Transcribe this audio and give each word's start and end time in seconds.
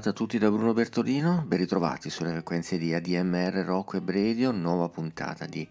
Serata 0.00 0.16
a 0.16 0.24
tutti 0.24 0.38
da 0.38 0.50
Bruno 0.50 0.72
Bertolino, 0.72 1.44
ben 1.46 1.58
ritrovati 1.58 2.08
sulle 2.08 2.30
frequenze 2.30 2.78
di 2.78 2.94
ADMR 2.94 3.52
Rock 3.66 3.92
Web 3.92 4.10
Radio, 4.10 4.50
nuova 4.50 4.88
puntata 4.88 5.44
di 5.44 5.68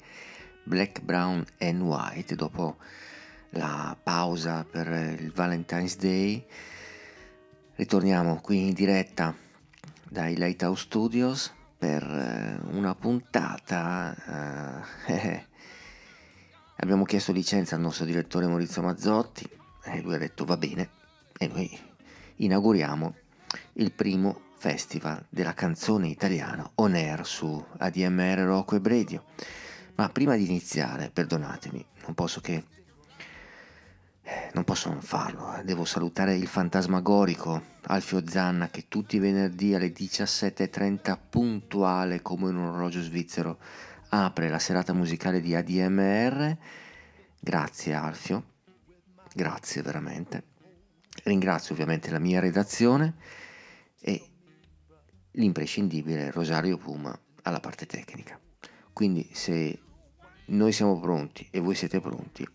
Black, 0.63 1.01
Brown 1.01 1.43
and 1.57 1.81
White 1.81 2.35
dopo 2.35 2.77
la 3.51 3.97
pausa 4.01 4.63
per 4.69 5.17
il 5.19 5.31
Valentine's 5.31 5.97
Day. 5.97 6.45
Ritorniamo 7.73 8.39
qui 8.39 8.67
in 8.67 8.73
diretta 8.73 9.33
dai 10.07 10.35
Lighthouse 10.35 10.83
Studios 10.83 11.51
per 11.75 12.03
eh, 12.03 12.59
una 12.75 12.93
puntata. 12.93 14.85
eh, 15.07 15.47
abbiamo 16.77 17.03
chiesto 17.03 17.31
licenza 17.31 17.73
al 17.73 17.81
nostro 17.81 18.05
direttore 18.05 18.45
Maurizio 18.45 18.83
Mazzotti 18.83 19.49
e 19.85 20.01
lui 20.01 20.13
ha 20.13 20.19
detto 20.19 20.45
va 20.45 20.55
bene 20.55 20.87
e 21.35 21.47
noi 21.47 21.79
inauguriamo 22.35 23.15
il 23.79 23.93
primo 23.93 24.41
festival 24.57 25.25
della 25.29 25.53
canzone 25.53 26.09
italiana 26.09 26.69
on 26.75 26.95
air 26.95 27.25
su 27.25 27.65
ADMR 27.77 28.39
Rock 28.39 28.73
Web 28.73 28.87
Radio. 28.87 29.23
Ma 29.95 30.09
prima 30.09 30.35
di 30.35 30.45
iniziare, 30.45 31.09
perdonatemi, 31.11 31.85
non 32.03 32.13
posso 32.13 32.41
che 32.41 32.63
non 34.53 34.63
posso 34.63 34.89
non 34.89 35.01
farlo, 35.01 35.55
eh. 35.55 35.63
devo 35.63 35.85
salutare 35.85 36.35
il 36.35 36.45
fantasmagorico 36.45 37.77
Alfio 37.83 38.21
Zanna 38.27 38.69
che 38.69 38.85
tutti 38.87 39.15
i 39.15 39.19
venerdì 39.19 39.73
alle 39.73 39.91
17.30 39.91 41.17
puntuale 41.29 42.21
come 42.21 42.49
un 42.49 42.57
orologio 42.57 43.01
svizzero 43.01 43.57
apre 44.09 44.49
la 44.49 44.59
serata 44.59 44.93
musicale 44.93 45.41
di 45.41 45.55
ADMR. 45.55 46.55
Grazie 47.39 47.93
Alfio, 47.93 48.43
grazie 49.33 49.81
veramente. 49.81 50.43
Ringrazio 51.23 51.73
ovviamente 51.73 52.11
la 52.11 52.19
mia 52.19 52.39
redazione 52.39 53.15
e 54.01 54.29
l'imprescindibile 55.31 56.31
Rosario 56.31 56.77
Puma 56.77 57.17
alla 57.43 57.59
parte 57.59 57.85
tecnica. 57.85 58.39
Quindi 58.93 59.29
se 59.31 59.79
noi 60.47 60.71
siamo 60.71 60.99
pronti 60.99 61.47
e 61.51 61.59
voi 61.59 61.75
siete 61.75 61.99
pronti, 61.99 62.47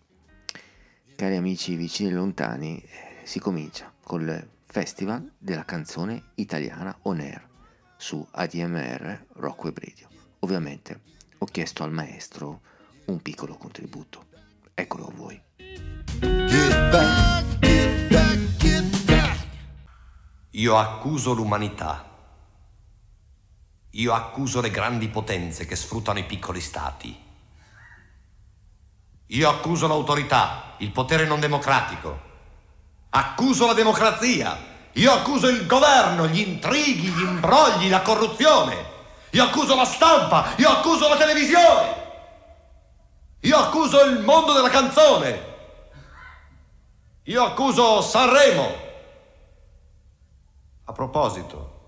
cari 1.16 1.36
amici 1.36 1.76
vicini 1.76 2.10
e 2.10 2.12
lontani, 2.12 2.78
eh, 2.78 3.24
si 3.24 3.38
comincia 3.38 3.92
col 4.02 4.50
Festival 4.62 5.32
della 5.38 5.64
canzone 5.64 6.30
italiana 6.34 6.96
on 7.02 7.20
air 7.20 7.48
su 7.96 8.26
ADMR 8.28 9.26
Rock 9.34 9.64
Web 9.64 9.78
Radio. 9.78 10.08
Ovviamente 10.40 11.00
ho 11.38 11.46
chiesto 11.46 11.84
al 11.84 11.92
maestro 11.92 12.60
un 13.06 13.22
piccolo 13.22 13.56
contributo. 13.56 14.26
Eccolo 14.74 15.06
a 15.06 15.12
voi. 15.12 15.40
Io 20.56 20.78
accuso 20.78 21.32
l'umanità. 21.32 22.04
Io 23.90 24.12
accuso 24.12 24.60
le 24.60 24.70
grandi 24.70 25.08
potenze 25.08 25.66
che 25.66 25.74
sfruttano 25.74 26.20
i 26.20 26.24
piccoli 26.24 26.60
stati. 26.60 27.22
Io 29.26 29.48
accuso 29.48 29.88
l'autorità, 29.88 30.74
il 30.78 30.92
potere 30.92 31.26
non 31.26 31.40
democratico. 31.40 32.20
Accuso 33.10 33.66
la 33.66 33.72
democrazia. 33.72 34.56
Io 34.92 35.10
accuso 35.10 35.48
il 35.48 35.66
governo, 35.66 36.28
gli 36.28 36.38
intrighi, 36.38 37.08
gli 37.08 37.22
imbrogli, 37.22 37.88
la 37.88 38.02
corruzione. 38.02 38.92
Io 39.30 39.42
accuso 39.42 39.74
la 39.74 39.84
stampa. 39.84 40.54
Io 40.58 40.68
accuso 40.68 41.08
la 41.08 41.16
televisione. 41.16 42.02
Io 43.40 43.56
accuso 43.56 44.04
il 44.04 44.20
mondo 44.20 44.52
della 44.52 44.70
canzone. 44.70 45.52
Io 47.24 47.42
accuso 47.42 48.00
Sanremo. 48.02 48.83
A 50.86 50.92
proposito, 50.92 51.80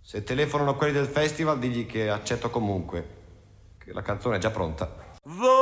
se 0.00 0.24
telefonano 0.24 0.74
quelli 0.74 0.92
del 0.92 1.06
festival, 1.06 1.60
digli 1.60 1.86
che 1.86 2.10
accetto 2.10 2.50
comunque, 2.50 3.18
che 3.78 3.92
la 3.92 4.02
canzone 4.02 4.34
è 4.34 4.40
già 4.40 4.50
pronta. 4.50 4.92
volare, 5.22 5.54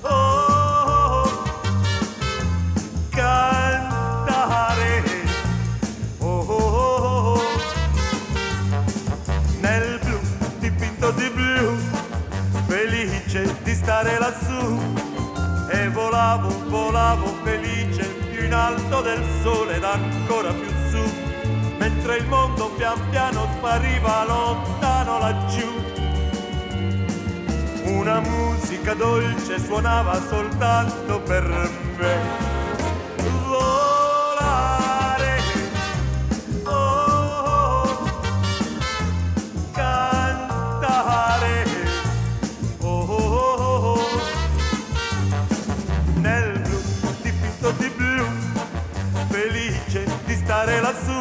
oh, 0.00 1.28
cantare, 3.10 5.02
oh, 6.20 6.40
oh, 6.40 7.34
oh, 7.34 7.40
nel 9.60 9.98
blu 10.02 10.18
dipinto 10.58 11.10
di 11.10 11.28
blu, 11.28 11.76
felice 12.66 13.54
di 13.62 13.74
stare 13.74 14.18
lassù, 14.18 14.80
e 15.70 15.90
volavo, 15.90 16.48
volavo 16.70 17.26
felice 17.44 17.71
in 18.52 18.58
alto 18.58 19.00
del 19.00 19.24
sole 19.40 19.76
ed 19.76 19.82
ancora 19.82 20.52
più 20.52 20.68
su 20.90 21.02
mentre 21.78 22.18
il 22.18 22.26
mondo 22.26 22.68
pian 22.76 22.98
piano 23.08 23.48
spariva 23.56 24.24
lontano 24.26 25.18
laggiù. 25.18 25.66
Una 27.84 28.20
musica 28.20 28.92
dolce 28.92 29.58
suonava 29.58 30.20
soltanto 30.28 31.20
per 31.20 31.70
me. 31.96 32.61
Stare 50.52 50.80
lassù. 50.82 51.18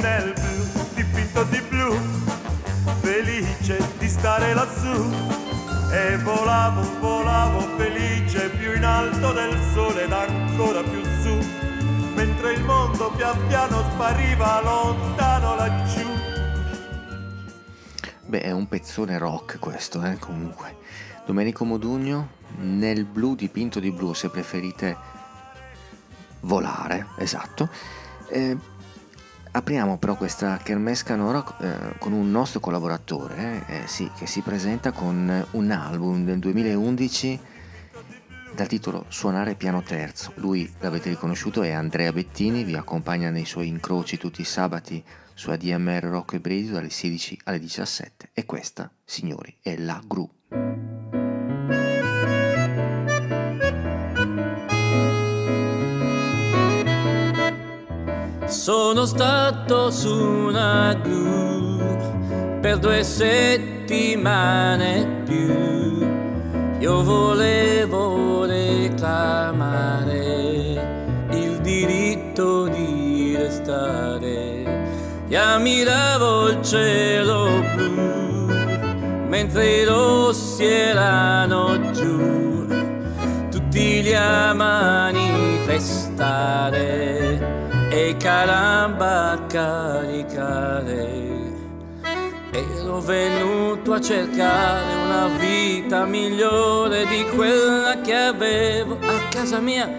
nel 0.00 0.32
blu 0.32 0.84
dipinto 0.94 1.42
di 1.50 1.60
blu, 1.68 1.94
felice 3.02 3.76
di 3.98 4.08
stare 4.08 4.54
lassù. 4.54 5.10
E 5.92 6.16
volavo, 6.22 6.82
volavo 7.00 7.60
felice 7.76 8.50
alto 8.82 9.32
del 9.32 9.58
sole 9.74 10.04
ed 10.04 10.12
ancora 10.12 10.82
più 10.82 11.02
su, 11.22 11.38
mentre 12.42 12.52
il 12.54 12.64
mondo 12.64 13.10
pian 13.12 13.46
piano 13.46 13.82
spariva 13.92 14.60
lontano 14.62 15.54
laggiù. 15.54 16.08
Beh, 18.26 18.40
è 18.40 18.50
un 18.50 18.66
pezzone 18.66 19.16
rock 19.16 19.60
questo, 19.60 20.02
eh, 20.02 20.18
comunque. 20.18 20.76
Domenico 21.24 21.64
Modugno, 21.64 22.30
nel 22.58 23.04
blu 23.04 23.36
dipinto 23.36 23.78
di 23.78 23.92
blu, 23.92 24.12
se 24.12 24.28
preferite 24.28 24.96
volare, 26.40 27.06
esatto. 27.16 27.68
Eh, 28.28 28.56
apriamo 29.52 29.98
però 29.98 30.16
questa 30.16 30.56
kermesse 30.56 31.04
canora 31.04 31.44
eh, 31.60 31.98
con 31.98 32.12
un 32.12 32.28
nostro 32.28 32.58
collaboratore, 32.58 33.64
eh, 33.68 33.86
sì, 33.86 34.10
che 34.16 34.26
si 34.26 34.40
presenta 34.40 34.90
con 34.90 35.46
un 35.52 35.70
album 35.70 36.24
del 36.24 36.40
2011 36.40 37.40
dal 38.54 38.66
titolo 38.66 39.04
Suonare 39.08 39.54
piano 39.54 39.82
terzo. 39.82 40.32
Lui, 40.36 40.70
l'avete 40.80 41.08
riconosciuto, 41.08 41.62
è 41.62 41.70
Andrea 41.70 42.12
Bettini, 42.12 42.64
vi 42.64 42.74
accompagna 42.74 43.30
nei 43.30 43.44
suoi 43.44 43.68
incroci 43.68 44.18
tutti 44.18 44.40
i 44.40 44.44
sabati 44.44 45.02
su 45.34 45.50
ADMR 45.50 46.04
Rocco 46.04 46.36
e 46.36 46.40
Bredio 46.40 46.72
dalle 46.72 46.90
16 46.90 47.40
alle 47.44 47.58
17 47.58 48.30
e 48.32 48.44
questa, 48.44 48.90
signori, 49.04 49.56
è 49.60 49.76
la 49.76 50.00
Gru. 50.04 50.30
Sono 58.46 59.06
stato 59.06 59.90
su 59.90 60.14
una 60.14 60.92
gru 60.94 62.60
per 62.60 62.78
due 62.78 63.02
settimane 63.02 64.02
più. 65.24 66.11
Io 66.82 67.02
volevo 67.04 68.44
reclamare 68.44 70.18
il 71.30 71.60
diritto 71.60 72.66
di 72.66 73.36
restare. 73.38 74.64
E 75.28 75.36
ammiravo 75.36 76.48
il 76.48 76.60
cielo 76.60 77.62
blu 77.76 78.46
mentre 79.28 79.64
i 79.64 79.84
rossi 79.84 80.64
erano 80.64 81.92
giù. 81.92 82.66
Tutti 83.48 84.02
lì 84.02 84.12
a 84.12 84.52
manifestare 84.52 85.78
e 87.90 88.16
caramba 88.18 89.38
caricare. 89.46 91.21
Venuto 93.04 93.94
a 93.94 94.00
cercare 94.00 94.94
una 94.94 95.26
vita 95.36 96.04
migliore 96.04 97.04
di 97.06 97.24
quella 97.34 98.00
che 98.00 98.14
avevo 98.14 98.96
a 99.00 99.28
casa 99.28 99.58
mia. 99.58 99.90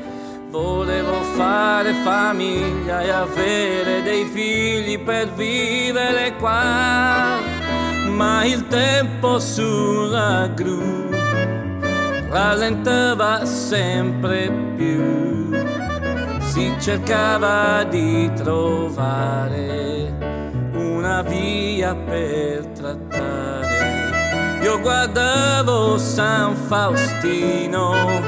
Volevo 0.49 1.21
fare 1.35 1.91
famiglia 2.01 3.01
e 3.01 3.09
avere 3.09 4.03
dei 4.03 4.23
figli 4.23 4.97
per 4.99 5.33
vivere 5.33 6.35
qua. 6.37 7.39
Ma 8.07 8.45
il 8.45 8.67
tempo 8.67 9.37
sulla 9.37 10.47
gru 10.47 11.09
rallentava 12.29 13.43
sempre 13.45 14.49
più 14.75 15.51
si 16.39 16.73
cercava 16.79 17.83
di 17.83 18.31
trovare 18.33 20.22
una 21.03 21.21
via 21.21 21.93
per 21.93 22.65
trattare. 22.67 24.61
Io 24.61 24.79
guardavo 24.79 25.97
San 25.97 26.55
Faustino 26.55 28.21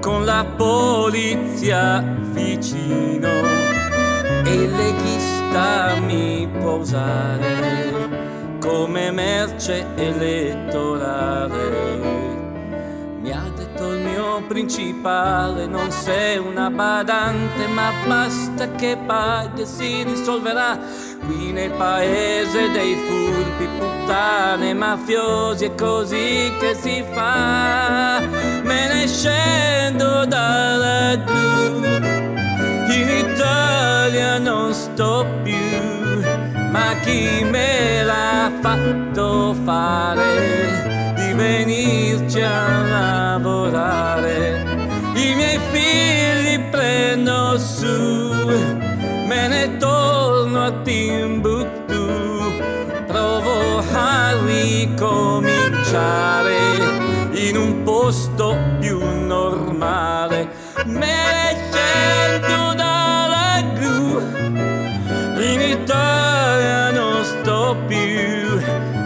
con 0.00 0.24
la 0.24 0.44
polizia 0.56 2.00
vicino 2.32 3.28
e 4.44 4.54
il 4.54 4.70
leghista 4.70 5.96
mi 6.06 6.48
può 6.60 6.76
usare 6.76 7.98
come 8.60 9.10
merce 9.10 9.84
elettorale 9.96 11.40
principale, 14.50 15.66
non 15.66 15.92
sei 15.92 16.36
una 16.38 16.70
badante, 16.70 17.68
ma 17.68 17.92
basta 18.04 18.68
che 18.72 18.98
paghi 19.06 19.62
e 19.62 19.66
si 19.66 20.02
risolverà. 20.02 20.76
Qui 21.24 21.52
nel 21.52 21.70
paese 21.72 22.70
dei 22.70 22.94
furbi, 23.06 23.68
puttane, 23.78 24.74
mafiosi 24.74 25.64
è 25.66 25.74
così 25.74 26.52
che 26.58 26.74
si 26.74 27.04
fa. 27.12 28.20
Me 28.62 28.88
ne 28.88 29.06
scendo 29.06 30.24
dalla 30.26 30.76
laggiù, 30.76 31.84
in 32.92 33.08
Italia 33.08 34.38
non 34.38 34.72
sto 34.72 35.26
più, 35.42 36.22
ma 36.70 36.94
chi 37.02 37.44
me 37.44 38.02
l'ha 38.02 38.50
fatto 38.60 39.54
fare? 39.64 40.60
venirci 41.40 42.40
a 42.40 42.82
lavorare. 42.82 44.64
I 45.14 45.34
miei 45.34 45.58
figli 45.70 46.60
prendo 46.70 47.58
su, 47.58 47.86
me 49.26 49.48
ne 49.48 49.76
torno 50.50 50.64
a 50.64 50.72
Timbuktu, 50.82 52.06
provo 53.06 53.78
a 53.92 54.32
ricominciare 54.44 56.56
in 57.34 57.56
un 57.56 57.84
posto 57.84 58.58
più 58.80 58.98
normale. 58.98 60.48
Me 60.86 61.06
ne 61.06 61.56
scendo 61.70 62.74
dalla 62.74 63.62
gru, 63.74 64.20
in 65.40 65.60
Italia 65.60 66.90
non 66.90 67.22
sto 67.22 67.76
più, 67.86 68.60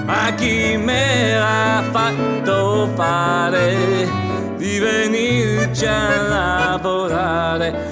ma 0.06 0.32
chi 0.36 0.78
me 0.78 1.36
l'ha 1.36 1.84
fatto 1.90 2.88
fare 2.94 4.08
di 4.56 4.78
venirci 4.78 5.84
a 5.84 6.22
lavorare. 6.22 7.83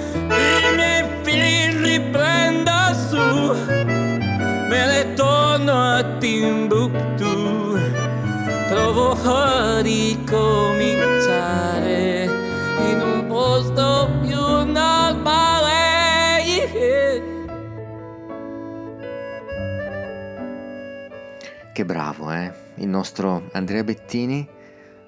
Che 21.73 21.85
bravo, 21.85 22.31
eh? 22.31 22.53
Il 22.75 22.87
nostro 22.87 23.49
Andrea 23.53 23.83
Bettini 23.83 24.47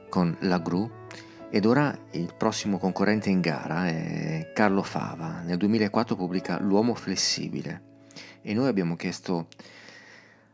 con 0.10 0.36
la 0.40 0.58
Gru. 0.58 0.90
Ed 1.52 1.64
ora 1.64 1.96
il 2.14 2.34
prossimo 2.36 2.80
concorrente 2.80 3.30
in 3.30 3.40
gara 3.40 3.86
è 3.86 4.52
Carlo 4.52 4.82
Fava. 4.82 5.42
Nel 5.42 5.58
2004 5.58 6.16
pubblica 6.16 6.60
L'uomo 6.60 6.96
flessibile. 6.96 8.08
E 8.42 8.56
noi 8.56 8.68
abbiamo 8.68 8.96
chiesto 8.96 9.50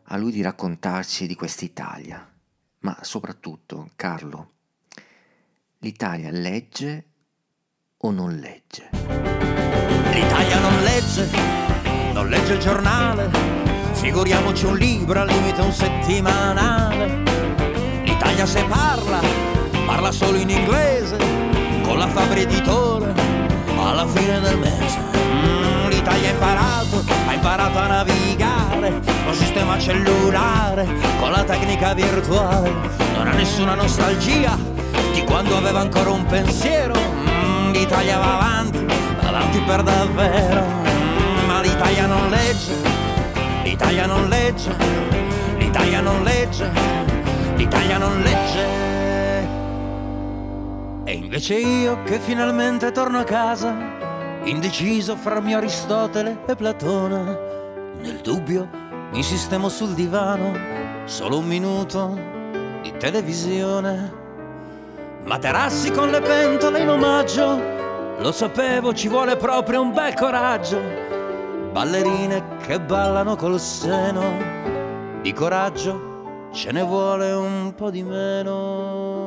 a 0.04 0.18
lui 0.18 0.34
di 0.34 0.42
raccontarci 0.42 1.28
di 1.28 1.36
quest'Italia. 1.36 2.30
Ma 2.80 2.98
soprattutto, 3.00 3.92
Carlo, 3.96 4.52
l'Italia 5.78 6.30
legge 6.30 7.06
o 8.00 8.12
non 8.12 8.36
legge? 8.36 8.90
L'Italia 10.12 10.60
non 10.60 10.84
legge, 10.84 11.30
non 12.12 12.28
legge 12.28 12.54
il 12.56 12.60
giornale 12.60 13.71
Figuriamoci 14.02 14.66
un 14.66 14.78
libro 14.78 15.22
al 15.22 15.28
limite 15.28 15.62
un 15.62 15.72
settimanale. 15.72 17.22
L'Italia 18.04 18.48
se 18.48 18.64
parla, 18.64 19.20
parla 19.86 20.12
solo 20.12 20.38
in 20.38 20.50
inglese, 20.50 21.18
con 21.84 22.00
la 22.00 22.08
Fabri 22.08 22.42
editore 22.42 23.14
alla 23.78 24.08
fine 24.08 24.40
del 24.40 24.58
mese. 24.58 24.98
Mm, 24.98 25.90
L'Italia 25.90 26.30
ha 26.30 26.32
imparato, 26.32 27.04
ha 27.28 27.34
imparato 27.34 27.78
a 27.78 27.88
navigare 27.88 29.02
con 29.24 29.36
sistema 29.36 29.78
cellulare, 29.78 30.88
con 31.20 31.30
la 31.30 31.44
tecnica 31.44 31.94
virtuale. 31.94 32.74
Non 33.16 33.28
ha 33.28 33.34
nessuna 33.34 33.76
nostalgia 33.76 34.58
di 35.14 35.24
quando 35.26 35.56
aveva 35.56 35.80
ancora 35.80 36.10
un 36.10 36.26
pensiero. 36.26 36.96
Mm, 36.96 37.72
L'Italia 37.72 38.18
va 38.18 38.34
avanti, 38.34 38.84
va 39.22 39.28
avanti 39.28 39.60
per 39.60 39.84
davvero. 39.84 40.64
Mm, 40.64 41.46
ma 41.46 41.62
l'Italia 41.62 42.08
non 42.08 42.30
legge 42.32 42.91
L'Italia 43.82 44.06
non 44.06 44.30
legge, 44.30 44.76
l'Italia 45.58 46.02
non 46.02 46.24
legge, 46.24 46.72
l'Italia 47.56 47.98
non 47.98 48.22
legge. 48.22 48.68
E 51.04 51.14
invece 51.14 51.56
io 51.56 52.04
che 52.04 52.20
finalmente 52.20 52.92
torno 52.92 53.18
a 53.18 53.24
casa, 53.24 53.76
indeciso 54.44 55.16
fra 55.16 55.42
mio 55.42 55.58
Aristotele 55.58 56.44
e 56.46 56.56
Platone, 56.56 57.40
nel 58.02 58.20
dubbio 58.22 58.70
mi 59.14 59.24
sistemo 59.24 59.68
sul 59.68 59.96
divano, 59.96 60.54
solo 61.06 61.40
un 61.40 61.48
minuto 61.48 62.20
di 62.84 62.94
televisione. 62.98 64.14
Materassi 65.24 65.90
con 65.90 66.12
le 66.12 66.22
pentole 66.22 66.82
in 66.82 66.90
omaggio 66.90 67.60
lo 68.20 68.32
sapevo, 68.32 68.94
ci 68.94 69.08
vuole 69.08 69.38
proprio 69.38 69.82
un 69.82 69.92
bel 69.92 70.14
coraggio. 70.14 71.01
Ballerine 71.72 72.58
che 72.58 72.82
ballano 72.82 73.38
col 73.38 73.58
seno, 73.58 74.22
di 75.22 75.32
coraggio 75.32 76.50
ce 76.52 76.72
ne 76.74 76.84
vuole 76.84 77.32
un 77.32 77.74
po' 77.76 77.90
di 77.90 78.04
meno. 78.04 79.20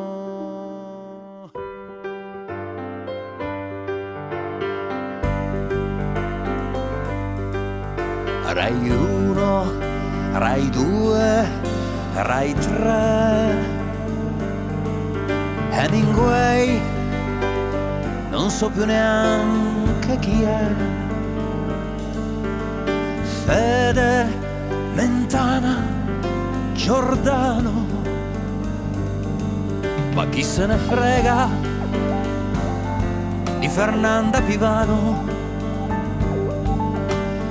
Rai 8.53 8.91
1, 8.91 9.73
Rai 10.35 10.69
2, 10.69 11.49
Rai 12.13 12.53
3. 12.53 13.83
Hemingway, 15.71 16.81
non 18.29 18.51
so 18.51 18.69
più 18.69 18.85
neanche 18.85 20.19
chi 20.19 20.43
è. 20.43 21.04
Fede, 23.45 24.27
Mentana, 24.95 25.83
Giordano. 26.73 27.87
Ma 30.15 30.27
chi 30.29 30.43
se 30.43 30.65
ne 30.65 30.79
frega 30.79 31.49
di 33.59 33.69
Fernanda 33.69 34.41
Pivano? 34.41 35.29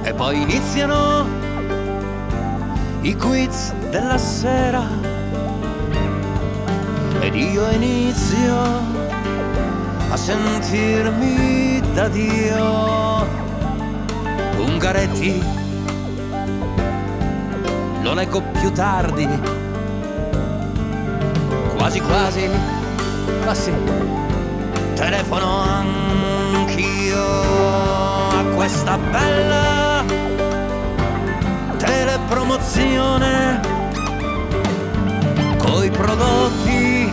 E 0.01 0.13
poi 0.13 0.41
iniziano 0.41 1.27
i 3.01 3.15
quiz 3.15 3.71
della 3.91 4.17
sera 4.17 4.81
ed 7.19 7.35
io 7.35 7.69
inizio 7.69 8.57
a 10.09 10.17
sentirmi 10.17 11.81
da 11.93 12.07
Dio. 12.07 13.41
Ungaretti, 14.57 15.61
lo 18.13 18.19
leggo 18.19 18.41
più 18.59 18.71
tardi, 18.71 19.27
quasi 21.75 21.99
quasi, 21.99 22.47
ma 23.43 23.55
sì, 23.55 23.73
telefono 24.93 25.61
anch'io 25.61 27.23
a 28.29 28.43
questa 28.53 28.99
bella 28.99 30.03
telepromozione 31.77 33.59
coi 35.57 35.89
prodotti 35.89 37.11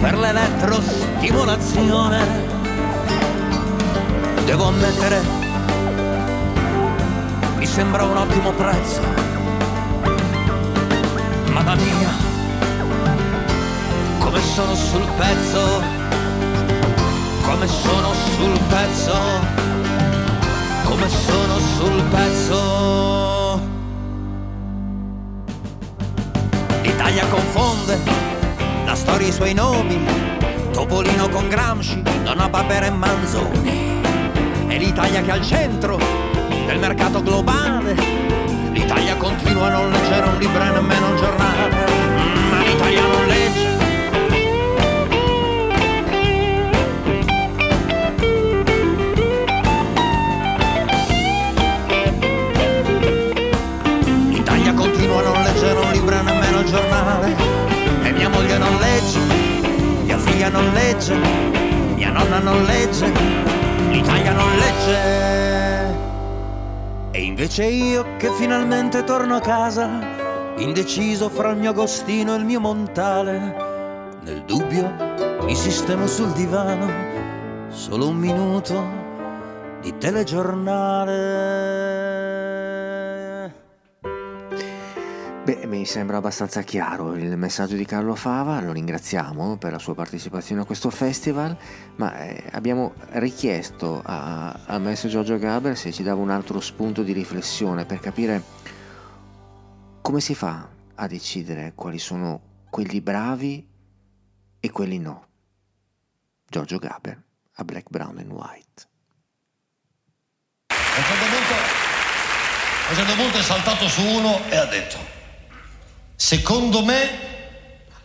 per 0.00 0.16
l'elettrostimolazione. 0.16 2.44
Devo 4.44 4.68
ammettere, 4.68 5.20
mi 7.56 7.66
sembra 7.66 8.04
un 8.04 8.16
ottimo 8.16 8.52
prezzo. 8.52 9.15
Mamma 11.66 11.82
mia, 11.82 12.10
come 14.20 14.40
sono 14.40 14.72
sul 14.76 15.04
pezzo, 15.16 15.82
come 17.42 17.66
sono 17.66 18.12
sul 18.36 18.60
pezzo, 18.68 19.14
come 20.84 21.08
sono 21.08 21.58
sul 21.58 22.02
pezzo. 22.04 23.60
L'Italia 26.82 27.26
confonde 27.26 27.98
la 28.84 28.94
storia 28.94 29.26
e 29.26 29.30
i 29.30 29.32
suoi 29.32 29.52
nomi, 29.52 30.06
Topolino 30.70 31.28
con 31.30 31.48
Gramsci, 31.48 32.00
Donna 32.22 32.48
Barbera 32.48 32.86
e 32.86 32.90
Manzoni. 32.90 34.00
È 34.68 34.78
l'Italia 34.78 35.20
che 35.20 35.30
è 35.30 35.32
al 35.32 35.42
centro 35.42 35.98
del 36.64 36.78
mercato 36.78 37.20
globale. 37.24 38.25
L'Italia 38.86 39.16
continua 39.16 39.66
a 39.66 39.70
non 39.70 39.90
leggere 39.90 40.26
un 40.28 40.38
libro 40.38 40.62
e 40.62 40.70
nemmeno 40.70 41.08
un 41.08 41.16
giornale, 41.16 41.86
ma 42.50 42.58
l'Italia 42.62 43.02
non 43.02 43.26
legge. 43.26 43.68
L'Italia 54.28 54.72
continua 54.72 55.18
a 55.18 55.22
non 55.22 55.42
leggere 55.42 55.80
un 55.80 55.90
libro 55.90 56.14
e 56.14 56.22
nemmeno 56.22 56.60
il 56.60 56.66
giornale. 56.66 57.34
E 58.04 58.12
mia 58.12 58.28
moglie 58.28 58.56
non 58.56 58.78
legge, 58.78 59.18
mia 60.04 60.16
figlia 60.16 60.48
non 60.48 60.72
legge, 60.74 61.16
mia 61.96 62.10
nonna 62.12 62.38
non 62.38 62.62
legge, 62.62 63.12
l'Italia 63.90 64.30
non 64.30 64.48
legge. 64.58 65.65
Invece 67.38 67.64
io 67.66 68.16
che 68.16 68.30
finalmente 68.30 69.04
torno 69.04 69.36
a 69.36 69.40
casa, 69.40 69.90
indeciso 70.56 71.28
fra 71.28 71.50
il 71.50 71.58
mio 71.58 71.68
agostino 71.68 72.32
e 72.32 72.38
il 72.38 72.46
mio 72.46 72.60
montale. 72.60 74.16
Nel 74.22 74.42
dubbio 74.46 74.90
mi 75.42 75.54
sistemo 75.54 76.06
sul 76.06 76.32
divano, 76.32 76.88
solo 77.68 78.08
un 78.08 78.16
minuto 78.16 78.82
di 79.82 79.98
telegiornale. 79.98 81.75
Sembra 85.86 86.18
abbastanza 86.18 86.62
chiaro 86.62 87.14
il 87.14 87.36
messaggio 87.36 87.76
di 87.76 87.84
Carlo 87.84 88.14
Fava, 88.14 88.60
lo 88.60 88.72
ringraziamo 88.72 89.56
per 89.56 89.72
la 89.72 89.78
sua 89.78 89.94
partecipazione 89.94 90.62
a 90.62 90.64
questo 90.64 90.90
festival, 90.90 91.56
ma 91.96 92.16
eh, 92.18 92.44
abbiamo 92.52 92.94
richiesto 93.12 94.02
a- 94.04 94.52
al 94.66 94.82
maestro 94.82 95.08
Giorgio 95.08 95.38
Gaber 95.38 95.76
se 95.76 95.92
ci 95.92 96.02
dava 96.02 96.20
un 96.20 96.30
altro 96.30 96.60
spunto 96.60 97.02
di 97.02 97.12
riflessione 97.12 97.84
per 97.84 98.00
capire 98.00 98.42
come 100.02 100.20
si 100.20 100.34
fa 100.34 100.68
a 100.94 101.06
decidere 101.06 101.72
quali 101.74 101.98
sono 101.98 102.64
quelli 102.68 103.00
bravi 103.00 103.66
e 104.60 104.70
quelli 104.70 104.98
no. 104.98 105.26
Giorgio 106.48 106.78
Gaber 106.78 107.22
a 107.54 107.64
Black, 107.64 107.88
Brown 107.88 108.18
and 108.18 108.30
White. 108.30 108.88
A 110.68 110.74
a 112.88 112.90
un 112.90 112.96
certo 112.96 113.14
punto 113.14 113.38
è 113.38 113.42
saltato 113.42 113.88
su 113.88 114.00
uno 114.00 114.48
e 114.48 114.56
ha 114.56 114.64
detto, 114.66 115.15
secondo 116.16 116.82
me 116.84 117.24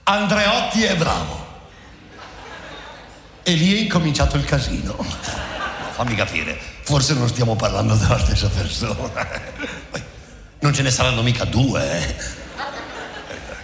Andreotti 0.03 0.84
è 0.84 0.96
bravo. 0.96 1.50
E 3.44 3.53
lì 3.53 3.75
è 3.75 3.80
incominciato 3.80 4.38
il 4.38 4.44
casino. 4.44 4.96
Fammi 5.91 6.15
capire, 6.15 6.60
forse 6.84 7.13
non 7.13 7.27
stiamo 7.27 7.56
parlando 7.56 7.96
della 7.96 8.20
stessa 8.20 8.50
persona. 8.50 9.27
Non 10.60 10.74
ce 10.74 10.82
ne 10.84 10.91
saranno 10.91 11.22
mica 11.22 11.46
due, 11.46 11.91
eh. 11.91 12.15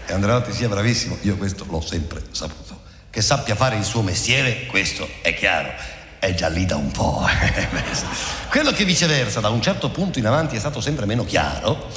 E 0.08 0.13
Andreotti 0.13 0.54
sia 0.54 0.68
bravissimo, 0.68 1.18
io 1.22 1.36
questo 1.38 1.66
l'ho 1.70 1.82
sempre 1.82 2.24
saputo. 2.32 2.82
Che 3.10 3.22
sappia 3.22 3.56
fare 3.56 3.75
il 3.75 3.84
suo 3.84 4.01
mestiere, 4.01 4.66
questo 4.66 5.08
è 5.22 5.34
chiaro. 5.34 5.72
È 6.20 6.34
già 6.34 6.48
lì 6.48 6.66
da 6.66 6.75
un 6.75 6.92
po'. 6.92 7.27
eh. 7.27 7.68
Quello 8.50 8.72
che 8.72 8.86
viceversa, 8.86 9.39
da 9.39 9.50
un 9.50 9.62
certo 9.62 9.89
punto 9.89 10.18
in 10.20 10.25
avanti 10.25 10.56
è 10.56 10.60
stato 10.60 10.82
sempre 10.82 11.06
meno 11.06 11.25
chiaro, 11.25 11.92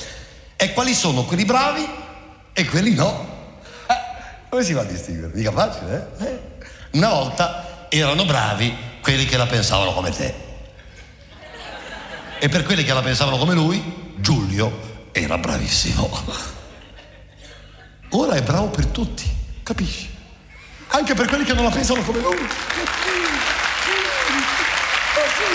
è 0.57 0.73
quali 0.73 0.95
sono 0.95 1.25
quelli 1.25 1.45
bravi 1.45 2.00
e 2.53 2.65
quelli 2.67 2.95
no. 2.95 3.59
Eh, 3.87 3.95
come 4.49 4.63
si 4.63 4.73
fa 4.73 4.81
a 4.81 4.85
distinguere? 4.85 5.33
Mica 5.35 5.53
facile, 5.53 6.11
eh? 6.19 6.25
Eh. 6.25 6.41
Una 6.93 7.09
volta 7.09 7.87
erano 7.89 8.25
bravi 8.25 8.77
quelli 9.01 9.25
che 9.25 9.37
la 9.37 9.47
pensavano 9.47 9.93
come 9.93 10.11
te. 10.11 10.35
E 12.39 12.49
per 12.49 12.63
quelli 12.65 12.85
che 12.85 12.93
la 12.93 13.03
pensavano 13.03 13.37
come 13.37 13.55
lui, 13.55 14.15
Giulio 14.17 15.09
era 15.13 15.39
bravissimo. 15.39 16.09
Ora 18.11 18.35
è 18.35 18.43
bravo 18.43 18.69
per 18.69 18.87
tutti, 18.87 19.25
capisci? 19.63 20.09
Anche 20.89 21.15
per 21.15 21.27
quelli 21.29 21.45
che 21.45 21.53
non 21.53 21.65
la 21.65 21.71
pensano 21.71 22.03
come 22.03 22.21
lui. 22.21 22.41
Ma 22.41 22.49
sì, 25.37 25.55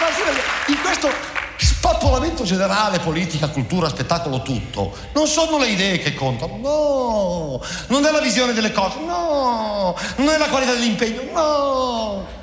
ma 0.00 0.06
sì, 0.12 0.72
in 0.72 0.80
questo 0.80 1.31
spappolamento 1.64 2.44
generale, 2.44 2.98
politica, 2.98 3.48
cultura, 3.48 3.88
spettacolo, 3.88 4.42
tutto, 4.42 4.94
non 5.14 5.26
sono 5.26 5.58
le 5.58 5.68
idee 5.68 5.98
che 5.98 6.14
contano, 6.14 6.56
no, 6.56 7.62
non 7.88 8.04
è 8.04 8.10
la 8.10 8.20
visione 8.20 8.52
delle 8.52 8.72
cose, 8.72 8.98
no, 8.98 9.96
non 10.16 10.28
è 10.28 10.38
la 10.38 10.48
qualità 10.48 10.72
dell'impegno, 10.72 11.22
no. 11.32 12.40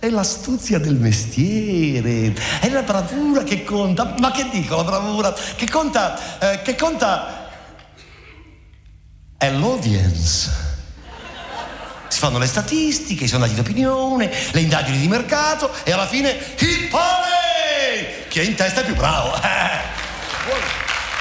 È 0.00 0.08
l'astuzia 0.10 0.78
del 0.78 0.94
mestiere, 0.94 2.32
è 2.60 2.68
la 2.68 2.82
bravura 2.82 3.42
che 3.42 3.64
conta. 3.64 4.14
Ma 4.20 4.30
che 4.30 4.48
dico 4.48 4.76
la 4.76 4.84
bravura? 4.84 5.32
Che 5.32 5.68
conta, 5.68 6.38
eh, 6.38 6.62
che 6.62 6.76
conta 6.76 7.50
è 9.36 9.50
l'audience. 9.50 10.66
Si 12.06 12.18
fanno 12.20 12.38
le 12.38 12.46
statistiche, 12.46 13.24
i 13.24 13.28
sondaggi 13.28 13.54
d'opinione, 13.54 14.30
le 14.52 14.60
indagini 14.60 14.98
di 14.98 15.08
mercato 15.08 15.68
e 15.82 15.90
alla 15.90 16.06
fine 16.06 16.30
il 16.30 16.88
pare! 16.88 17.77
Chi 18.28 18.40
è 18.40 18.42
in 18.42 18.54
testa 18.54 18.82
è 18.82 18.84
più 18.84 18.94
bravo. 18.94 19.38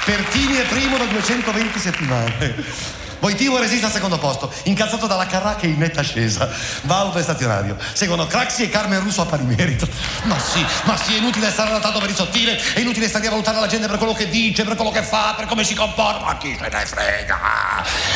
Per 0.07 0.15
Bertini 0.15 0.55
è 0.55 0.63
primo 0.63 0.97
da 0.97 1.05
220 1.05 1.79
settimane. 1.79 2.95
Voitivo 3.19 3.57
resiste 3.57 3.87
al 3.87 3.91
secondo 3.91 4.17
posto, 4.19 4.51
incazzato 4.63 5.07
dalla 5.07 5.25
Carrà 5.25 5.55
che 5.55 5.65
è 5.65 5.69
in 5.69 5.79
netta 5.79 6.01
ascesa. 6.01 6.47
Valdo 6.83 7.17
è 7.17 7.23
stazionario. 7.23 7.75
Seguono 7.93 8.27
Craxi 8.27 8.63
e 8.63 8.69
Carmen 8.69 9.01
Russo 9.01 9.21
a 9.21 9.25
pari 9.25 9.43
merito. 9.43 9.87
Ma 10.23 10.37
sì, 10.39 10.63
ma 10.83 10.95
sì, 10.95 11.15
è 11.15 11.17
inutile 11.17 11.49
stare 11.49 11.71
adattato 11.71 11.99
per 11.99 12.09
il 12.09 12.15
sottile, 12.15 12.57
è 12.73 12.79
inutile 12.79 13.07
stare 13.07 13.27
a 13.27 13.31
valutare 13.31 13.59
la 13.59 13.67
gente 13.67 13.87
per 13.87 13.97
quello 13.97 14.13
che 14.13 14.29
dice, 14.29 14.63
per 14.63 14.75
quello 14.75 14.91
che 14.91 15.01
fa, 15.01 15.33
per 15.35 15.45
come 15.45 15.63
si 15.63 15.73
comporta. 15.73 16.23
Ma 16.23 16.37
chi 16.37 16.55
se 16.57 16.69
ne 16.69 16.85
frega? 16.85 17.39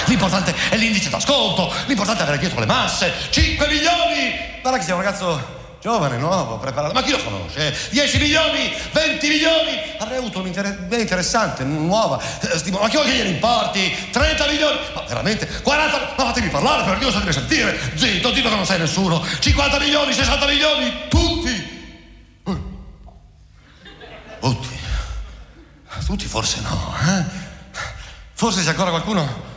L'importante 0.05 0.55
è 0.69 0.77
l'indice 0.77 1.10
d'ascolto, 1.10 1.74
l'importante 1.88 2.21
è 2.21 2.24
avere 2.24 2.38
dietro 2.38 2.60
le 2.60 2.67
masse. 2.67 3.12
5 3.31 3.67
milioni! 3.67 4.60
Guarda 4.62 4.77
che 4.77 4.86
sei 4.86 4.93
un 4.93 5.01
ragazzo 5.01 5.60
giovane, 5.81 6.17
nuovo, 6.17 6.57
preparato. 6.59 6.93
Ma 6.93 7.01
chi 7.01 7.11
lo 7.11 7.23
conosce? 7.23 7.75
10 7.89 8.17
milioni, 8.19 8.71
20 8.91 9.27
milioni. 9.27 9.81
Avrei 9.97 10.19
avuto 10.19 10.39
un'idea 10.39 11.00
interessante, 11.00 11.63
nuova. 11.63 12.21
eh, 12.39 12.71
Ma 12.71 12.88
chi 12.88 12.95
vuoi 12.97 13.05
che 13.07 13.15
gliene 13.15 13.29
importi? 13.29 14.09
30 14.11 14.47
milioni. 14.47 14.77
Ma 14.93 15.01
veramente? 15.07 15.47
40? 15.61 16.13
Ma 16.17 16.23
fatemi 16.25 16.50
parlare, 16.50 16.83
per 16.83 17.00
Dio, 17.00 17.11
fatemi 17.11 17.33
sentire. 17.33 17.77
Zitto, 17.95 18.33
zitto 18.33 18.50
che 18.50 18.55
non 18.55 18.65
sei 18.65 18.77
nessuno. 18.79 19.25
50 19.39 19.79
milioni, 19.79 20.13
60 20.13 20.45
milioni, 20.45 20.93
tutti. 21.09 21.50
Eh. 22.45 22.57
Tutti. 24.39 24.79
Tutti 26.05 26.25
forse 26.25 26.59
no, 26.61 26.93
eh? 27.07 27.23
Forse 28.33 28.61
c'è 28.63 28.69
ancora 28.69 28.89
qualcuno 28.89 29.50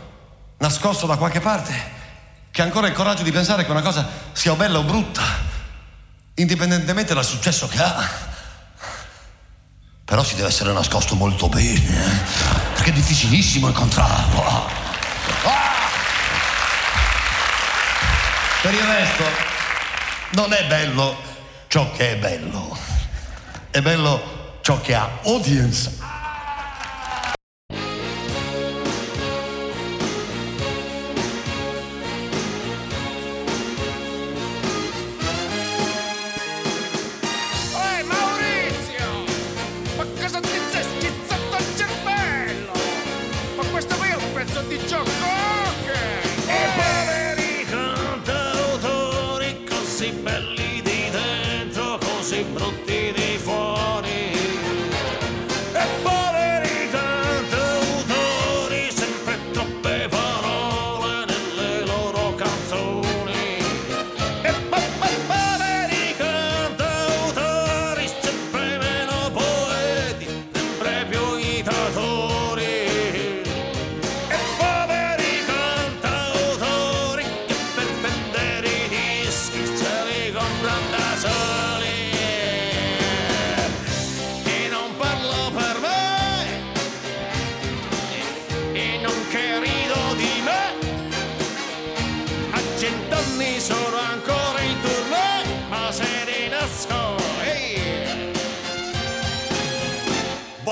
nascosto 0.59 1.07
da 1.07 1.17
qualche 1.17 1.41
parte 1.41 1.93
che 2.53 2.63
ha 2.63 2.65
ancora 2.65 2.87
il 2.87 2.93
coraggio 2.93 3.25
di 3.25 3.33
pensare 3.33 3.65
che 3.65 3.71
una 3.73 3.83
cosa 3.83 4.07
sia 4.33 4.55
bella 4.55 4.79
o 4.79 4.83
brutta 4.85 5.23
indipendentemente 6.35 7.15
dal 7.15 7.25
successo 7.25 7.69
che 7.69 7.79
ha. 7.79 8.33
Però 10.05 10.23
si 10.23 10.35
deve 10.35 10.49
essere 10.49 10.73
nascosto 10.73 11.15
molto 11.15 11.49
bene, 11.49 11.73
eh, 11.73 12.73
perché 12.75 12.91
è 12.91 12.93
difficilissimo 12.93 13.69
incontrarlo. 13.69 14.43
Ah. 14.43 15.63
Per 18.61 18.75
il 18.75 18.83
resto, 18.83 19.25
non 20.31 20.53
è 20.53 20.67
bello 20.67 21.17
ciò 21.69 21.91
che 21.93 22.13
è 22.13 22.17
bello, 22.17 22.77
è 23.71 23.81
bello 23.81 24.59
ciò 24.61 24.81
che 24.81 24.95
ha 24.95 25.09
audience. 25.25 26.04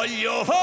Voglio 0.02 0.44
fare 0.44 0.61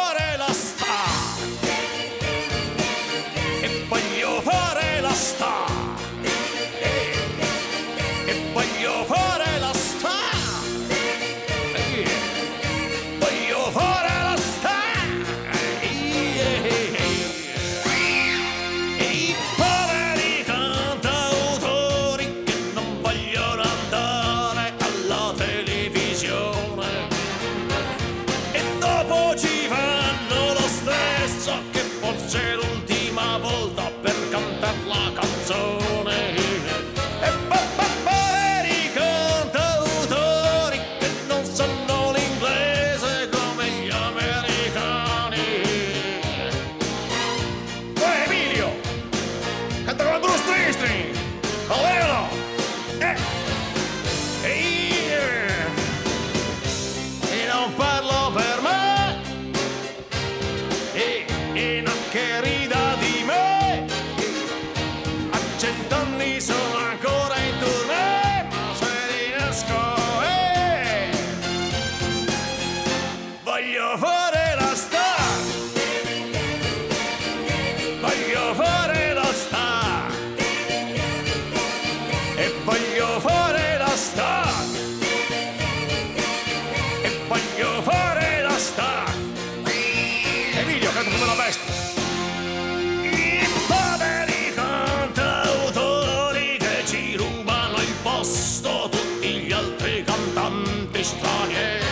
cantanti 101.50 101.89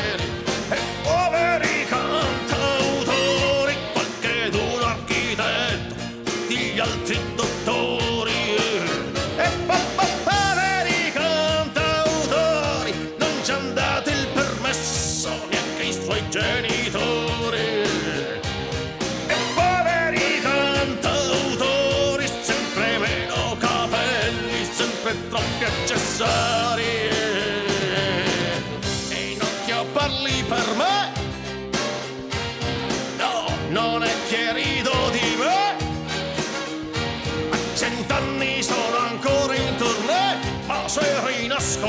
presto. 41.78 41.88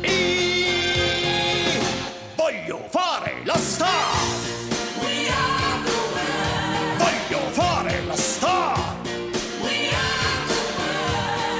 E 0.00 1.78
voglio 2.36 2.84
fare 2.88 3.42
la 3.44 3.56
star. 3.56 3.90
Voglio 6.98 7.38
fare 7.50 8.02
la 8.06 8.14
star. 8.14 8.96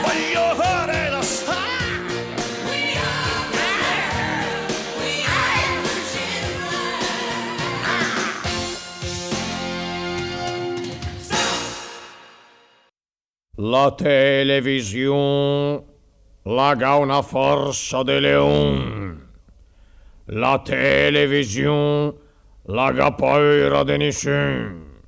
Voglio 0.02 0.55
fare 0.55 1.11
la 1.11 1.22
star. 1.22 1.61
La 13.55 13.92
télévision 13.92 15.91
laga 16.44 16.96
una 16.96 17.22
forza 17.22 18.02
de 18.02 18.20
leon. 18.20 19.28
La 20.26 20.59
televisione 20.62 22.14
laga 22.66 23.12
paura 23.12 23.85
de 23.85 23.96
nessun. 23.98 25.00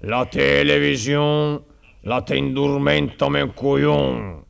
La 0.00 0.24
televisione 0.26 1.60
la 2.02 2.22
te 2.22 2.36
indurmenta 2.36 3.28
men 3.28 3.52
coglion. 3.54 4.44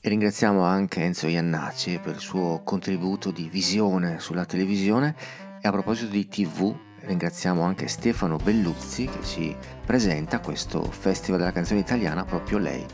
E 0.00 0.08
ringraziamo 0.08 0.62
anche 0.62 1.00
Enzo 1.00 1.26
Iannacci 1.26 1.98
per 2.02 2.14
il 2.14 2.20
suo 2.20 2.62
contributo 2.64 3.30
di 3.30 3.48
visione 3.48 4.18
sulla 4.18 4.44
televisione 4.44 5.16
e 5.62 5.66
a 5.66 5.70
proposito 5.70 6.10
di 6.10 6.28
TV 6.28 6.74
ringraziamo 7.00 7.62
anche 7.62 7.88
Stefano 7.88 8.36
Belluzzi 8.36 9.06
che 9.06 9.24
ci 9.24 9.56
presenta 9.86 10.40
questo 10.40 10.82
Festival 10.82 11.38
della 11.38 11.52
canzone 11.52 11.80
italiana, 11.80 12.24
proprio 12.24 12.58
lei, 12.58 12.84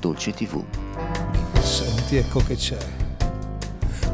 Dolce 0.00 0.32
TV. 0.32 0.62
Senti, 1.60 2.16
ecco 2.16 2.40
che 2.40 2.54
c'è. 2.54 2.78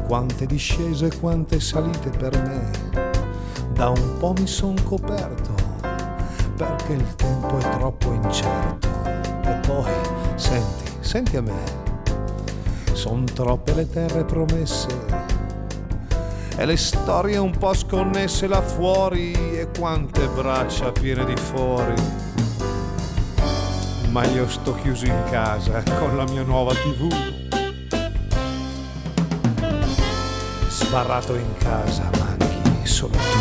Quante 0.07 0.45
discese, 0.45 1.15
quante 1.19 1.59
salite 1.59 2.09
per 2.09 2.41
me. 2.41 3.13
Da 3.73 3.89
un 3.89 4.17
po' 4.17 4.33
mi 4.37 4.47
son 4.47 4.75
coperto, 4.83 5.53
perché 6.55 6.93
il 6.93 7.15
tempo 7.15 7.57
è 7.57 7.69
troppo 7.77 8.11
incerto. 8.13 8.87
E 9.43 9.59
poi, 9.67 9.91
senti, 10.35 10.91
senti 11.01 11.37
a 11.37 11.41
me. 11.41 11.83
Son 12.93 13.23
troppe 13.25 13.73
le 13.73 13.89
terre 13.89 14.23
promesse 14.23 15.33
e 16.57 16.65
le 16.65 16.77
storie 16.77 17.37
un 17.37 17.51
po' 17.51 17.73
sconnesse 17.73 18.47
là 18.47 18.61
fuori 18.61 19.33
e 19.33 19.67
quante 19.77 20.25
braccia 20.29 20.91
piene 20.91 21.25
di 21.25 21.35
fuori. 21.35 21.93
Ma 24.15 24.25
io 24.27 24.47
sto 24.47 24.73
chiuso 24.75 25.07
in 25.07 25.23
casa 25.29 25.83
con 25.99 26.15
la 26.15 26.23
mia 26.23 26.41
nuova 26.43 26.73
tv. 26.73 27.13
Sbarrato 30.69 31.35
in 31.35 31.57
casa, 31.57 32.09
manchi 32.17 32.87
solo 32.87 33.11
tu. 33.11 33.37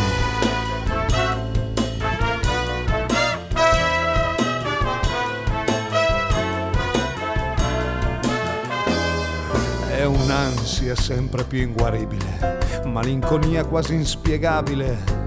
È 9.90 10.02
un'ansia 10.02 10.96
sempre 10.96 11.44
più 11.44 11.60
inguaribile, 11.60 12.82
malinconia 12.84 13.64
quasi 13.64 13.94
inspiegabile. 13.94 15.23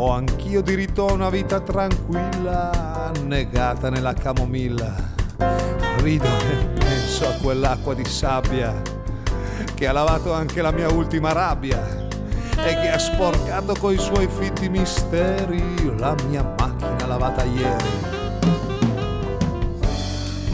Ho 0.00 0.12
anch'io 0.12 0.62
diritto 0.62 1.08
a 1.08 1.12
una 1.12 1.28
vita 1.28 1.60
tranquilla, 1.60 3.12
annegata 3.14 3.90
nella 3.90 4.14
camomilla. 4.14 4.94
Rido 5.98 6.24
e 6.24 6.68
penso 6.78 7.28
a 7.28 7.32
quell'acqua 7.32 7.92
di 7.92 8.06
sabbia 8.06 8.80
che 9.74 9.86
ha 9.86 9.92
lavato 9.92 10.32
anche 10.32 10.62
la 10.62 10.70
mia 10.70 10.90
ultima 10.90 11.32
rabbia 11.32 12.08
e 12.56 12.80
che 12.80 12.88
ha 12.88 12.98
sporcato 12.98 13.74
coi 13.74 13.98
suoi 13.98 14.26
fitti 14.26 14.70
misteri 14.70 15.94
la 15.98 16.14
mia 16.28 16.54
macchina 16.58 17.06
lavata 17.06 17.44
ieri. 17.44 17.90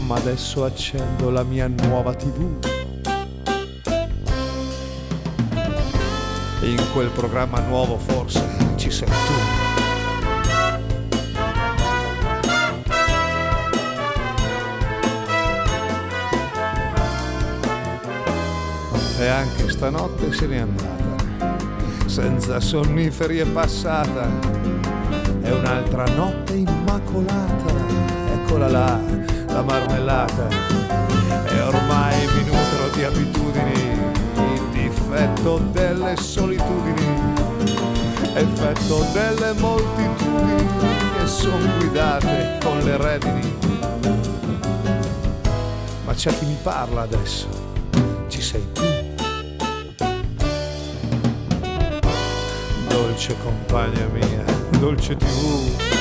Ma 0.05 0.17
adesso 0.17 0.65
accendo 0.65 1.29
la 1.29 1.43
mia 1.43 1.69
nuova 1.69 2.13
tv 2.13 2.65
In 6.63 6.85
quel 6.91 7.09
programma 7.11 7.61
nuovo 7.61 7.97
forse 7.97 8.56
ci 8.89 8.91
sei 8.91 9.07
tu. 9.07 9.33
E 19.19 19.27
anche 19.27 19.69
stanotte 19.69 20.31
se 20.31 20.47
n'è 20.47 20.57
andata, 20.57 21.55
senza 22.05 22.59
sonniferi 22.59 23.39
è 23.39 23.45
passata. 23.45 24.29
È 25.41 25.51
un'altra 25.51 26.05
notte 26.15 26.53
immacolata, 26.53 27.73
eccola 28.33 28.69
là, 28.69 28.99
la 29.47 29.63
marmellata. 29.63 30.47
E 31.49 31.61
ormai 31.61 32.27
mi 32.27 32.43
nutro 32.43 32.89
di 32.93 33.03
abitudini 33.03 34.07
effetto 35.17 35.57
delle 35.71 36.15
solitudini, 36.17 37.36
effetto 38.37 39.05
delle 39.13 39.53
moltitudini 39.53 40.67
che 41.17 41.27
sono 41.27 41.65
guidate 41.77 42.57
con 42.63 42.79
le 42.79 42.97
redini. 42.97 43.55
Ma 46.05 46.13
c'è 46.13 46.37
chi 46.37 46.45
mi 46.45 46.57
parla 46.61 47.01
adesso, 47.01 47.47
ci 48.27 48.41
sei 48.41 48.65
tu. 48.73 48.81
Dolce 52.87 53.35
compagna 53.43 54.05
mia, 54.13 54.43
dolce 54.79 55.15
tv. 55.17 55.96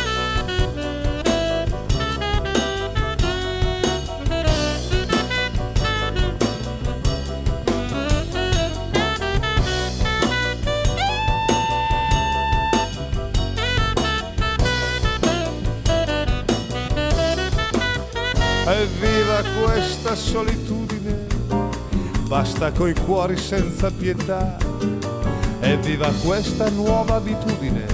Solitudine, 20.17 21.27
basta 22.27 22.73
coi 22.73 22.95
cuori 22.95 23.37
senza 23.37 23.91
pietà. 23.91 24.57
Evviva 25.61 26.11
questa 26.25 26.71
nuova 26.71 27.17
abitudine, 27.17 27.85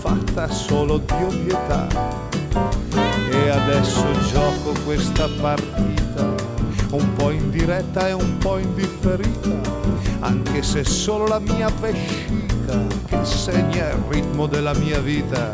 fatta 0.00 0.48
solo 0.50 0.98
di 0.98 1.14
ovvietà. 1.14 1.86
E 3.30 3.48
adesso 3.48 4.04
gioco 4.30 4.78
questa 4.84 5.26
partita, 5.40 6.34
un 6.90 7.12
po' 7.14 7.30
in 7.30 7.50
diretta 7.50 8.08
e 8.08 8.12
un 8.12 8.36
po' 8.36 8.58
in 8.58 8.74
differita, 8.74 9.58
anche 10.20 10.62
se 10.62 10.84
solo 10.84 11.26
la 11.26 11.38
mia 11.38 11.70
vescica 11.80 12.86
che 13.06 13.24
segna 13.24 13.88
il 13.88 14.02
ritmo 14.08 14.46
della 14.46 14.74
mia 14.74 15.00
vita. 15.00 15.52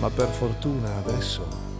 Ma 0.00 0.10
per 0.10 0.28
fortuna 0.28 0.88
adesso 1.04 1.71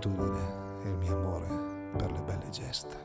Solitudine 0.00 0.82
e 0.82 0.88
il 0.88 0.96
mio 0.96 1.14
amore 1.14 1.92
per 1.98 2.10
le 2.10 2.22
belle 2.22 2.48
gesta. 2.48 2.96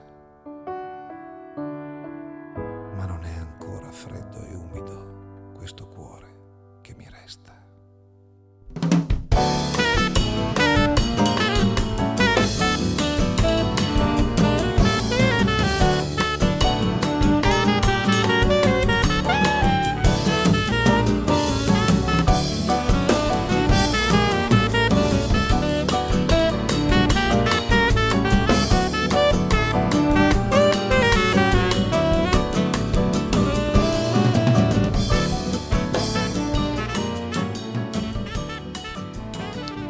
Ma 2.96 3.06
non 3.06 3.20
è 3.22 3.38
ancora 3.38 3.92
freddo 3.92 4.38
e 4.46 4.56
umido 4.56 5.52
questo 5.54 5.88
cuore 5.88 6.80
che 6.80 6.96
mi 6.96 7.06
resta. 7.10 7.55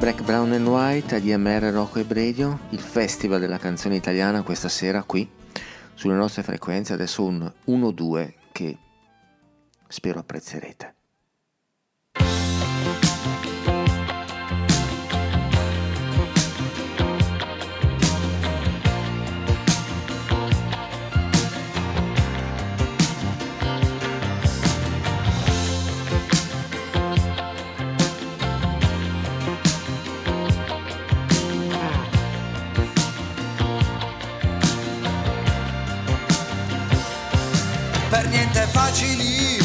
Black, 0.06 0.22
Brown 0.22 0.52
and 0.52 0.68
White, 0.68 1.16
ADMR 1.16 1.72
Rocco 1.72 1.98
e 1.98 2.04
Bredio, 2.04 2.60
il 2.70 2.80
festival 2.80 3.40
della 3.40 3.58
canzone 3.58 3.96
italiana 3.96 4.44
questa 4.44 4.70
sera 4.70 5.02
qui 5.02 5.28
sulle 5.96 6.14
nostre 6.14 6.44
frequenze, 6.44 6.94
adesso 6.94 7.24
un 7.24 7.52
1-2 7.66 8.34
che 8.52 8.78
spero 9.88 10.20
apprezzerete. 10.20 10.94
Facili, 38.96 39.58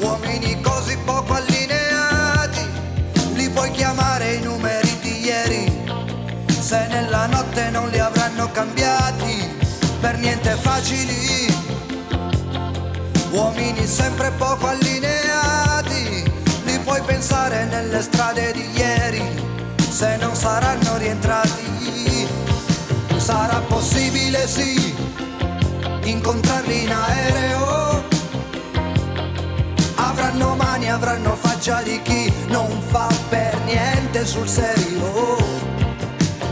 uomini 0.00 0.60
così 0.60 0.96
poco 1.04 1.34
allineati, 1.34 2.64
li 3.34 3.48
puoi 3.50 3.70
chiamare 3.72 4.34
i 4.34 4.40
numeri 4.40 4.98
di 5.00 5.20
ieri, 5.20 5.82
se 6.46 6.86
nella 6.88 7.26
notte 7.26 7.70
non 7.70 7.88
li 7.90 7.98
avranno 7.98 8.50
cambiati, 8.52 9.58
per 10.00 10.18
niente 10.18 10.50
facili, 10.60 11.52
uomini 13.32 13.86
sempre 13.86 14.30
poco 14.32 14.66
allineati, 14.66 16.32
li 16.64 16.78
puoi 16.80 17.00
pensare 17.02 17.64
nelle 17.64 18.00
strade 18.02 18.52
di 18.52 18.70
ieri, 18.74 19.22
se 19.88 20.16
non 20.16 20.34
saranno 20.34 20.96
rientrati, 20.96 22.28
sarà 23.16 23.60
possibile 23.66 24.46
sì 24.46 24.90
incontrarli 26.10 26.82
in 26.82 26.92
aereo. 26.92 28.04
Avranno 29.94 30.54
mani, 30.56 30.90
avranno 30.90 31.36
faccia 31.36 31.82
di 31.82 32.00
chi 32.02 32.32
non 32.48 32.80
fa 32.88 33.08
per 33.28 33.58
niente 33.64 34.26
sul 34.26 34.48
serio. 34.48 35.36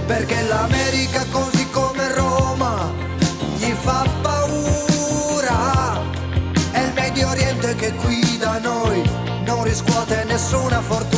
Perché 0.07 0.42
l'America 0.42 1.25
così 1.31 1.68
come 1.71 2.14
Roma 2.14 2.90
gli 3.57 3.73
fa 3.73 4.07
paura. 4.23 6.01
È 6.71 6.81
il 6.81 6.92
Medio 6.94 7.29
Oriente 7.29 7.75
che 7.75 7.92
qui 7.94 8.38
da 8.38 8.59
noi 8.59 9.03
non 9.44 9.64
riscuote 9.64 10.25
nessuna 10.25 10.81
fortuna. 10.81 11.18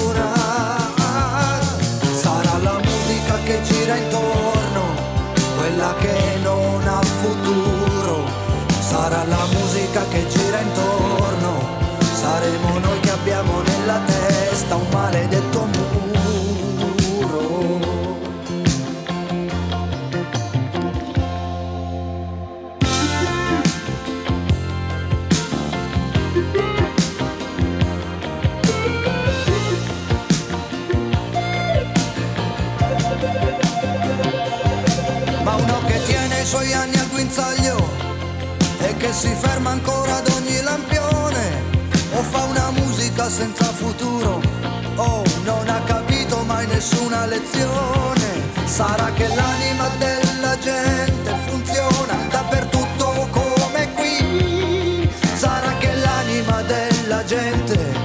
Guinzaglio 37.30 37.88
e 38.80 38.96
che 38.96 39.12
si 39.12 39.28
ferma 39.28 39.70
ancora 39.70 40.16
ad 40.16 40.28
ogni 40.30 40.60
lampione 40.62 41.62
o 42.12 42.22
fa 42.22 42.42
una 42.42 42.72
musica 42.72 43.30
senza 43.30 43.66
futuro. 43.66 44.40
O 44.96 45.22
non 45.44 45.68
ha 45.68 45.80
capito 45.84 46.42
mai 46.42 46.66
nessuna 46.66 47.26
lezione. 47.26 48.26
Sarà 48.64 49.12
che 49.12 49.28
l'anima 49.28 49.88
della 49.98 50.58
gente 50.58 51.32
funziona 51.46 52.16
dappertutto 52.30 53.28
come 53.30 53.92
qui. 53.94 55.08
Sarà 55.34 55.76
che 55.78 55.94
l'anima 55.94 56.62
della 56.62 57.24
gente 57.24 57.99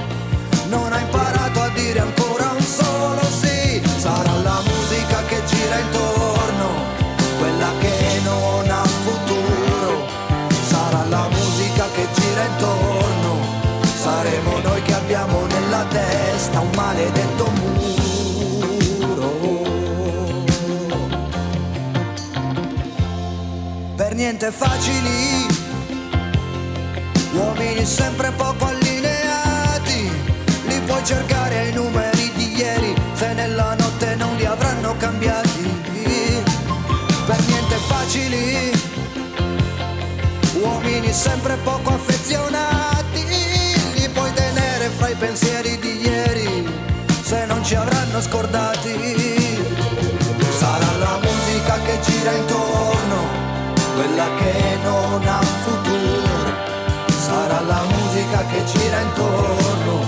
la 11.16 11.28
musica 11.30 11.86
che 11.94 12.06
gira 12.14 12.44
intorno. 12.44 13.32
Saremo 14.02 14.58
noi 14.58 14.82
che 14.82 14.94
abbiamo 14.94 15.46
nella 15.46 15.84
testa 15.88 16.60
un 16.60 16.70
maledetto 16.74 17.44
muro. 17.58 17.84
Per 23.96 24.14
niente 24.14 24.50
facili 24.50 25.46
uomini 27.32 27.84
sempre 27.84 28.30
poco 28.32 28.66
allineati. 28.66 30.10
Li 30.66 30.80
puoi 30.86 31.02
cercare 31.04 31.58
ai 31.58 31.72
numeri 31.72 32.30
di 32.34 32.56
ieri 32.56 32.94
se 33.14 33.32
nella 33.32 33.74
notte 33.74 34.14
non 34.16 34.36
li 34.36 34.44
avranno 34.44 34.94
cambiati. 34.98 35.64
Per 37.26 37.40
niente 37.48 37.76
facili 37.88 38.75
uomini 40.96 41.12
sempre 41.12 41.56
poco 41.56 41.90
affezionati 41.90 43.24
li 43.94 44.08
puoi 44.08 44.32
tenere 44.32 44.88
fra 44.96 45.08
i 45.08 45.14
pensieri 45.14 45.78
di 45.78 46.00
ieri 46.00 46.66
se 47.22 47.44
non 47.44 47.62
ci 47.62 47.74
avranno 47.74 48.20
scordati. 48.20 48.94
Sarà 50.56 50.96
la 50.98 51.18
musica 51.20 51.78
che 51.84 51.98
gira 52.00 52.32
intorno 52.32 53.18
quella 53.94 54.26
che 54.36 54.78
non 54.82 55.22
ha 55.26 55.42
futuro. 55.64 56.54
Sarà 57.26 57.60
la 57.60 57.82
musica 57.90 58.44
che 58.46 58.64
gira 58.64 59.00
intorno 59.00 60.02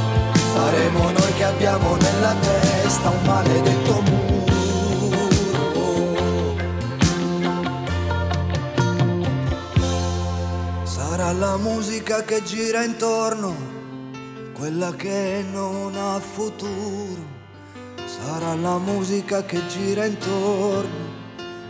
saremo 0.55 1.11
noi 1.11 1.33
che 1.37 1.45
abbiamo 1.45 1.97
nella 1.97 2.35
testa 2.41 3.11
un 3.11 3.27
maledetto 3.27 4.03
muro 4.07 4.18
sarà 11.29 11.41
la 11.41 11.57
musica 11.59 12.23
che 12.23 12.43
gira 12.43 12.83
intorno 12.83 13.55
quella 14.55 14.95
che 14.95 15.45
non 15.53 15.95
ha 15.95 16.19
futuro. 16.21 17.37
Sarà 18.07 18.55
la 18.55 18.79
musica 18.79 19.45
che 19.45 19.61
gira 19.67 20.07
intorno. 20.07 21.17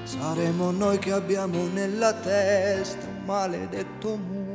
Saremo 0.04 0.70
noi 0.70 0.98
che 0.98 1.10
abbiamo 1.10 1.66
nella 1.66 2.12
testa 2.12 3.04
un 3.06 3.24
maledetto 3.24 4.16
muro 4.16 4.47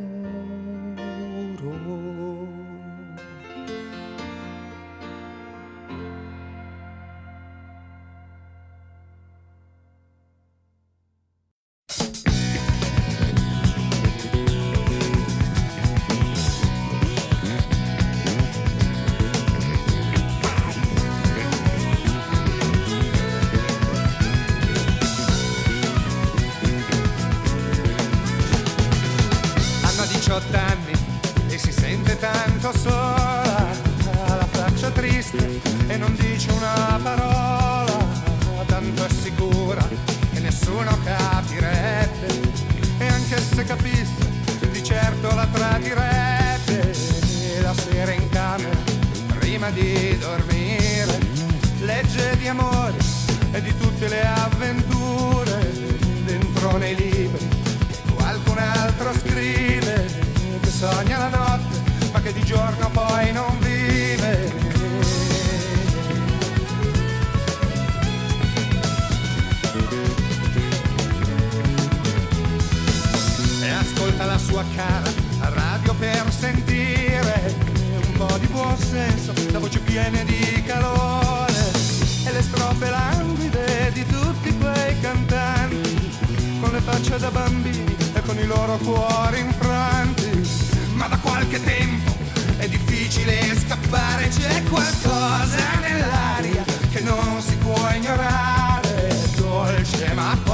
cuori 89.33 89.39
infranti 89.39 90.47
ma 90.93 91.07
da 91.07 91.17
qualche 91.17 91.63
tempo 91.63 92.11
è 92.57 92.67
difficile 92.67 93.55
scappare. 93.57 94.27
C'è 94.27 94.63
qualcosa 94.63 95.79
nell'aria 95.81 96.63
che 96.91 97.01
non 97.01 97.41
si 97.41 97.55
può 97.57 97.89
ignorare 97.91 99.09
dolce 99.35 100.13
ma 100.13 100.37
forte 100.43 100.52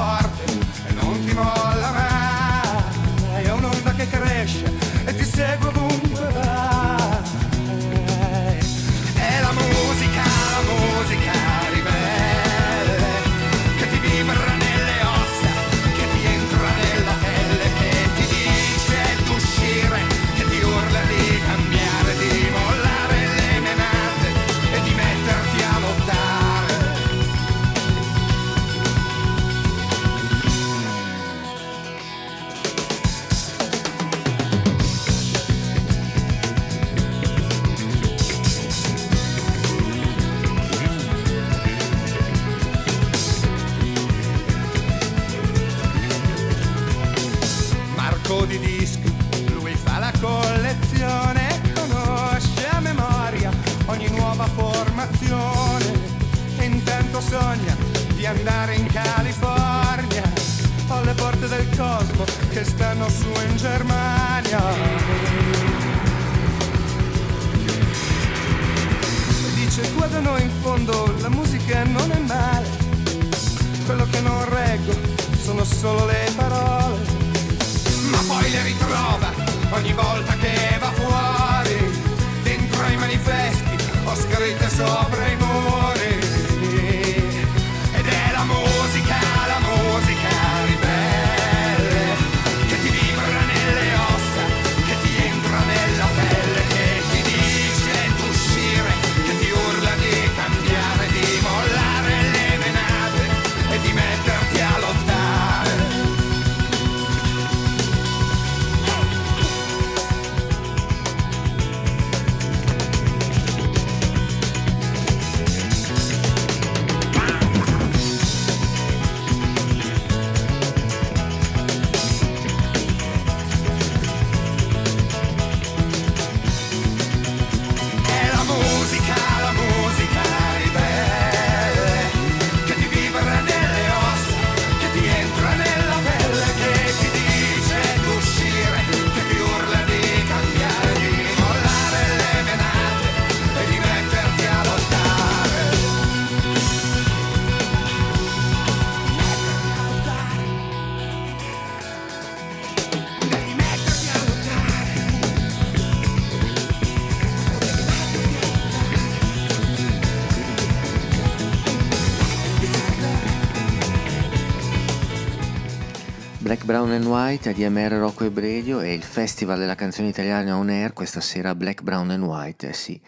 Brown 166.69 166.91
and 166.91 167.05
White, 167.05 167.49
ADMR 167.49 167.93
Rocco 167.93 168.25
e 168.25 168.29
Bredio 168.29 168.79
e 168.79 168.93
il 168.93 169.01
Festival 169.01 169.57
della 169.57 169.73
canzone 169.73 170.09
italiana 170.09 170.55
on 170.55 170.69
air 170.69 170.93
questa 170.93 171.19
sera 171.19 171.55
Black, 171.55 171.81
Brown 171.81 172.11
and 172.11 172.21
White, 172.21 172.69
eh 172.69 172.73
sì. 172.73 173.01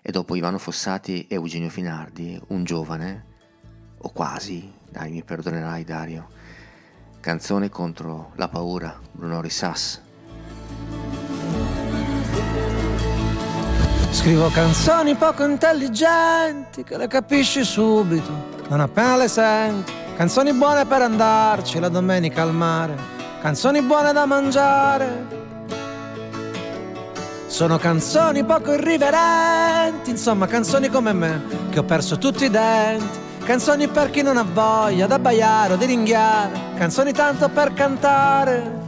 E 0.00 0.12
dopo 0.12 0.36
Ivano 0.36 0.58
Fossati 0.58 1.26
e 1.26 1.34
Eugenio 1.34 1.68
Finardi, 1.68 2.40
un 2.50 2.62
giovane, 2.62 3.24
o 3.98 4.10
quasi, 4.10 4.72
dai 4.88 5.10
mi 5.10 5.24
perdonerai 5.24 5.82
Dario, 5.82 6.28
canzone 7.18 7.68
contro 7.70 8.30
la 8.36 8.46
paura, 8.46 8.96
Bruno 9.10 9.40
Risas. 9.40 10.00
Scrivo 14.12 14.48
canzoni 14.50 15.16
poco 15.16 15.44
intelligenti 15.44 16.84
che 16.84 16.96
le 16.96 17.08
capisci 17.08 17.64
subito, 17.64 18.60
non 18.68 18.78
appena 18.78 19.16
le 19.16 19.26
senti. 19.26 20.01
Canzoni 20.22 20.52
buone 20.52 20.86
per 20.86 21.02
andarci 21.02 21.80
la 21.80 21.88
domenica 21.88 22.42
al 22.42 22.54
mare, 22.54 22.96
canzoni 23.40 23.82
buone 23.82 24.12
da 24.12 24.24
mangiare. 24.24 25.26
Sono 27.48 27.76
canzoni 27.76 28.44
poco 28.44 28.72
irriverenti, 28.72 30.10
insomma 30.10 30.46
canzoni 30.46 30.88
come 30.90 31.12
me, 31.12 31.42
che 31.70 31.80
ho 31.80 31.82
perso 31.82 32.18
tutti 32.18 32.44
i 32.44 32.50
denti. 32.50 33.18
Canzoni 33.42 33.88
per 33.88 34.10
chi 34.10 34.22
non 34.22 34.36
ha 34.36 34.44
voglia 34.44 35.08
d'abbaiare 35.08 35.72
o 35.72 35.76
di 35.76 35.86
ringhiare, 35.86 36.52
canzoni 36.76 37.12
tanto 37.12 37.48
per 37.48 37.74
cantare. 37.74 38.78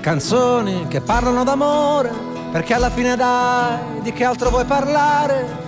Canzoni 0.00 0.88
che 0.88 1.00
parlano 1.02 1.44
d'amore, 1.44 2.10
perché 2.50 2.74
alla 2.74 2.90
fine 2.90 3.14
dai, 3.14 4.00
di 4.02 4.12
che 4.12 4.24
altro 4.24 4.50
vuoi 4.50 4.64
parlare? 4.64 5.67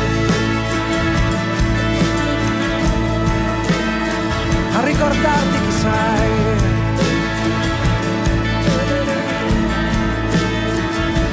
A 4.73 4.83
ricordarti 4.83 5.59
chi 5.65 5.71
sei. 5.71 6.59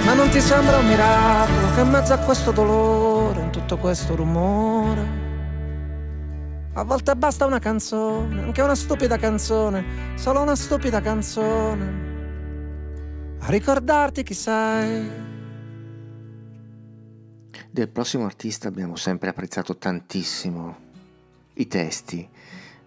Ma 0.04 0.14
non 0.14 0.28
ti 0.30 0.40
sembra 0.40 0.78
un 0.78 0.86
miracolo 0.86 1.74
che 1.74 1.80
in 1.80 1.90
mezzo 1.90 2.12
a 2.14 2.18
questo 2.18 2.50
dolore, 2.50 3.42
in 3.42 3.50
tutto 3.50 3.76
questo 3.76 4.16
rumore, 4.16 5.26
a 6.72 6.82
volte 6.82 7.14
basta 7.14 7.44
una 7.44 7.58
canzone, 7.58 8.42
anche 8.42 8.62
una 8.62 8.74
stupida 8.74 9.18
canzone, 9.18 10.14
solo 10.14 10.40
una 10.40 10.54
stupida 10.56 11.00
canzone, 11.00 12.06
a 13.40 13.50
ricordarti 13.50 14.22
chi 14.22 14.34
sei. 14.34 15.10
Del 17.70 17.88
prossimo 17.88 18.24
artista 18.24 18.68
abbiamo 18.68 18.96
sempre 18.96 19.28
apprezzato 19.28 19.76
tantissimo 19.76 20.76
i 21.54 21.66
testi, 21.66 22.26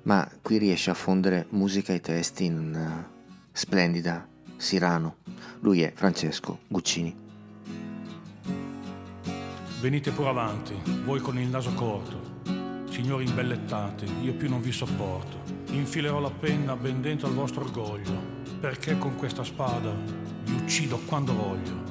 ma 0.04 0.30
qui 0.42 0.58
riesce 0.58 0.90
a 0.90 0.96
fondere 0.96 1.46
musica 1.50 1.94
e 1.94 2.00
testi 2.00 2.46
in 2.46 2.58
una 2.58 3.10
splendida 3.52 4.28
Sirano. 4.58 5.18
Lui 5.62 5.82
è 5.82 5.92
Francesco 5.94 6.60
Guccini. 6.68 7.16
Venite 9.80 10.12
pure 10.12 10.30
avanti, 10.30 10.76
voi 11.04 11.20
con 11.20 11.40
il 11.40 11.48
naso 11.48 11.74
corto. 11.74 12.40
Signori 12.90 13.26
imbellettati, 13.26 14.06
io 14.22 14.34
più 14.34 14.50
non 14.50 14.62
vi 14.62 14.72
sopporto. 14.72 15.40
Infilerò 15.72 16.20
la 16.20 16.30
penna 16.30 16.76
ben 16.76 17.02
dentro 17.02 17.28
al 17.28 17.34
vostro 17.34 17.64
orgoglio, 17.64 18.12
perché 18.60 18.98
con 18.98 19.16
questa 19.16 19.44
spada 19.44 19.92
vi 20.44 20.54
uccido 20.54 21.00
quando 21.06 21.34
voglio. 21.34 21.91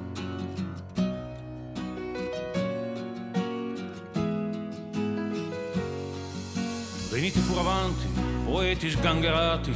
Venite 7.21 7.41
pure 7.41 7.61
avanti, 7.61 8.07
poeti 8.47 8.89
sgangherati, 8.89 9.71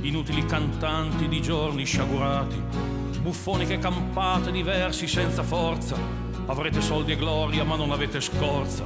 inutili 0.00 0.44
cantanti 0.44 1.28
di 1.28 1.40
giorni 1.40 1.84
sciagurati, 1.84 2.60
buffoniche 3.20 3.78
campate 3.78 4.50
di 4.50 4.64
versi 4.64 5.06
senza 5.06 5.44
forza. 5.44 5.94
Avrete 6.46 6.80
soldi 6.80 7.12
e 7.12 7.16
gloria, 7.16 7.62
ma 7.62 7.76
non 7.76 7.92
avete 7.92 8.20
scorza. 8.20 8.82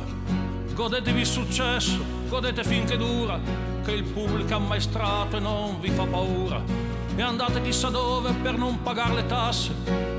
Godetevi 0.75 1.21
il 1.21 1.27
successo, 1.27 2.05
godete 2.29 2.63
finché 2.65 2.99
dura, 2.99 3.41
che 3.83 3.93
il 3.93 4.05
pubblico 4.05 4.57
ammaestrato 4.57 5.39
e 5.39 5.41
non 5.41 5.81
vi 5.81 5.89
fa 5.89 6.05
paura. 6.05 6.63
E 7.17 7.23
andate 7.23 7.63
chissà 7.63 7.89
dove 7.89 8.35
per 8.43 8.59
non 8.59 8.83
pagare 8.83 9.15
le 9.15 9.25
tasse, 9.25 9.73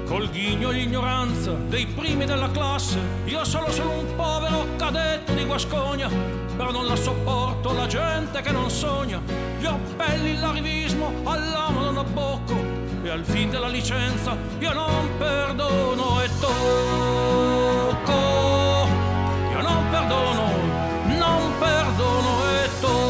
col 0.08 0.32
ghigno 0.32 0.72
e 0.72 0.74
l'ignoranza 0.74 1.52
dei 1.52 1.86
primi 1.86 2.26
della 2.26 2.50
classe. 2.50 2.98
Io 3.26 3.44
solo 3.44 3.72
sono 3.72 4.00
un 4.00 4.16
povero 4.16 4.66
cadetto 4.78 5.32
di 5.34 5.46
Guascogna, 5.46 6.43
però 6.56 6.72
non 6.72 6.86
la 6.86 6.95
sopporto 6.95 7.74
la 7.74 7.88
gente 7.88 8.41
che 8.41 8.51
non 8.51 8.70
sogna. 8.70 9.22
Gli 9.60 9.66
appelli, 9.66 10.39
l'arrivismo, 10.39 11.12
all'amo 11.24 11.82
non 11.82 11.97
abbocco, 11.97 12.56
e 13.04 13.10
al 13.10 13.24
fin 13.24 13.49
della 13.49 13.68
licenza 13.68 14.38
io 14.60 14.74
non 14.74 15.10
perdono 15.18 16.22
e 16.22 16.30
tocco. 16.39 18.12
Io 19.51 19.62
non 19.62 19.89
perdono, 19.89 20.51
non 21.18 21.51
perdono 21.60 22.45
e 22.45 22.70
tocco. 22.80 23.01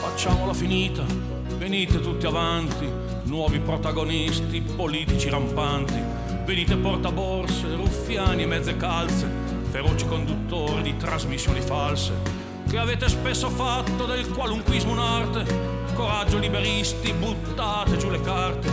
Facciamola 0.00 0.54
finita, 0.54 1.04
venite 1.56 2.00
tutti 2.00 2.26
avanti, 2.26 2.88
nuovi 3.24 3.60
protagonisti, 3.60 4.60
politici 4.60 5.28
rampanti. 5.28 6.11
Venite 6.44 6.76
portaborse, 6.76 7.74
ruffiani 7.76 8.42
e 8.42 8.46
mezze 8.46 8.76
calze, 8.76 9.28
feroci 9.70 10.06
conduttori 10.06 10.82
di 10.82 10.96
trasmissioni 10.96 11.60
false, 11.60 12.12
che 12.68 12.78
avete 12.78 13.08
spesso 13.08 13.48
fatto 13.48 14.04
del 14.06 14.28
qualunquismo 14.28 14.92
un'arte. 14.92 15.44
Coraggio 15.94 16.38
liberisti, 16.38 17.12
buttate 17.12 17.96
giù 17.96 18.10
le 18.10 18.20
carte. 18.20 18.70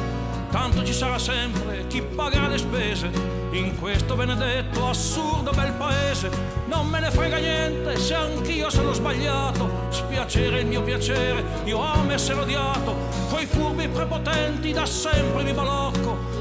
Tanto 0.49 0.83
ci 0.83 0.93
sarà 0.93 1.19
sempre 1.19 1.85
chi 1.87 2.01
pagherà 2.01 2.47
le 2.47 2.57
spese 2.57 3.11
in 3.51 3.77
questo 3.79 4.15
benedetto 4.15 4.87
assurdo 4.87 5.51
bel 5.51 5.71
paese. 5.73 6.29
Non 6.67 6.87
me 6.87 6.99
ne 6.99 7.11
frega 7.11 7.37
niente 7.37 7.97
se 7.97 8.15
anch'io 8.15 8.69
sono 8.71 8.93
sbagliato. 8.93 9.87
Spiacere 9.89 10.61
il 10.61 10.65
mio 10.65 10.81
piacere, 10.81 11.43
io 11.65 11.81
amo 11.83 12.11
essere 12.11 12.39
odiato. 12.39 12.95
Coi 13.29 13.45
furbi 13.45 13.87
prepotenti 13.87 14.71
da 14.71 14.87
sempre 14.87 15.43
mi 15.43 15.53
balocco. 15.53 15.98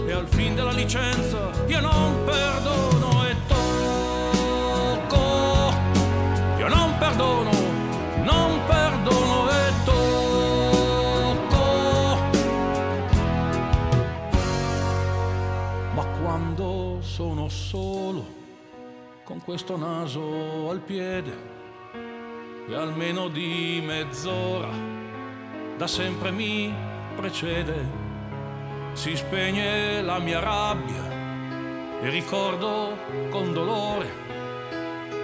E 0.09 0.13
al 0.13 0.27
fin 0.27 0.55
della 0.55 0.73
licenza 0.73 1.51
io 1.67 1.81
non 1.81 2.25
perdono 2.25 3.27
e 3.27 3.37
tocco. 3.47 5.17
Io 6.57 6.69
non 6.69 6.97
perdono, 6.99 7.51
non 8.23 8.59
perdono 8.67 9.51
e 9.51 9.71
tocco. 9.85 10.07
Ma 15.93 16.07
quando 16.23 17.03
sono 17.03 17.51
solo, 17.51 18.25
con 19.25 19.43
questo 19.45 19.77
naso 19.77 20.71
al 20.71 20.81
piede, 20.81 21.37
e 22.67 22.75
almeno 22.75 23.29
di 23.29 23.83
mezz'ora, 23.85 24.71
da 25.77 25.87
sempre 25.87 26.31
mi 26.31 26.75
precede, 27.15 28.08
si 28.99 29.15
spegne 29.15 30.03
la 30.03 30.19
mia 30.19 30.41
rabbia 30.41 31.09
e 32.03 32.11
ricordo 32.11 32.99
con 33.31 33.53
dolore 33.53 34.11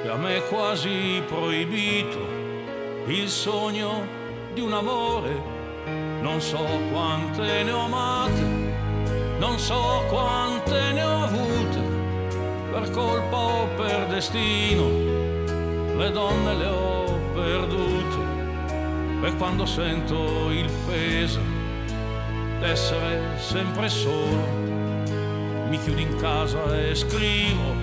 che 0.00 0.08
a 0.08 0.14
me 0.14 0.36
è 0.36 0.46
quasi 0.46 1.20
proibito 1.26 2.24
il 3.06 3.28
sogno 3.28 4.06
di 4.52 4.60
un 4.60 4.74
amore. 4.74 5.42
Non 6.20 6.40
so 6.40 6.64
quante 6.92 7.64
ne 7.64 7.72
ho 7.72 7.80
amate, 7.80 8.42
non 9.38 9.58
so 9.58 10.04
quante 10.08 10.92
ne 10.92 11.02
ho 11.02 11.22
avute, 11.24 11.80
per 12.70 12.90
colpa 12.92 13.36
o 13.36 13.66
per 13.74 14.06
destino, 14.06 14.86
le 15.96 16.10
donne 16.12 16.54
le 16.54 16.66
ho 16.66 17.04
perdute. 17.34 19.26
E 19.26 19.34
quando 19.36 19.66
sento 19.66 20.50
il 20.50 20.70
peso 20.86 21.53
d'essere 22.64 23.20
sempre 23.36 23.90
solo, 23.90 24.40
mi 25.68 25.78
chiudo 25.82 26.00
in 26.00 26.16
casa 26.16 26.62
e 26.74 26.94
scrivo 26.94 27.74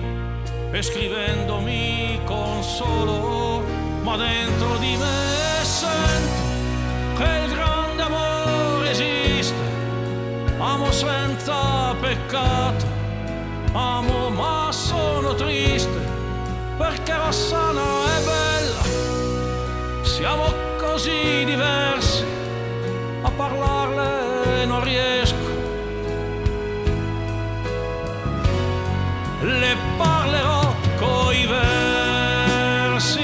e 0.72 0.82
scrivendo 0.82 1.60
mi 1.60 2.18
consolo, 2.24 3.62
ma 4.02 4.16
dentro 4.16 4.76
di 4.78 4.96
me 4.96 5.62
sento 5.62 6.42
che 7.16 7.30
il 7.44 7.54
grande 7.54 8.02
amore 8.02 8.90
esiste, 8.90 9.54
amo 10.58 10.90
senza 10.90 11.94
peccato, 12.00 12.84
amo 13.74 14.30
ma 14.30 14.68
sono 14.72 15.32
triste, 15.36 16.00
perché 16.76 17.14
Rossana 17.16 17.82
è 18.16 18.24
bella, 18.24 20.02
siamo 20.02 20.52
così 20.76 21.44
diversi, 21.44 22.24
a 23.22 23.30
parlarle 23.30 24.31
non 24.72 24.84
riesco. 24.84 25.50
Le 29.42 29.76
parlerò 29.98 30.74
coi 30.96 31.46
versi, 31.46 33.20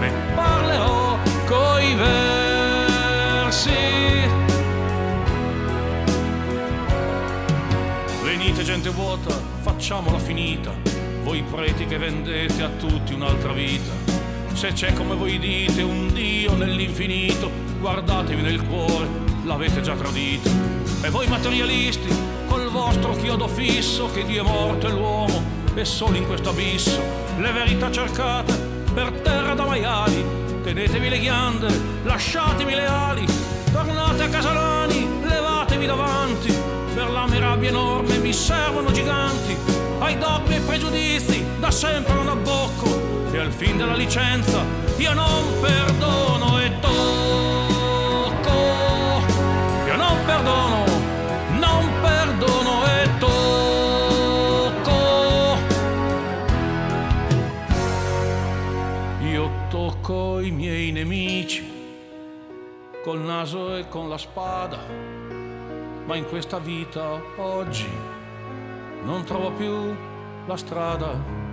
ne 0.00 0.12
parlerò 0.34 1.16
coi 1.46 1.94
versi. 1.94 3.72
Venite 8.24 8.64
gente 8.64 8.88
vuota, 8.90 9.30
facciamola 9.60 10.18
finita, 10.18 10.72
voi 11.22 11.44
preti 11.48 11.86
che 11.86 11.98
vendete 11.98 12.62
a 12.62 12.68
tutti 12.70 13.12
un'altra 13.12 13.52
vita. 13.52 14.13
Se 14.54 14.72
c'è 14.72 14.92
come 14.92 15.14
voi 15.14 15.38
dite 15.38 15.82
un 15.82 16.12
Dio 16.12 16.54
nell'infinito, 16.54 17.50
guardatevi 17.80 18.40
nel 18.40 18.62
cuore, 18.62 19.08
l'avete 19.44 19.82
già 19.82 19.94
tradito. 19.94 20.48
E 21.02 21.10
voi 21.10 21.26
materialisti, 21.26 22.08
col 22.46 22.70
vostro 22.70 23.14
chiodo 23.16 23.48
fisso, 23.48 24.08
che 24.12 24.24
Dio 24.24 24.42
è 24.42 24.46
morto 24.46 24.86
e 24.86 24.92
l'uomo 24.92 25.42
è 25.74 25.84
solo 25.84 26.16
in 26.16 26.26
questo 26.26 26.50
abisso. 26.50 27.02
Le 27.38 27.50
verità 27.50 27.90
cercate 27.90 28.54
per 28.94 29.10
terra 29.22 29.54
da 29.54 29.64
maiali, 29.64 30.24
tenetevi 30.62 31.08
le 31.08 31.18
ghiande, 31.18 31.80
lasciatemi 32.04 32.74
le 32.74 32.86
ali, 32.86 33.26
tornate 33.72 34.22
a 34.22 34.28
Casalani, 34.28 35.06
levatevi 35.24 35.84
davanti, 35.84 36.54
per 36.94 37.10
la 37.10 37.26
mia 37.26 37.40
rabbia 37.40 37.70
enorme 37.70 38.18
mi 38.18 38.32
servono 38.32 38.92
giganti, 38.92 39.56
ai 39.98 40.16
dogmi 40.16 40.54
e 40.54 40.60
pregiudizi 40.60 41.44
da 41.58 41.72
sempre 41.72 42.14
non 42.14 42.28
abbocco, 42.28 43.13
al 43.38 43.50
fin 43.50 43.76
della 43.76 43.96
licenza 43.96 44.62
io 44.96 45.12
non 45.12 45.60
perdono 45.60 46.60
e 46.60 46.78
tocco. 46.78 48.52
Io 49.86 49.96
non 49.96 50.24
perdono, 50.24 50.84
non 51.58 51.90
perdono 52.00 52.86
e 52.86 53.08
tocco. 53.18 54.92
Io 59.24 59.50
tocco 59.68 60.38
i 60.40 60.50
miei 60.52 60.92
nemici 60.92 61.72
col 63.02 63.18
naso 63.18 63.76
e 63.76 63.88
con 63.88 64.08
la 64.08 64.16
spada, 64.16 64.78
ma 66.06 66.14
in 66.14 66.24
questa 66.26 66.58
vita 66.58 67.20
oggi 67.36 67.88
non 69.02 69.24
trovo 69.24 69.50
più 69.50 69.92
la 70.46 70.56
strada 70.56 71.43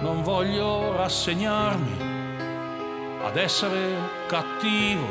non 0.00 0.22
voglio 0.22 0.94
rassegnarmi 0.96 1.96
ad 3.24 3.36
essere 3.36 3.96
cattivo, 4.26 5.06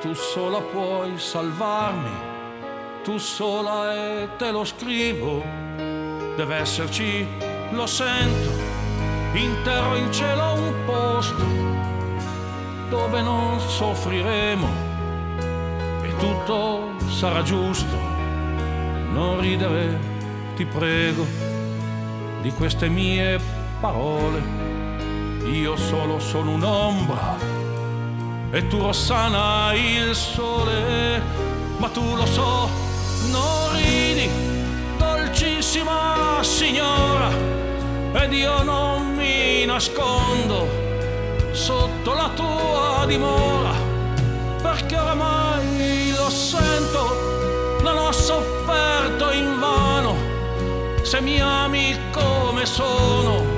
tu 0.00 0.12
sola 0.14 0.60
puoi 0.60 1.18
salvarmi, 1.18 2.10
tu 3.04 3.18
sola 3.18 3.94
e 3.94 4.28
te 4.36 4.50
lo 4.50 4.64
scrivo, 4.64 5.42
deve 6.36 6.56
esserci, 6.56 7.26
lo 7.70 7.86
sento, 7.86 8.50
in 9.34 9.54
terra 9.62 9.90
o 9.90 9.96
in 9.96 10.12
cielo 10.12 10.52
un 10.54 10.74
posto 10.84 11.44
dove 12.88 13.20
non 13.20 13.60
soffriremo. 13.60 14.84
E 16.02 16.16
tutto 16.16 16.94
sarà 17.08 17.42
giusto, 17.42 17.96
non 19.12 19.40
ridere, 19.40 19.98
ti 20.56 20.64
prego, 20.64 21.24
di 22.42 22.50
queste 22.52 22.88
mie 22.88 23.38
parole, 23.38 23.55
io 25.44 25.76
solo 25.76 26.18
sono 26.18 26.52
un'ombra 26.52 27.36
e 28.50 28.66
tu 28.68 28.80
Rossana 28.80 29.72
il 29.74 30.14
sole, 30.14 31.20
ma 31.78 31.88
tu 31.88 32.14
lo 32.14 32.24
so, 32.24 32.68
non 33.30 33.72
ridi, 33.74 34.28
dolcissima 34.96 36.38
signora, 36.42 37.30
ed 38.12 38.32
io 38.32 38.62
non 38.62 39.14
mi 39.14 39.64
nascondo 39.66 40.68
sotto 41.52 42.14
la 42.14 42.30
tua 42.34 43.04
dimora, 43.06 43.74
perché 44.62 44.96
oramai 44.96 46.12
lo 46.16 46.30
sento, 46.30 47.80
non 47.82 47.98
ho 47.98 48.12
sofferto 48.12 49.32
in 49.32 49.58
vano, 49.58 50.14
se 51.02 51.20
mi 51.20 51.40
ami 51.40 51.94
come 52.12 52.64
sono 52.64 53.55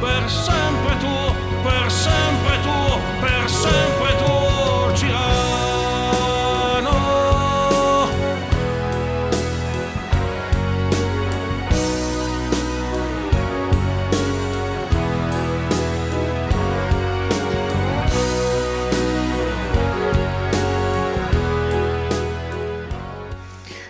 per 0.00 0.30
sempre 0.30 0.96
tuo, 0.98 1.34
per 1.62 1.90
sempre 1.90 2.60
tuo, 2.62 3.00
per 3.20 3.50
sempre 3.50 4.07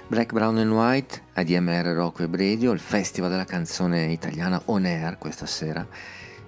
Black, 0.09 0.33
Brown 0.33 0.57
and 0.57 0.73
White, 0.73 1.23
ADMR 1.35 1.93
Rocco 1.93 2.23
e 2.23 2.29
Bredio, 2.29 2.73
il 2.73 2.79
festival 2.79 3.29
della 3.29 3.45
canzone 3.45 4.11
italiana 4.11 4.59
On 4.65 4.87
Air 4.87 5.19
questa 5.19 5.45
sera. 5.45 5.87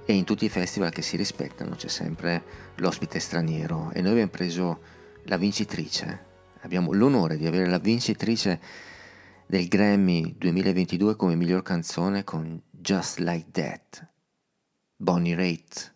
E 0.06 0.14
in 0.14 0.24
tutti 0.24 0.46
i 0.46 0.48
festival 0.48 0.90
che 0.90 1.02
si 1.02 1.18
rispettano 1.18 1.74
c'è 1.74 1.88
sempre 1.88 2.42
l'ospite 2.76 3.18
straniero. 3.18 3.90
E 3.92 4.00
noi 4.00 4.12
abbiamo 4.12 4.30
preso 4.30 4.80
la 5.24 5.36
vincitrice, 5.36 6.24
abbiamo 6.62 6.92
l'onore 6.92 7.36
di 7.36 7.46
avere 7.46 7.66
la 7.66 7.76
vincitrice 7.76 8.58
del 9.46 9.68
Grammy 9.68 10.36
2022 10.38 11.14
come 11.14 11.34
miglior 11.34 11.60
canzone 11.60 12.24
con 12.24 12.62
Just 12.70 13.18
Like 13.18 13.50
That, 13.50 14.08
Bonnie 14.96 15.34
Raitt. 15.34 15.89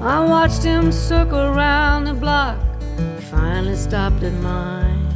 I 0.00 0.24
watched 0.24 0.62
him 0.62 0.92
circle 0.92 1.40
around 1.40 2.04
the 2.04 2.14
block, 2.14 2.56
finally 3.30 3.74
stopped 3.74 4.22
at 4.22 4.32
mine. 4.34 5.08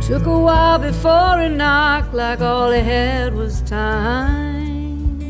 Took 0.00 0.24
a 0.24 0.38
while 0.38 0.78
before 0.78 1.40
he 1.42 1.48
knocked, 1.50 2.14
like 2.14 2.40
all 2.40 2.70
he 2.70 2.80
had 2.80 3.34
was 3.34 3.60
time. 3.62 5.20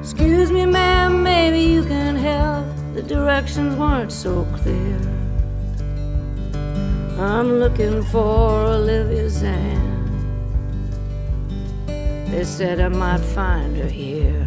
Excuse 0.00 0.50
me, 0.50 0.64
ma'am, 0.64 1.22
maybe 1.22 1.60
you 1.60 1.84
can 1.84 2.16
help. 2.16 2.64
The 2.94 3.02
directions 3.02 3.76
weren't 3.76 4.12
so 4.12 4.46
clear. 4.54 4.98
I'm 7.18 7.58
looking 7.58 8.02
for 8.04 8.64
Olivia 8.64 9.28
Zan. 9.28 9.91
They 12.32 12.44
said 12.44 12.80
I 12.80 12.88
might 12.88 13.20
find 13.20 13.76
her 13.76 13.86
here. 13.86 14.46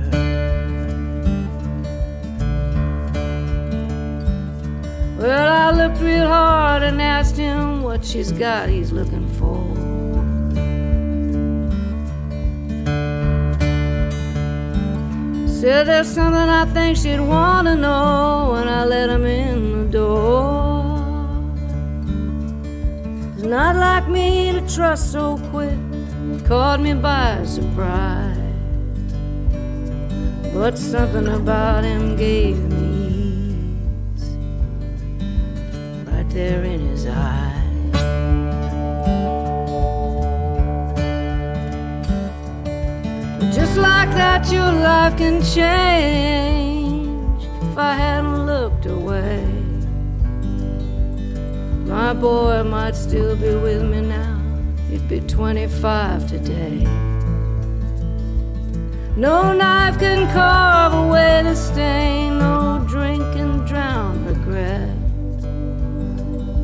Well, 5.19 5.47
I 5.53 5.69
looked 5.69 6.01
real 6.01 6.27
hard 6.27 6.81
and 6.81 6.99
asked 6.99 7.37
him 7.37 7.83
what 7.83 8.03
she's 8.03 8.31
got 8.31 8.69
he's 8.69 8.91
looking 8.91 9.27
for. 9.37 9.61
Said 15.47 15.85
there's 15.85 16.07
something 16.07 16.49
I 16.61 16.65
think 16.73 16.97
she'd 16.97 17.19
want 17.19 17.67
to 17.67 17.75
know 17.75 18.49
when 18.53 18.67
I 18.67 18.83
let 18.85 19.11
him 19.11 19.25
in 19.25 19.91
the 19.91 19.91
door. 19.91 20.83
It's 23.35 23.43
not 23.43 23.75
like 23.75 24.07
me 24.07 24.53
to 24.53 24.75
trust 24.75 25.11
so 25.11 25.37
quick 25.51 25.84
caught 26.45 26.79
me 26.79 26.93
by 26.93 27.43
surprise. 27.43 28.37
But 30.53 30.77
something 30.77 31.27
about 31.27 31.83
him 31.83 32.15
gave 32.15 32.57
me 32.71 34.15
ease 34.15 34.29
right 36.07 36.29
there 36.29 36.63
in 36.63 36.87
his 36.87 37.07
eyes. 37.07 37.63
Just 43.55 43.77
like 43.77 44.09
that, 44.11 44.49
your 44.51 44.71
life 44.71 45.17
can 45.17 45.41
change 45.41 47.43
if 47.43 47.77
I 47.77 47.95
hadn't 47.95 48.45
looked 48.45 48.85
away. 48.85 49.43
My 51.85 52.13
boy 52.13 52.63
might 52.63 52.95
still 52.95 53.35
be 53.35 53.55
with 53.55 53.83
me 53.83 54.01
now 54.01 54.34
You'd 54.89 55.07
be 55.09 55.19
25 55.21 56.27
today. 56.27 56.85
No 59.17 59.53
knife 59.53 59.97
can 59.97 60.31
carve 60.33 60.93
away 60.93 61.41
the 61.43 61.55
stain, 61.55 62.37
no 62.39 62.85
drink 62.87 63.23
can 63.33 63.65
drown 63.65 64.25
regret. 64.25 64.89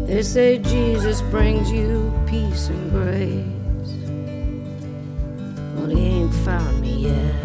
They 0.08 0.22
say 0.22 0.60
Jesus 0.60 1.22
brings 1.24 1.72
you 1.72 2.12
peace 2.28 2.68
and 2.68 2.92
grace. 2.92 3.92
Well, 5.76 5.90
he 5.90 6.06
ain't 6.06 6.34
found 6.46 6.82
me 6.82 7.08
yet. 7.08 7.36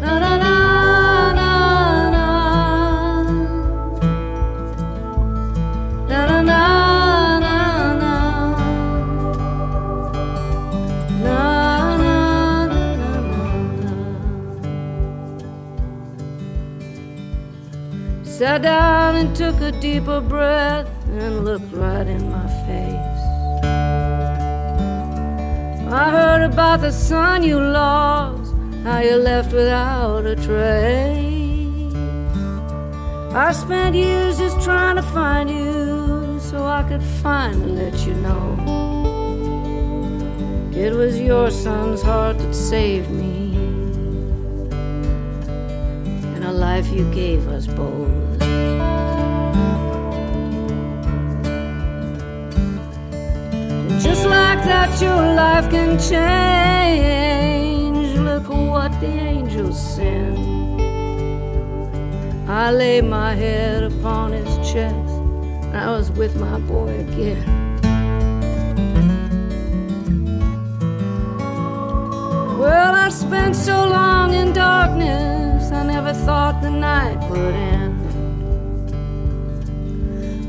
Na 0.00 0.18
na 0.18 0.36
na. 0.38 0.71
Sat 18.42 18.62
down 18.62 19.14
and 19.14 19.36
took 19.36 19.60
a 19.60 19.70
deeper 19.70 20.20
breath 20.20 20.88
and 21.06 21.44
looked 21.44 21.72
right 21.72 22.08
in 22.08 22.28
my 22.28 22.48
face. 22.66 23.20
I 25.92 26.10
heard 26.10 26.42
about 26.52 26.80
the 26.80 26.90
son 26.90 27.44
you 27.44 27.60
lost, 27.60 28.52
how 28.82 28.98
you 28.98 29.14
left 29.14 29.52
without 29.52 30.26
a 30.26 30.34
trace. 30.34 31.94
I 33.32 33.52
spent 33.52 33.94
years 33.94 34.38
just 34.38 34.60
trying 34.60 34.96
to 34.96 35.02
find 35.02 35.48
you 35.48 36.40
so 36.40 36.66
I 36.66 36.82
could 36.82 37.04
finally 37.22 37.70
let 37.70 37.96
you 38.04 38.14
know 38.26 38.56
It 40.74 40.92
was 40.92 41.16
your 41.20 41.52
son's 41.52 42.02
heart 42.02 42.38
that 42.38 42.54
saved 42.56 43.08
me, 43.08 43.54
and 46.34 46.42
a 46.42 46.50
life 46.50 46.88
you 46.90 47.08
gave 47.14 47.46
us 47.46 47.68
both. 47.68 48.31
Just 54.12 54.26
like 54.26 54.62
that, 54.64 55.00
your 55.00 55.22
life 55.34 55.70
can 55.70 55.98
change. 55.98 56.18
Look 58.18 58.46
what 58.50 58.90
the 59.00 59.06
angels 59.06 59.78
send. 59.96 60.38
I 62.46 62.70
lay 62.70 63.00
my 63.00 63.34
head 63.34 63.84
upon 63.84 64.32
his 64.32 64.54
chest. 64.70 65.12
I 65.72 65.90
was 65.96 66.10
with 66.10 66.36
my 66.36 66.58
boy 66.58 66.90
again. 67.06 67.48
Well, 72.58 72.94
I 72.94 73.08
spent 73.08 73.56
so 73.56 73.88
long 73.88 74.34
in 74.34 74.52
darkness, 74.52 75.72
I 75.72 75.84
never 75.84 76.12
thought 76.12 76.60
the 76.60 76.70
night 76.70 77.18
would 77.30 77.54
end. 77.54 78.02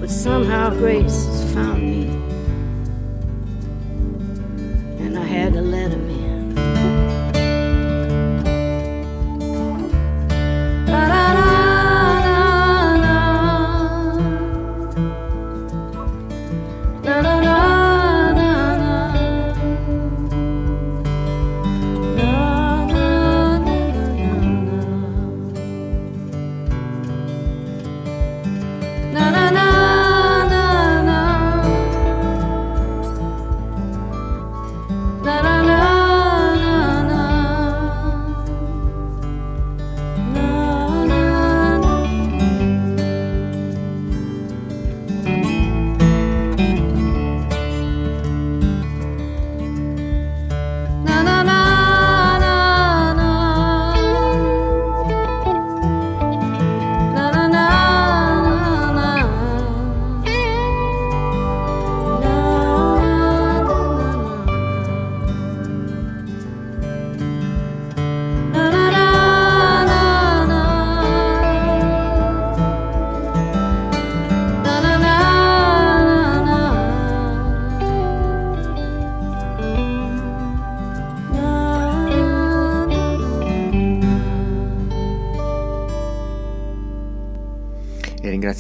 But 0.02 0.10
somehow 0.10 0.72
grace 0.72 1.28
has 1.28 1.54
found 1.54 1.82
me, 1.82 2.23
had 5.34 5.54
to 5.54 5.62
let 5.62 5.92
him 5.92 6.10
in. 6.10 6.13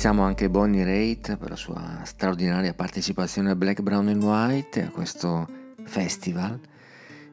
Ringraziamo 0.04 0.28
anche 0.28 0.50
Bonnie 0.50 0.84
Raitt 0.84 1.38
per 1.38 1.52
la 1.52 1.56
sua 1.56 2.02
straordinaria 2.04 2.74
partecipazione 2.74 3.52
a 3.52 3.56
Black, 3.56 3.80
Brown 3.80 4.10
and 4.10 4.22
White, 4.22 4.84
a 4.84 4.90
questo 4.90 5.48
festival. 5.86 6.60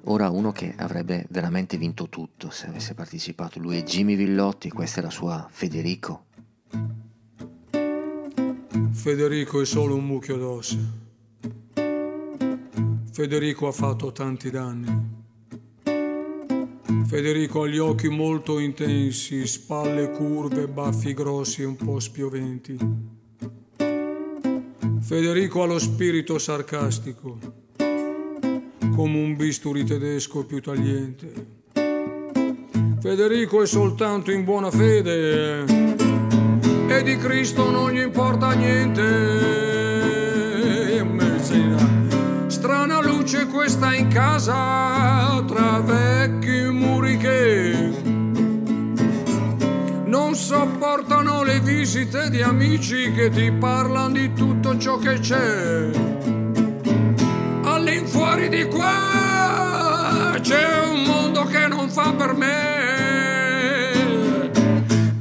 Ora 0.04 0.30
uno 0.30 0.52
che 0.52 0.74
avrebbe 0.76 1.26
veramente 1.30 1.76
vinto 1.76 2.08
tutto 2.08 2.50
se 2.50 2.68
avesse 2.68 2.94
partecipato. 2.94 3.58
Lui 3.58 3.78
è 3.78 3.82
Jimmy 3.82 4.14
Villotti, 4.14 4.70
questa 4.70 5.00
è 5.00 5.02
la 5.02 5.10
sua 5.10 5.48
Federico. 5.50 6.26
Federico 8.92 9.60
è 9.60 9.64
solo 9.64 9.96
un 9.96 10.04
mucchio 10.04 10.36
d'ossa. 10.36 10.78
Federico 13.10 13.66
ha 13.66 13.72
fatto 13.72 14.12
tanti 14.12 14.48
danni. 14.48 15.09
Federico 17.06 17.62
ha 17.62 17.66
gli 17.68 17.78
occhi 17.78 18.08
molto 18.08 18.58
intensi, 18.58 19.46
spalle 19.46 20.10
curve, 20.10 20.66
baffi 20.66 21.14
grossi 21.14 21.62
e 21.62 21.64
un 21.64 21.76
po' 21.76 22.00
spioventi. 22.00 22.76
Federico 25.00 25.62
ha 25.62 25.66
lo 25.66 25.78
spirito 25.78 26.38
sarcastico, 26.38 27.38
come 27.76 29.22
un 29.22 29.36
bisturi 29.36 29.84
tedesco 29.84 30.44
più 30.44 30.60
tagliente. 30.60 31.58
Federico 33.00 33.62
è 33.62 33.66
soltanto 33.66 34.30
in 34.30 34.44
buona 34.44 34.70
fede 34.70 35.64
e 36.86 37.02
di 37.02 37.16
Cristo 37.16 37.70
non 37.70 37.90
gli 37.92 38.00
importa 38.00 38.52
niente. 38.52 39.98
Strana 42.46 43.00
luce 43.00 43.46
questa 43.46 43.94
in 43.94 44.08
casa 44.08 45.42
tra 45.46 45.80
vecchi 45.80 46.39
sopportano 50.40 51.42
le 51.42 51.60
visite 51.60 52.30
di 52.30 52.40
amici 52.40 53.12
che 53.12 53.28
ti 53.28 53.52
parlano 53.52 54.14
di 54.14 54.32
tutto 54.32 54.78
ciò 54.78 54.96
che 54.96 55.18
c'è. 55.20 55.90
All'infuori 57.62 58.48
di 58.48 58.64
qua 58.64 60.34
c'è 60.40 60.80
un 60.88 61.02
mondo 61.02 61.44
che 61.44 61.68
non 61.68 61.90
fa 61.90 62.14
per 62.14 62.32
me 62.34 62.70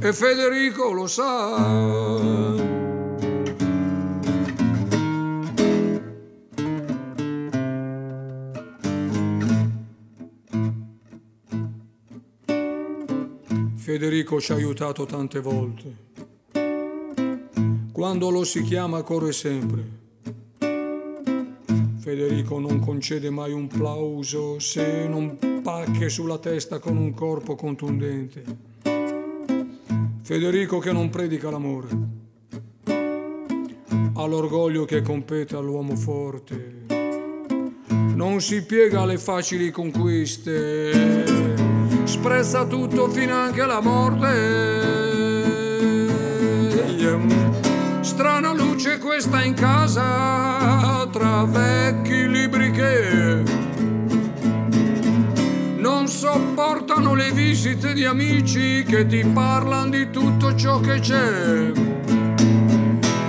e 0.00 0.12
Federico 0.14 0.90
lo 0.92 1.06
sa. 1.06 2.69
Federico 13.92 14.40
ci 14.40 14.52
ha 14.52 14.54
aiutato 14.54 15.04
tante 15.04 15.40
volte. 15.40 15.96
Quando 17.90 18.30
lo 18.30 18.44
si 18.44 18.62
chiama 18.62 19.02
corre 19.02 19.32
sempre. 19.32 19.82
Federico 21.98 22.60
non 22.60 22.78
concede 22.78 23.30
mai 23.30 23.50
un 23.50 23.66
plauso 23.66 24.60
se 24.60 25.08
non 25.08 25.36
pacche 25.60 26.08
sulla 26.08 26.38
testa 26.38 26.78
con 26.78 26.96
un 26.96 27.12
corpo 27.12 27.56
contundente. 27.56 28.44
Federico 30.22 30.78
che 30.78 30.92
non 30.92 31.10
predica 31.10 31.50
l'amore, 31.50 31.88
ha 34.14 34.24
l'orgoglio 34.24 34.84
che 34.84 35.02
compete 35.02 35.56
all'uomo 35.56 35.96
forte, 35.96 36.84
non 38.14 38.40
si 38.40 38.62
piega 38.62 39.00
alle 39.00 39.18
facili 39.18 39.72
conquiste, 39.72 41.59
sprezza 42.10 42.64
tutto 42.64 43.08
finanche 43.08 43.64
la 43.64 43.80
morte. 43.80 44.28
Strana 48.00 48.52
luce 48.52 48.98
questa 48.98 49.44
in 49.44 49.54
casa 49.54 51.06
tra 51.12 51.44
vecchi 51.44 52.28
libri 52.28 52.72
che 52.72 53.42
non 55.76 56.08
sopportano 56.08 57.14
le 57.14 57.30
visite 57.30 57.92
di 57.94 58.04
amici 58.04 58.82
che 58.82 59.06
ti 59.06 59.24
parlano 59.32 59.90
di 59.90 60.10
tutto 60.10 60.56
ciò 60.56 60.80
che 60.80 60.98
c'è. 60.98 61.70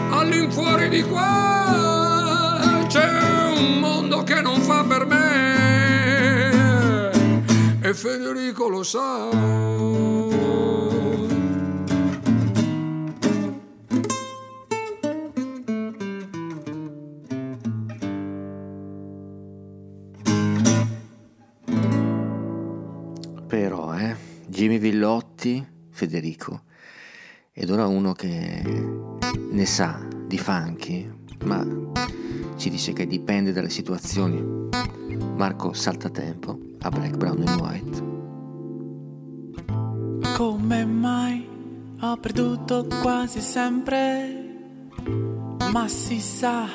All'infuori 0.09 0.89
di 0.89 1.03
qua 1.03 2.57
c'è 2.88 3.09
un 3.55 3.77
mondo 3.79 4.23
che 4.23 4.41
non 4.41 4.59
fa 4.59 4.84
per 4.84 5.05
me 5.05 5.70
Federico 7.93 8.67
lo 8.67 8.83
sa. 8.83 9.29
Però, 23.47 23.97
eh, 23.97 24.15
Jimmy 24.47 24.77
Villotti, 24.77 25.65
Federico, 25.89 26.63
ed 27.51 27.69
ora 27.69 27.87
uno 27.87 28.13
che 28.13 28.61
ne 29.51 29.65
sa 29.65 30.07
di 30.25 30.37
funky, 30.37 31.20
ma 31.43 31.65
ci 32.57 32.69
dice 32.69 32.93
che 32.93 33.07
dipende 33.07 33.51
dalle 33.51 33.69
situazioni. 33.69 34.69
Marco 35.35 35.73
Saltatempo 35.73 36.59
a 36.81 36.89
Black, 36.89 37.17
Brown 37.17 37.43
and 37.47 37.61
White. 37.61 38.09
Come 40.37 40.85
mai 40.85 41.47
ho 41.99 42.17
perduto 42.17 42.87
quasi 43.01 43.41
sempre? 43.41 44.49
Ma 45.71 45.87
si 45.87 46.19
sa 46.19 46.67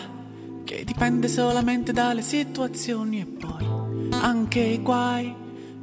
che 0.64 0.84
dipende 0.84 1.28
solamente 1.28 1.92
dalle 1.92 2.22
situazioni 2.22 3.20
e 3.20 3.26
poi 3.26 3.66
anche 4.10 4.60
i 4.60 4.82
guai 4.82 5.34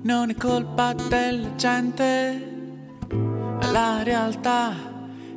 non 0.02 0.30
è 0.30 0.36
colpa 0.36 0.94
della 0.94 1.56
gente. 1.56 2.52
La 3.72 4.04
realtà 4.04 4.93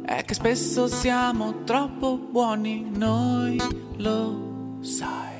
è 0.06 0.22
che 0.24 0.34
spesso 0.34 0.86
siamo 0.86 1.64
troppo 1.64 2.16
buoni, 2.16 2.88
noi 2.94 3.60
lo 3.96 4.78
sai. 4.80 5.34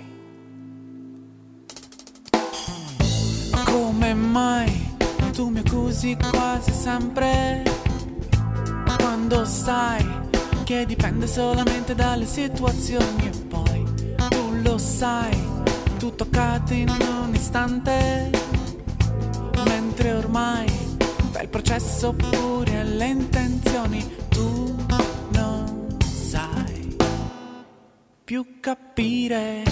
Come 3.65 4.13
mai 4.13 4.97
tu 5.33 5.51
mi 5.51 5.61
accusi 5.61 6.17
quasi 6.31 6.73
sempre? 6.73 7.63
Quando 8.99 9.45
sai 9.45 10.05
che 10.65 10.85
dipende 10.85 11.29
solamente 11.29 11.95
dalle 11.95 12.27
situazioni 12.27 13.29
e 13.29 13.39
poi 13.47 13.85
tu 14.29 14.53
lo 14.63 14.79
sai, 14.79 15.37
tutto 15.97 16.25
accade 16.25 16.75
in 16.75 16.89
un 16.89 17.33
istante, 17.33 18.31
mentre 19.65 20.13
ormai 20.13 20.86
il 21.43 21.49
processo 21.49 22.13
pure 22.13 22.81
alle 22.81 23.07
intenzioni, 23.07 24.05
tu 24.29 24.75
non 25.31 25.97
sai 26.05 26.97
più 28.25 28.59
capire, 28.61 29.63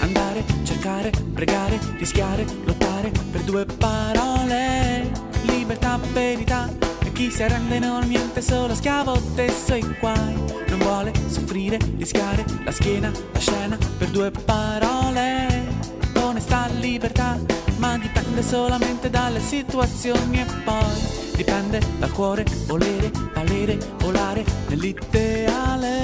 andare, 0.00 0.42
cercare, 0.62 1.10
pregare, 1.34 1.78
rischiare, 1.98 2.46
lottare 2.64 3.10
per 3.30 3.42
due 3.42 3.66
parole, 3.66 5.10
libertà, 5.42 5.98
verità, 6.12 6.70
e 7.04 7.12
chi 7.12 7.30
si 7.30 7.42
arrende 7.42 7.78
non 7.78 8.06
niente, 8.06 8.40
solo 8.40 8.74
schiavo 8.74 9.20
dei 9.34 9.50
suoi 9.50 9.82
guai, 10.00 10.34
non 10.68 10.78
vuole 10.78 11.12
soffrire, 11.26 11.78
rischiare 11.98 12.44
la 12.64 12.72
schiena, 12.72 13.10
la 13.32 13.38
scena 13.38 13.76
per 13.98 14.08
due 14.08 14.30
parole, 14.30 15.66
onestà, 16.14 16.68
libertà, 16.78 17.38
ma 17.78 17.96
dipende 17.96 18.42
solamente 18.42 19.08
dalle 19.10 19.40
situazioni 19.40 20.40
e 20.40 20.46
poi 20.64 21.16
dipende 21.34 21.80
dal 21.98 22.10
cuore, 22.12 22.44
volere, 22.66 23.10
valere, 23.32 23.78
volare 23.98 24.44
nell'ideale. 24.68 25.96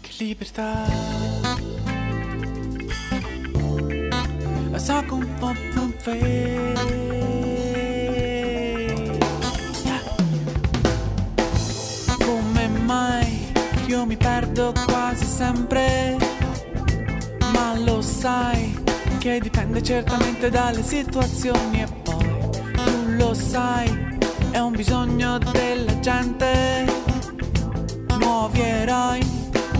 Che 0.00 0.10
libertà. 0.18 0.84
La 4.70 4.78
so 4.78 5.04
che 5.04 5.12
un 5.12 5.34
po' 5.38 5.52
non 5.74 5.94
Come 12.24 12.68
mai 12.68 13.52
io 13.86 14.06
mi 14.06 14.16
perdo 14.16 14.72
quasi 14.86 15.24
sempre? 15.26 16.16
Ma 17.52 17.78
lo 17.78 18.00
sai 18.00 18.83
che 19.24 19.40
dipende 19.40 19.82
certamente 19.82 20.50
dalle 20.50 20.82
situazioni 20.82 21.80
e 21.80 21.86
poi 22.02 22.28
tu 22.74 23.16
lo 23.16 23.32
sai, 23.32 24.18
è 24.50 24.58
un 24.58 24.72
bisogno 24.72 25.38
della 25.38 25.98
gente. 26.00 26.84
Nuovi 28.18 28.60
eroi 28.60 29.26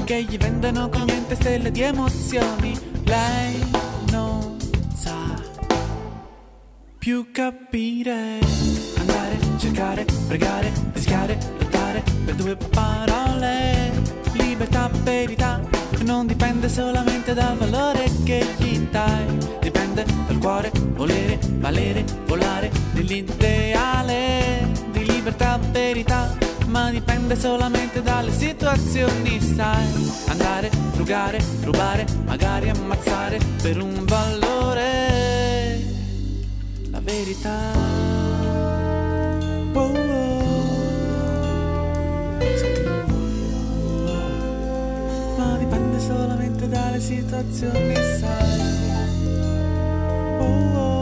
che 0.05 0.23
gli 0.23 0.39
vendono 0.39 0.89
con 0.89 1.03
niente 1.03 1.35
stelle 1.35 1.71
di 1.71 1.83
emozioni. 1.83 2.75
Lei 3.05 3.63
non 4.11 4.57
sa 4.95 5.35
più 6.97 7.31
capire. 7.31 8.39
Andare, 8.97 9.37
cercare, 9.59 10.07
pregare, 10.27 10.73
rischiare, 10.95 11.39
lottare 11.59 12.03
per 12.25 12.35
due 12.35 12.57
parole. 12.57 13.93
Libertà, 14.33 14.89
verità, 15.03 15.44
non 16.05 16.27
dipende 16.27 16.69
solamente 16.69 17.33
dal 17.33 17.57
valore 17.57 18.11
che 18.25 18.47
gli 18.59 18.79
dai. 18.91 19.39
Dipende 19.61 20.05
dal 20.27 20.39
cuore, 20.39 20.71
volere, 20.95 21.39
valere, 21.59 22.05
volare, 22.27 22.71
dell'ideale 22.93 24.69
di 24.93 25.05
libertà, 25.05 25.59
verità. 25.71 26.37
Ma 26.67 26.91
dipende 26.91 27.37
solamente 27.37 28.03
dalle 28.03 28.33
situazioni, 28.33 29.41
sai. 29.41 29.87
Andare, 30.29 30.71
frugare, 30.93 31.43
rubare, 31.63 32.07
magari 32.25 32.69
ammazzare 32.69 33.39
per 33.63 33.81
un 33.81 34.05
valore. 34.05 35.83
La 36.91 37.01
verità. 37.01 37.59
Oh, 39.73 39.81
oh. 39.81 40.24
Solamente 46.07 46.69
dalle 46.69 47.01
situazioni, 47.01 47.95
sai. 47.95 48.61
Oh, 50.39 50.79
oh. 50.79 50.94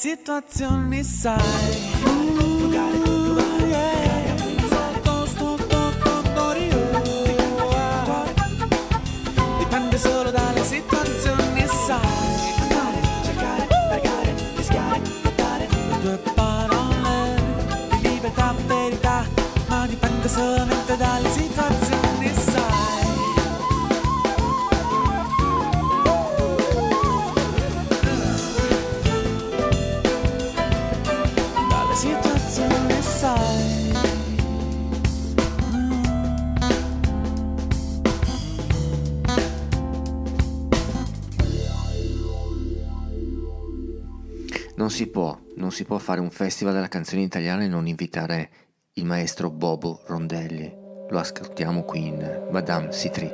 Situazioni, 0.00 1.02
sai. 1.02 1.36
Dipende 9.58 9.98
solo 9.98 10.30
dalle 10.30 10.62
situazioni, 10.62 11.66
sai. 11.66 11.98
Andare, 12.60 13.00
cercare, 13.24 13.66
pregare, 13.88 14.34
rischiare, 14.54 15.00
lottare 15.22 15.66
per 15.66 15.98
due 15.98 16.18
parole 16.32 17.42
di 18.00 18.08
libertà, 18.08 18.54
verità. 18.68 19.26
Ma 19.66 19.84
dipende 19.88 20.28
solamente 20.28 20.67
si 44.98 45.06
può, 45.06 45.38
non 45.54 45.70
si 45.70 45.84
può 45.84 45.96
fare 45.98 46.18
un 46.18 46.28
festival 46.28 46.74
della 46.74 46.88
canzone 46.88 47.22
italiana 47.22 47.62
e 47.62 47.68
non 47.68 47.86
invitare 47.86 48.50
il 48.94 49.04
maestro 49.04 49.48
Bobo 49.48 50.02
Rondelli. 50.06 50.74
Lo 51.08 51.18
ascoltiamo 51.20 51.84
qui 51.84 52.08
in 52.08 52.48
Madame 52.50 52.90
Citri. 52.90 53.30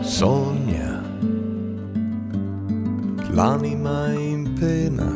Sogna 0.00 1.00
l'anima 3.30 4.12
in 4.14 4.52
pena 4.58 5.12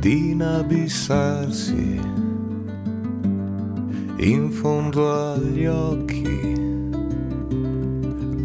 di 0.00 0.30
inabissarsi 0.30 2.00
in 4.16 4.50
fondo 4.50 5.32
agli 5.32 5.66
occhi 5.66 6.37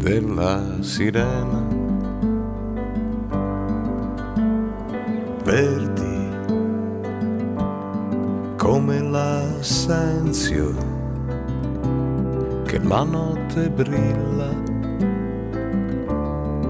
della 0.04 0.62
sirena. 0.80 1.66
Verdi 5.42 6.28
come 8.58 9.00
l'assenzio 9.00 10.74
che 12.64 12.78
la 12.82 13.02
notte 13.02 13.70
brilla 13.70 14.50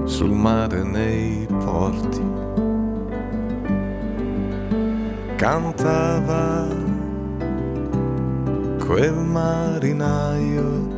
sul 0.05 0.31
mare 0.31 0.83
nei 0.83 1.45
porti. 1.59 2.23
Cantava 5.35 6.67
quel 8.79 9.13
marinaio 9.13 10.94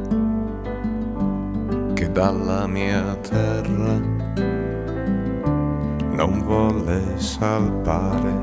dalla 2.17 2.65
mia 2.65 3.15
terra. 3.21 3.93
Non 6.17 6.41
volle 6.43 7.01
salpare. 7.17 8.33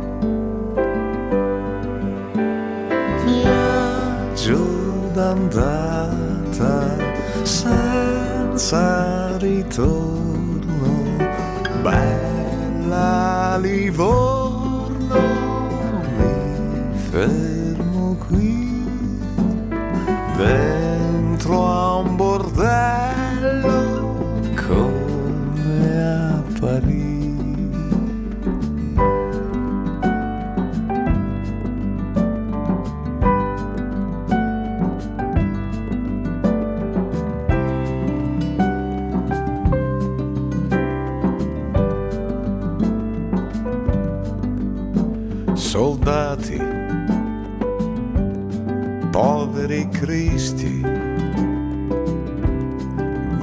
Viaggio 3.24 4.64
d'andata 5.12 6.96
senza 7.42 9.36
ritorno, 9.38 11.16
bella 11.82 13.56
Livorno, 13.56 15.20
mi 16.16 16.96
fermo 17.10 18.16
qui. 18.28 18.52
Dentro 20.36 20.73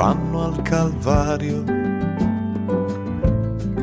vanno 0.01 0.45
al 0.45 0.59
Calvario 0.63 1.63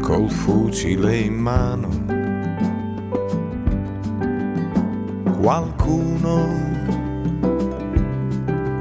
col 0.01 0.29
fucile 0.29 1.17
in 1.17 1.35
mano. 1.35 1.89
Qualcuno 5.41 6.45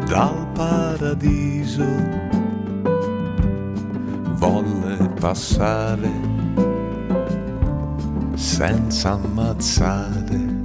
dal 0.07 0.47
paradiso 0.53 1.85
volle 4.39 4.97
passare 5.19 6.09
senza 8.33 9.11
ammazzare. 9.11 10.55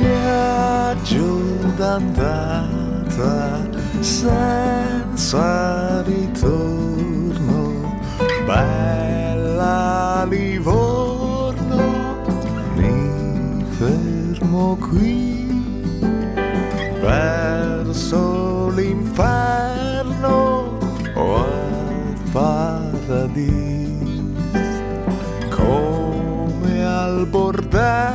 Viaggio 0.00 1.36
d'andata 3.16 3.80
senza 4.00 6.02
ritorno, 6.02 7.98
bella 8.44 10.26
Livorno, 10.28 11.82
mi 12.74 13.64
fermo 13.78 14.76
qui 14.76 15.48
verso 17.00 18.68
l'inferno 18.70 20.78
o 21.14 21.36
al 21.36 22.14
paradiso 22.32 24.24
come 25.48 26.84
al 26.84 27.26
bordello 27.26 28.05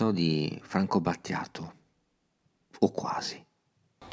pezzo 0.00 0.10
di 0.12 0.58
Franco 0.62 1.00
Battiato, 1.00 1.74
o 2.78 2.90
quasi. 2.90 3.44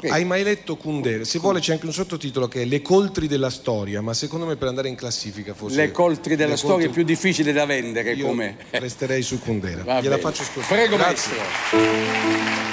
Hai 0.00 0.24
mai 0.24 0.44
letto 0.44 0.76
Kundera? 0.76 1.24
Se 1.24 1.40
vuole 1.40 1.58
c'è 1.58 1.72
anche 1.72 1.86
un 1.86 1.92
sottotitolo 1.92 2.46
che 2.46 2.62
è 2.62 2.64
Le 2.66 2.82
coltri 2.82 3.26
della 3.26 3.50
storia, 3.50 4.00
ma 4.00 4.14
secondo 4.14 4.46
me 4.46 4.54
per 4.54 4.68
andare 4.68 4.88
in 4.88 4.94
classifica 4.94 5.54
forse... 5.54 5.76
Le 5.76 5.90
coltri 5.90 6.36
della 6.36 6.50
Le 6.52 6.56
storia 6.56 6.84
è 6.84 6.84
coltri- 6.84 7.04
più 7.04 7.14
difficile 7.14 7.52
da 7.52 7.64
vendere 7.64 8.12
Io 8.12 8.26
come... 8.26 8.58
resterei 8.72 9.22
su 9.22 9.40
Kundera. 9.40 9.82
Va 9.82 10.00
Gliela 10.00 10.16
bene. 10.16 10.30
faccio 10.30 10.42
ascoltare. 10.42 10.74
Prego, 10.76 10.96
Grazie. 10.96 11.36
maestro. 11.36 12.66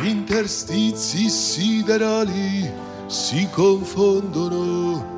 interstizi 0.00 1.28
siderali 1.28 2.70
si 3.06 3.48
confondono 3.50 5.17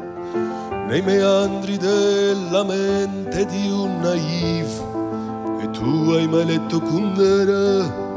nei 0.91 1.03
meandri 1.03 1.77
della 1.77 2.65
mente 2.65 3.47
di 3.47 3.71
un 3.71 4.01
naive 4.01 5.63
e 5.63 5.71
tu 5.71 6.11
hai 6.11 6.27
mai 6.27 6.45
letto 6.45 6.81
Kundera 6.81 8.09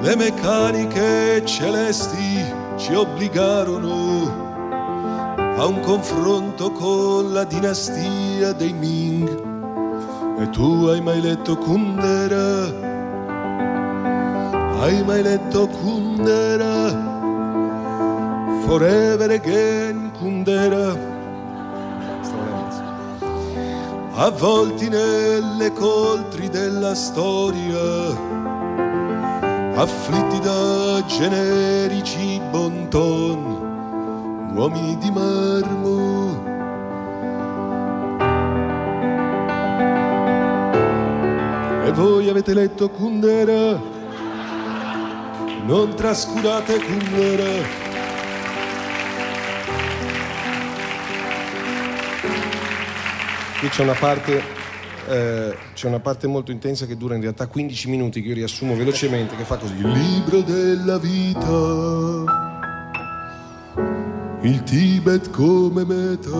le 0.00 0.14
meccaniche 0.14 1.44
celesti 1.44 2.44
ci 2.76 2.94
obbligarono 2.94 4.44
a 5.36 5.66
un 5.66 5.80
confronto 5.80 6.70
con 6.70 7.32
la 7.32 7.42
dinastia 7.42 8.52
dei 8.52 8.72
Ming 8.72 9.28
e 10.38 10.50
tu 10.50 10.86
hai 10.86 11.00
mai 11.00 11.20
letto 11.20 11.56
Kundera? 11.56 12.84
Hai 14.78 15.02
mai 15.02 15.22
letto 15.22 15.66
Kundera? 15.66 17.05
Forever 18.66 19.30
again 19.30 20.10
Kundera. 20.18 20.98
Avvolti 24.16 24.88
nelle 24.88 25.72
coltri 25.72 26.48
della 26.48 26.92
storia, 26.96 28.10
afflitti 29.76 30.40
da 30.40 31.00
generici 31.06 32.40
bonton, 32.50 34.50
uomini 34.52 34.98
di 34.98 35.10
marmo. 35.12 36.42
E 41.84 41.92
voi 41.92 42.28
avete 42.28 42.52
letto 42.52 42.90
Kundera? 42.90 43.80
Non 45.66 45.94
trascurate 45.94 46.80
Kundera. 46.80 47.85
Qui 53.66 53.68
c'è 53.68 53.82
una 53.82 53.94
parte 53.94 54.42
eh, 55.08 55.56
c'è 55.74 55.86
una 55.86 56.00
parte 56.00 56.26
molto 56.26 56.50
intensa 56.50 56.86
che 56.86 56.96
dura 56.96 57.14
in 57.14 57.20
realtà 57.20 57.46
15 57.46 57.88
minuti 57.88 58.22
che 58.22 58.28
io 58.28 58.34
riassumo 58.34 58.74
velocemente 58.74 59.36
che 59.36 59.44
fa 59.44 59.56
così. 59.56 59.74
Il 59.74 59.88
libro 59.88 60.40
della 60.40 60.98
vita. 60.98 62.24
Il 64.42 64.62
Tibet 64.64 65.30
come 65.30 65.84
meta. 65.84 66.30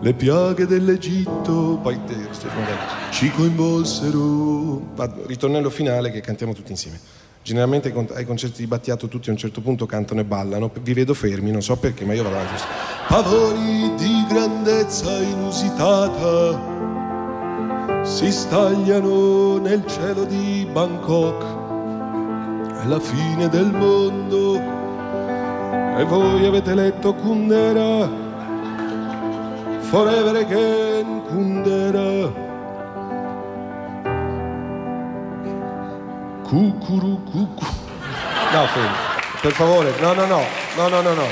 Le 0.00 0.14
piaghe 0.14 0.66
dell'Egitto. 0.66 1.78
Poi 1.80 1.96
magari, 1.96 2.78
ci 3.10 3.30
coinvolsero. 3.30 4.82
Ritornello 5.26 5.70
finale 5.70 6.10
che 6.10 6.20
cantiamo 6.20 6.52
tutti 6.52 6.72
insieme 6.72 7.17
generalmente 7.42 7.92
ai 8.14 8.24
concerti 8.24 8.60
di 8.60 8.66
Battiato 8.66 9.08
tutti 9.08 9.28
a 9.28 9.32
un 9.32 9.38
certo 9.38 9.60
punto 9.60 9.86
cantano 9.86 10.20
e 10.20 10.24
ballano 10.24 10.70
vi 10.82 10.92
vedo 10.92 11.14
fermi 11.14 11.50
non 11.50 11.62
so 11.62 11.76
perché 11.76 12.04
ma 12.04 12.14
io 12.14 12.22
vado 12.22 12.36
avanti 12.36 12.62
pavoni 13.08 13.94
di 13.96 14.24
grandezza 14.28 15.18
inusitata 15.18 16.76
si 18.08 18.32
stagliano 18.32 19.58
nel 19.58 19.84
cielo 19.86 20.24
di 20.24 20.66
Bangkok. 20.72 21.44
È 22.82 22.86
la 22.86 22.98
fine 22.98 23.48
del 23.48 23.70
mondo 23.70 24.56
e 25.98 26.04
voi 26.04 26.46
avete 26.46 26.74
letto 26.74 27.12
Kundera 27.14 28.08
forever 29.80 30.36
again 30.36 31.22
Kundera 31.26 32.47
Cucuru 36.48 37.22
cucu 37.24 37.66
no 38.52 38.66
fermo 38.68 38.96
per 39.42 39.52
favore 39.52 39.92
no 40.00 40.12
no 40.14 40.24
no 40.26 40.42
no 40.76 40.88
no 40.88 41.00
no 41.02 41.14
no. 41.14 41.26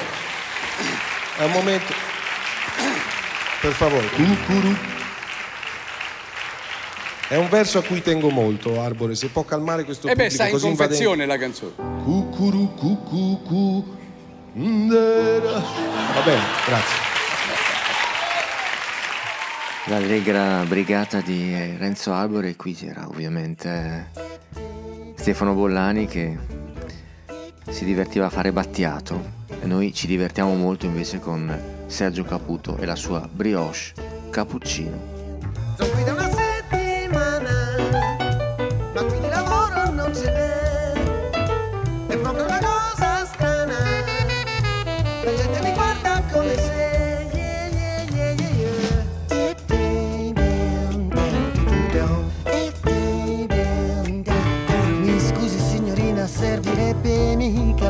È 1.39 1.45
un 1.45 1.51
momento 1.53 1.93
per 3.61 3.73
favore. 3.73 4.09
Cucuru. 4.11 4.77
È 7.29 7.37
un 7.37 7.49
verso 7.49 7.79
a 7.79 7.83
cui 7.83 8.01
tengo 8.03 8.29
molto 8.31 8.81
Arbore 8.81 9.17
se 9.17 9.29
può 9.29 9.43
calmare 9.43 9.83
questo 9.85 10.07
E 10.07 10.15
beh, 10.15 10.29
pubblico 10.29 10.35
sta 10.35 10.45
in 10.47 10.53
così 10.53 10.67
confezione 10.67 11.23
invadente. 11.25 11.27
la 11.27 11.39
canzone. 11.39 12.03
Cucuru 12.05 12.75
cucu 12.75 13.43
Kundera 14.53 15.51
va 16.15 16.21
bene 16.25 16.43
grazie. 16.67 16.97
L'allegra 19.87 20.65
brigata 20.67 21.21
di 21.21 21.53
eh, 21.55 21.77
Renzo 21.79 22.13
Arbore 22.13 22.51
e 22.51 22.57
qui 22.57 22.75
c'era 22.75 23.07
ovviamente 23.09 24.11
Stefano 25.17 25.55
Bollani 25.55 26.07
che 26.07 26.39
si 27.69 27.85
divertiva 27.85 28.27
a 28.27 28.31
fare 28.31 28.53
battiato 28.53 29.35
e 29.61 29.67
noi 29.67 29.93
ci 29.93 30.07
divertiamo 30.07 30.55
molto 30.55 30.87
invece 30.87 31.19
con 31.19 31.85
Sergio 31.87 32.25
Caputo 32.25 32.77
e 32.77 32.87
la 32.87 32.95
sua 32.97 33.29
brioche 33.31 33.93
cappuccino. 34.31 36.26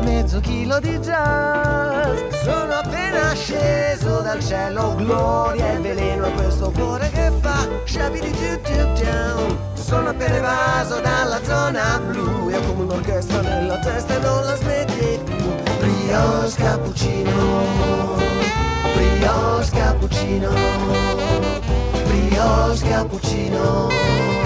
Mezzo 0.07 0.39
chilo 0.39 0.79
di 0.79 0.97
jazz. 0.99 2.19
Sono 2.43 2.73
appena 2.73 3.33
sceso 3.33 4.21
dal 4.21 4.41
cielo, 4.41 4.95
gloria 4.95 5.73
e 5.73 5.79
veleno 5.79 6.27
a 6.27 6.31
questo 6.31 6.71
cuore 6.71 7.09
che 7.11 7.31
fa 7.41 7.67
shabidi 7.83 8.31
down. 9.01 9.57
Sono 9.73 10.09
appena 10.09 10.35
evaso 10.35 10.99
dalla 10.99 11.39
zona 11.43 11.99
blu 11.99 12.49
e 12.49 12.55
ho 12.55 12.61
come 12.61 12.83
un'orchestra 12.83 13.41
nella 13.41 13.79
testa 13.79 14.15
e 14.15 14.19
non 14.19 14.43
la 14.43 14.55
smetti 14.55 15.19
più. 15.23 15.35
Brioche 15.79 16.61
cappuccino, 16.61 17.31
brioche 18.95 19.69
cappuccino, 19.71 20.49
brioche 22.05 22.89
cappuccino. 22.89 24.36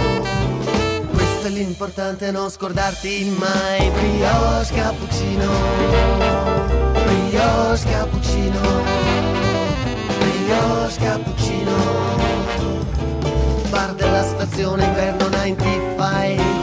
È 1.44 1.50
l'importante, 1.50 2.30
non 2.30 2.52
scordarti 2.52 3.36
mai. 3.36 3.90
Brioche 3.90 4.76
cappuccino, 4.76 5.52
brioche 6.94 7.90
cappuccino, 7.90 8.62
brioche 10.20 11.00
cappuccino. 11.00 11.74
Bar 13.70 13.94
della 13.96 14.24
stazione 14.24 14.86
inverno 14.86 15.30
95. 15.30 16.61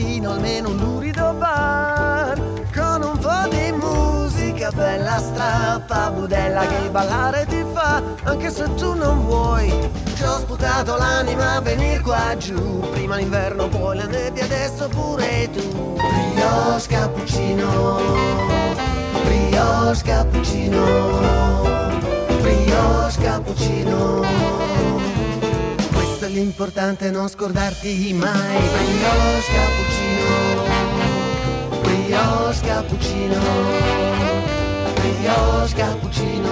Una 0.00 0.10
cantina 0.10 0.28
o 0.28 0.32
almeno 0.32 0.68
un 0.70 0.76
lurido 0.76 1.34
bar 1.34 2.40
Con 2.74 3.02
un 3.02 3.18
po' 3.18 3.48
di 3.48 3.72
musica 3.72 4.70
bella 4.70 5.18
strappa 5.18 6.10
budella 6.10 6.66
che 6.66 6.88
ballare 6.90 7.46
ti 7.46 7.64
fa 7.72 8.02
Anche 8.24 8.50
se 8.50 8.72
tu 8.74 8.94
non 8.94 9.24
vuoi. 9.24 9.72
Ci 10.14 10.22
ho 10.22 10.38
sputato 10.38 10.96
l'anima 10.96 11.56
a 11.56 11.60
venir 11.60 12.00
qua 12.00 12.36
giù 12.36 12.80
Prima 12.92 13.16
l'inverno 13.16 13.68
poi 13.68 13.96
la 13.96 14.06
nebbia 14.06 14.44
adesso 14.44 14.88
pure 14.88 15.50
tu. 15.50 15.94
Brioche 15.94 16.88
cappuccino. 16.88 18.00
Brioche 19.24 20.02
cappuccino. 20.04 21.62
Brioche 22.40 23.20
cappuccino 23.20 24.69
questo 26.30 26.38
è 26.38 26.42
l'importante, 26.42 27.10
non 27.10 27.28
scordarti 27.28 28.12
mai. 28.14 28.58
Brioche 29.02 29.52
cappuccino, 29.52 30.62
brioche 31.82 32.66
cappuccino, 32.66 33.40
brioche 34.94 35.74
cappuccino. 35.74 36.48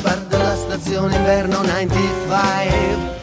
Bar 0.00 0.18
della 0.28 0.56
stazione 0.56 1.16
inverno 1.16 1.62
95. 1.62 3.13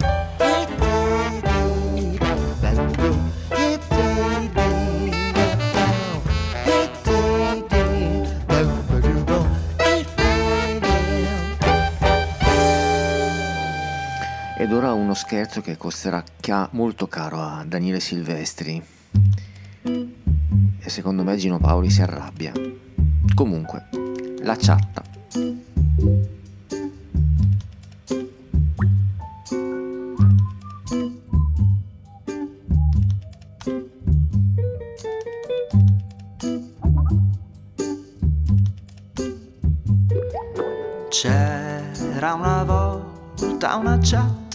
Uno 14.93 15.13
scherzo 15.13 15.61
che 15.61 15.77
costerà 15.77 16.23
chia- 16.39 16.69
molto 16.71 17.07
caro 17.07 17.41
a 17.41 17.63
Daniele 17.65 17.99
Silvestri. 17.99 18.81
E 19.83 20.89
secondo 20.89 21.23
me 21.23 21.35
Gino 21.37 21.59
Paoli 21.59 21.89
si 21.89 22.01
arrabbia. 22.01 22.53
Comunque, 23.33 23.87
la 24.41 24.55
chatta. 24.57 25.03
C'era 41.09 42.33
una 42.33 42.63
volta 42.63 43.75
una 43.75 43.97
chat 44.01 44.50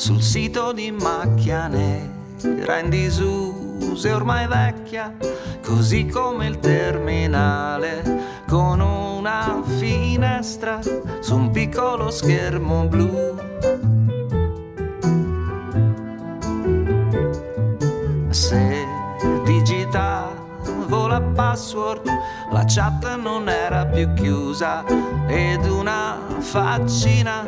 sul 0.00 0.22
sito 0.22 0.72
di 0.72 0.90
macchia 0.90 1.66
nera 1.66 2.78
in 2.78 2.88
disuso 2.88 4.08
e 4.08 4.12
ormai 4.12 4.46
vecchia, 4.46 5.14
così 5.62 6.06
come 6.06 6.46
il 6.46 6.58
terminale 6.58 8.42
con 8.48 8.80
una 8.80 9.62
finestra 9.62 10.80
su 11.20 11.36
un 11.36 11.50
piccolo 11.50 12.10
schermo 12.10 12.86
blu. 12.86 13.36
Se 18.30 18.86
digitavo 19.44 21.06
la 21.08 21.20
password, 21.20 22.08
la 22.50 22.64
chat 22.66 23.16
non 23.16 23.48
era 23.48 23.86
più 23.86 24.12
chiusa 24.14 24.84
ed 25.28 25.64
una 25.66 26.18
faccina 26.38 27.46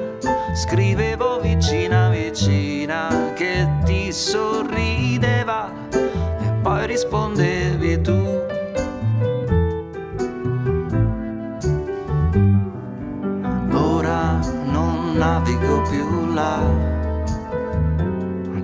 scrivevo 0.55 1.41
vicina 1.41 2.09
vicina 2.11 3.33
che 3.35 3.67
ti 3.85 4.13
sorrideva 4.13 5.71
e 5.91 6.53
poi 6.63 6.87
rispondevi 6.87 8.01
tu. 8.01 8.41
Ora 13.73 14.39
non 14.67 15.15
navigo 15.17 15.83
più 15.83 16.33
là, 16.33 16.61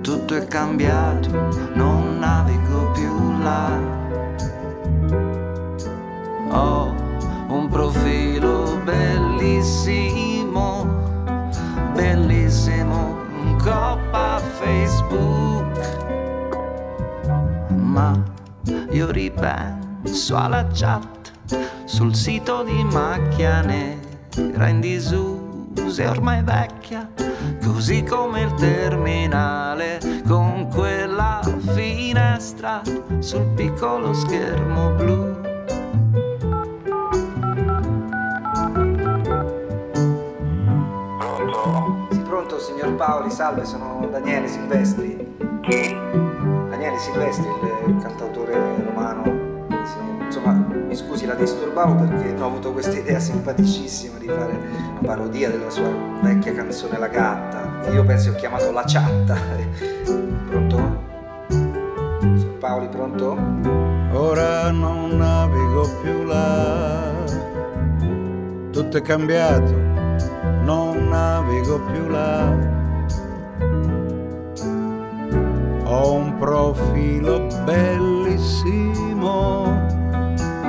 tutto 0.01 0.35
è 0.35 0.47
cambiato, 0.47 1.29
non 1.73 2.19
navigo 2.19 2.91
più 2.91 3.41
là. 3.41 3.98
Ho 6.51 6.93
un 7.47 7.67
profilo 7.69 8.79
bellissimo, 8.83 10.83
bellissimo, 11.93 13.15
coppa 13.61 14.41
Facebook, 14.59 15.77
ma 17.69 18.21
io 18.89 19.11
ripenso 19.11 20.35
alla 20.35 20.65
chat 20.73 21.31
sul 21.85 22.15
sito 22.15 22.63
di 22.63 22.83
macchia 22.83 23.61
nera 23.61 24.67
in 24.67 24.79
disuso 24.79 26.01
e 26.01 26.07
ormai 26.07 26.41
vecchia, 26.43 27.09
così 27.63 28.03
come 28.03 28.41
il 28.41 28.53
terminale 28.55 29.99
con 30.27 30.67
quella 30.67 31.39
finestra 31.73 32.81
sul 33.19 33.45
piccolo 33.55 34.13
schermo 34.13 34.89
blu. 34.91 35.48
Paoli, 42.99 43.31
salve, 43.31 43.63
sono 43.63 44.09
Daniele 44.11 44.45
Silvestri. 44.49 45.15
Chi? 45.61 45.95
Daniele 46.69 46.97
Silvestri, 46.97 47.47
il 47.87 47.95
cantautore 48.01 48.53
romano. 48.83 49.23
Sì, 49.85 50.25
insomma, 50.25 50.51
mi 50.51 50.93
scusi, 50.93 51.25
la 51.25 51.35
disturbavo 51.35 51.95
perché 51.95 52.33
ho 52.37 52.45
avuto 52.45 52.73
questa 52.73 52.97
idea 52.97 53.17
simpaticissima 53.17 54.17
di 54.17 54.27
fare 54.27 54.51
una 54.99 54.99
parodia 55.07 55.49
della 55.49 55.69
sua 55.69 55.89
vecchia 56.21 56.53
canzone 56.53 56.97
La 56.97 57.07
gatta. 57.07 57.89
Io 57.89 58.03
penso 58.03 58.31
ho 58.31 58.35
chiamato 58.35 58.69
La 58.73 58.83
ciatta. 58.83 59.37
Pronto? 60.49 61.01
Signor 61.47 62.57
Paoli, 62.59 62.89
pronto? 62.89 63.37
Ora 64.11 64.71
non 64.71 65.15
navigo 65.15 65.87
più 66.01 66.23
là, 66.25 67.13
tutto 68.73 68.97
è 68.97 69.01
cambiato, 69.01 69.73
non 70.63 71.07
navigo 71.07 71.79
più 71.93 72.09
là. 72.09 72.78
Ho 75.91 76.13
un 76.13 76.37
profilo 76.37 77.47
bellissimo, 77.63 79.25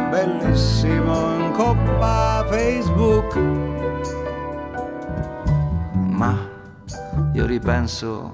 bellissimo 0.09 1.35
in 1.35 1.53
coppa 1.53 2.43
Facebook. 2.49 3.37
Ma 6.09 6.35
io 7.35 7.45
ripenso 7.45 8.31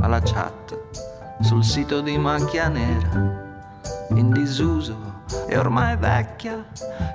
alla 0.00 0.20
chat 0.20 0.76
sul 1.40 1.62
sito 1.62 2.00
di 2.00 2.18
macchia 2.18 2.66
nera, 2.66 3.62
in 4.08 4.32
disuso 4.32 4.96
e 5.46 5.56
ormai 5.56 5.96
vecchia, 5.96 6.66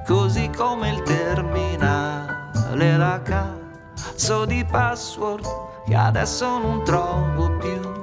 così 0.08 0.50
come 0.56 0.92
il 0.92 1.02
terminale, 1.02 2.96
la 2.96 3.22
cazzo 3.22 4.46
di 4.46 4.64
password 4.64 5.46
che 5.86 5.94
adesso 5.94 6.58
non 6.58 6.86
trovo 6.86 7.58
più. 7.58 7.99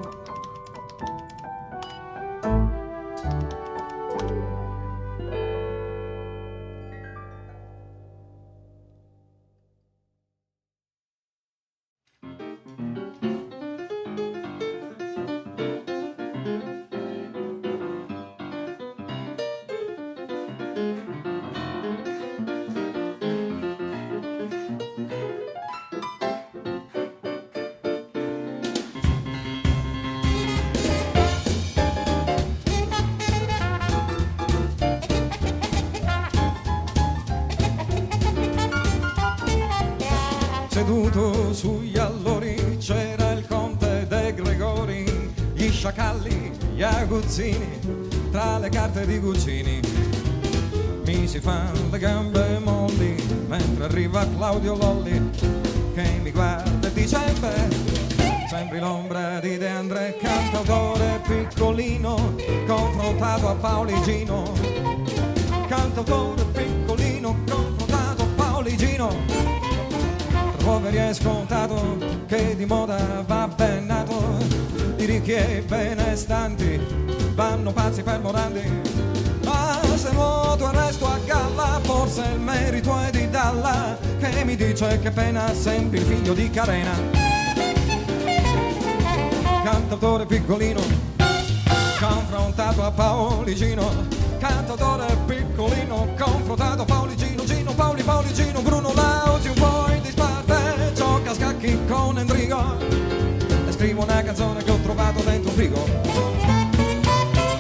Gli 46.77 46.83
aguzzini, 46.83 47.79
tra 48.31 48.59
le 48.59 48.69
carte 48.69 49.07
di 49.07 49.19
Guccini. 49.19 49.81
Mi 51.07 51.27
si 51.27 51.41
fanno 51.41 51.89
le 51.91 51.99
gambe 51.99 52.59
molli 52.59 53.17
mentre 53.49 53.85
arriva 53.85 54.27
Claudio 54.37 54.77
Lolli 54.77 55.31
che 55.95 56.21
mi 56.23 56.31
guarda 56.31 56.87
e 56.87 56.93
dice 56.93 57.19
beh, 57.41 58.47
sembri 58.51 58.79
l'ombra 58.79 59.41
di 59.41 59.57
De 59.57 59.69
André, 59.69 60.19
cantautore 60.21 61.23
piccolino, 61.27 62.35
confrontato 62.67 63.49
a 63.49 63.55
Pauligino. 63.55 64.53
Cantautore 65.69 66.45
piccolino, 66.53 67.37
confrontato 67.47 68.23
a 68.23 68.27
Pauligino 68.37 69.47
poveri 70.67 70.97
è 70.97 71.15
scontato 71.15 71.97
che 72.27 72.57
di 72.57 72.65
moda 72.65 73.23
va 73.25 73.47
ben 73.47 73.76
nato 73.76 73.76
i 75.07 75.13
ricchi 75.13 75.33
e 75.33 75.63
benestanti 75.67 76.81
vanno 77.35 77.73
pazzi 77.73 78.03
per 78.03 78.21
Morandi. 78.21 78.63
Ma 79.45 79.81
se 79.95 80.11
nuoto 80.11 80.69
e 80.69 80.75
resto 80.75 81.07
a 81.07 81.19
galla 81.25 81.79
forse 81.83 82.25
il 82.33 82.41
merito 82.41 82.99
è 82.99 83.11
di 83.11 83.31
Dalla 83.31 83.97
che 84.19 84.45
mi 84.45 84.57
dice 84.57 84.99
che 85.01 85.11
pena 85.13 85.53
sembri 85.55 86.01
il 86.01 86.05
figlio 86.05 86.35
di 86.35 86.51
Carena. 86.51 86.93
Cantautore 89.63 90.27
piccolino 90.27 90.81
confrontato 91.99 92.83
a 92.85 92.91
Pauligino 92.91 94.15
cantautore 94.39 95.07
piccolino 95.25 96.09
confrontato 96.19 96.83
a 96.83 96.85
Pauligino 96.85 97.45
Gino 97.45 97.73
Paoli 97.73 98.03
Pauligino 98.03 98.61
Bruno 98.61 98.93
Lauzi 98.93 99.49
un 99.49 99.55
po' 99.55 99.87
in 99.93 100.03
disparte. 100.03 100.93
Gioca 100.95 101.31
a 101.31 101.35
scacchi 101.35 101.79
con 101.87 102.19
Endrigo 102.19 103.36
scrivo 103.87 104.03
una 104.03 104.21
canzone 104.21 104.65
che 104.65 104.71
ho 104.73 104.79
trovato 104.79 105.23
dentro 105.23 105.51
un 105.51 105.57
frigo. 105.57 105.85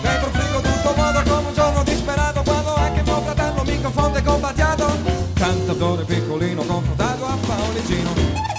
Dentro 0.02 0.26
un 0.26 0.32
frigo 0.32 0.60
tutto 0.60 0.94
modo 0.96 1.22
come 1.22 1.46
un 1.46 1.54
giorno 1.54 1.84
disperato 1.84 2.42
quando 2.42 2.74
anche 2.74 3.02
mio 3.02 3.20
fratello 3.20 3.62
mi 3.62 3.80
confonde 3.80 4.22
con 4.24 4.40
Battiato. 4.40 4.88
Cantautore 5.34 6.02
piccolino 6.02 6.62
confrontato 6.62 7.26
a 7.26 7.36
Pauligino 7.46 8.55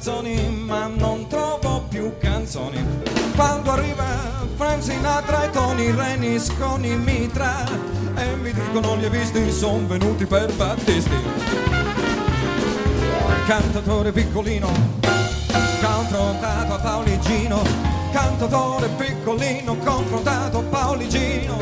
nei 0.00 0.36
calzoni 0.36 0.48
ma 0.64 0.86
non 0.86 1.26
trovo 1.28 1.84
più 1.88 2.16
canzoni. 2.18 2.82
Quando 3.36 3.70
arriva 3.70 4.04
Frank 4.56 4.82
Sinatra 4.82 5.44
e 5.44 5.50
Tony 5.50 5.94
Renis 5.94 6.50
con 6.58 6.84
i 6.84 6.96
mitra 6.96 7.64
e 8.14 8.36
mi 8.36 8.52
dicono 8.52 8.96
li 8.96 9.04
hai 9.04 9.10
visti, 9.10 9.50
sono 9.52 9.86
venuti 9.86 10.24
per 10.24 10.52
Battisti. 10.54 11.16
Cantatore 13.46 14.12
piccolino, 14.12 14.68
confrontato 15.82 16.74
a 16.74 16.78
Pauligino, 16.78 17.62
cantatore 18.12 18.88
piccolino, 18.96 19.76
confrontato 19.76 20.58
a 20.58 20.62
Pauligino. 20.62 21.56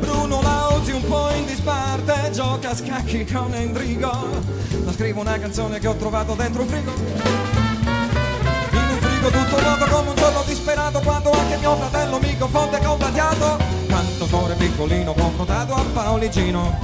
Bruno 0.00 0.40
Lauzi 0.40 0.92
un 0.92 1.04
po' 1.06 1.30
in 1.34 1.44
disparte, 1.46 2.30
gioca 2.32 2.70
a 2.70 2.74
scacchi 2.74 3.24
con 3.26 3.52
Endrigo. 3.52 4.12
Ma 4.84 4.92
scrivo 4.92 5.20
una 5.20 5.38
canzone 5.38 5.78
che 5.78 5.88
ho 5.88 5.96
trovato 5.96 6.34
dentro 6.34 6.62
un 6.62 6.68
frigo. 6.68 7.43
Frigo 9.24 9.38
tutto 9.38 9.62
vuoto 9.62 9.86
come 9.86 10.10
un 10.10 10.16
giorno 10.16 10.42
disperato 10.44 11.00
quando 11.00 11.30
anche 11.30 11.56
mio 11.56 11.74
fratello 11.76 12.18
mi 12.18 12.36
confonde 12.36 12.78
con 12.84 12.98
Badiato. 12.98 13.56
Cantatore 13.86 14.54
piccolino 14.54 15.14
confrontato 15.14 15.74
a 15.74 15.82
Pauligino. 15.94 16.78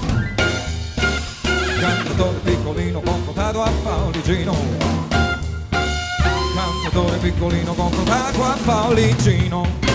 Cantatore 1.81 2.39
piccolino 2.39 3.01
confrontato 3.01 3.62
a 3.62 3.71
Pauligino. 3.83 4.57
Cantatore 6.55 7.17
piccolino 7.19 7.75
confrontato 7.75 8.43
a 8.43 8.57
Pauligino. 8.65 9.90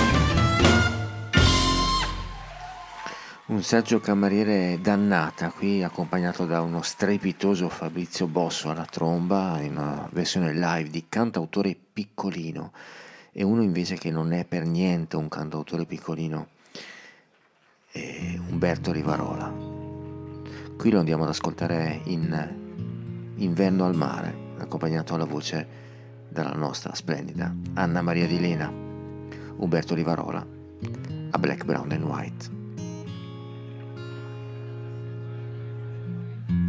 Un 3.56 3.64
Sergio 3.64 4.02
Cameriere 4.02 4.80
dannata, 4.82 5.50
qui 5.50 5.82
accompagnato 5.82 6.46
da 6.46 6.60
uno 6.60 6.82
strepitoso 6.82 7.70
Fabrizio 7.70 8.28
Bosso 8.28 8.70
alla 8.70 8.84
tromba 8.84 9.62
in 9.62 9.78
una 9.78 10.10
versione 10.12 10.52
live 10.52 10.90
di 10.90 11.06
cantautore 11.08 11.74
piccolino 11.74 12.74
e 13.32 13.44
uno 13.44 13.64
invece 13.64 13.96
che 13.96 14.12
non 14.12 14.34
è 14.34 14.44
per 14.44 14.66
niente 14.66 15.16
un 15.16 15.30
cantautore 15.30 15.86
piccolino, 15.86 16.48
è 17.94 18.38
Umberto 18.50 18.92
Rivarola. 18.92 19.50
Qui 20.76 20.92
lo 20.92 21.00
andiamo 21.00 21.24
ad 21.24 21.30
ascoltare 21.30 22.02
in 22.04 22.56
Inverno 23.38 23.86
al 23.86 23.96
mare, 23.96 24.36
accompagnato 24.58 25.16
alla 25.16 25.24
voce 25.24 25.66
dalla 26.28 26.56
nostra 26.56 26.94
splendida 26.94 27.56
Anna 27.76 28.02
Maria 28.02 28.28
Di 28.28 28.38
Lena, 28.38 28.70
Umberto 28.70 29.96
Rivarola, 29.96 30.46
a 31.32 31.38
Black, 31.38 31.64
Brown 31.64 31.92
and 31.94 32.04
White. 32.04 32.55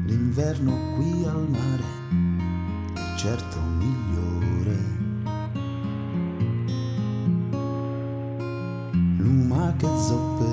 L'inverno 0.06 0.94
qui 0.94 1.24
al 1.24 1.48
mare 1.48 1.82
è 2.94 3.16
certo 3.16 3.58
migliore. 3.76 4.78
Lumache 9.16 9.84
e 9.84 9.98
zoppe 9.98 10.44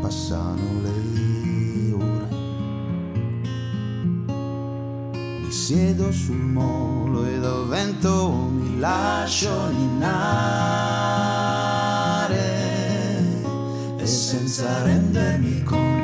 passano 0.00 0.80
le 0.80 1.92
ore. 1.92 2.28
Mi 5.42 5.50
siedo 5.50 6.10
sul 6.10 6.36
molo 6.36 7.26
e 7.26 7.38
dal 7.38 7.66
vento 7.66 8.32
mi 8.50 8.78
lascio 8.78 9.70
ninnare 9.72 10.56
e 13.98 14.06
senza 14.06 14.84
rendermi 14.84 15.62
conto 15.64 15.97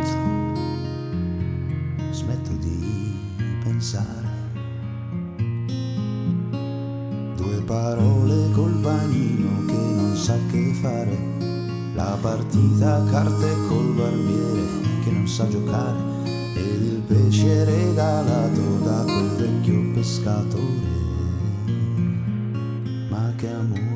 fare. 10.84 11.16
La 11.94 12.18
partita 12.20 12.96
a 12.96 13.04
carte 13.04 13.48
col 13.68 13.94
barbiere 13.94 14.66
che 15.02 15.10
non 15.10 15.26
sa 15.26 15.48
giocare. 15.48 15.98
Ed 16.54 16.82
il 16.82 17.02
pesce 17.06 17.64
regalato 17.64 18.78
da 18.82 19.02
quel 19.04 19.28
vecchio 19.38 19.92
pescatore. 19.94 20.92
Ma 23.08 23.32
che 23.36 23.48
amore. 23.48 23.93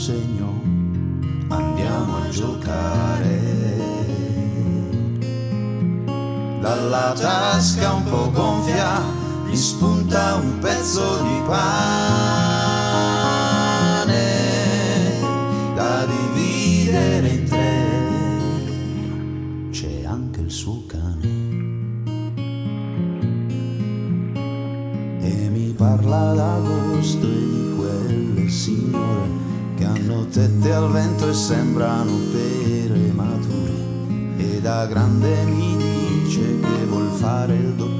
Segno, 0.00 0.62
andiamo 1.48 2.16
a 2.16 2.28
giocare. 2.30 3.38
Dalla 6.58 7.12
tasca 7.12 7.92
un 7.92 8.04
po' 8.04 8.30
gonfia 8.30 9.02
gli 9.46 9.56
spunta 9.56 10.36
un 10.36 10.58
pezzo 10.58 11.22
di 11.22 11.42
pane 11.46 12.29
al 31.30 31.32
vento 31.32 31.32
e 31.32 31.34
sembrano 31.34 32.12
pere 32.32 33.12
mature 33.12 34.36
e 34.36 34.60
da 34.60 34.86
grande 34.86 35.44
mi 35.44 35.76
dice 35.76 36.58
che 36.60 36.84
vuol 36.86 37.08
fare 37.10 37.54
il 37.54 37.74
dottore. 37.74 37.99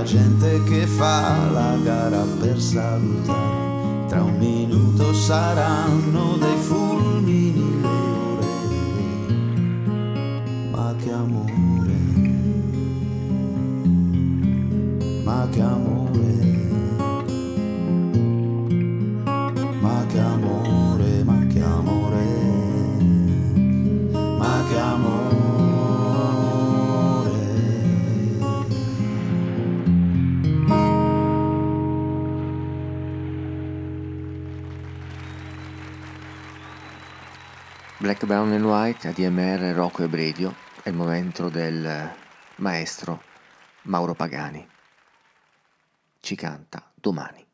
La 0.00 0.06
gente 0.06 0.62
che 0.64 0.86
fa 0.86 1.50
la 1.50 1.76
gara 1.82 2.24
per 2.40 2.58
salutare. 2.58 4.06
Tra 4.08 4.22
un 4.22 4.38
minuto 4.38 5.12
saranno 5.12 6.36
dei 6.38 6.56
fulmini 6.56 7.80
le 7.82 7.86
ore. 7.86 8.46
Ma 10.70 10.94
che 10.98 11.12
amore, 11.12 11.98
ma 15.22 15.48
che 15.50 15.60
amore, 15.60 16.09
Black, 38.00 38.24
Brown 38.24 38.50
and 38.52 38.64
White, 38.64 39.08
ADMR, 39.08 39.74
Rocco 39.74 40.02
e 40.02 40.08
Bredio, 40.08 40.54
è 40.82 40.88
il 40.88 40.94
momento 40.94 41.50
del 41.50 42.10
maestro 42.56 43.22
Mauro 43.82 44.14
Pagani. 44.14 44.66
Ci 46.18 46.34
canta 46.34 46.90
domani. 46.94 47.49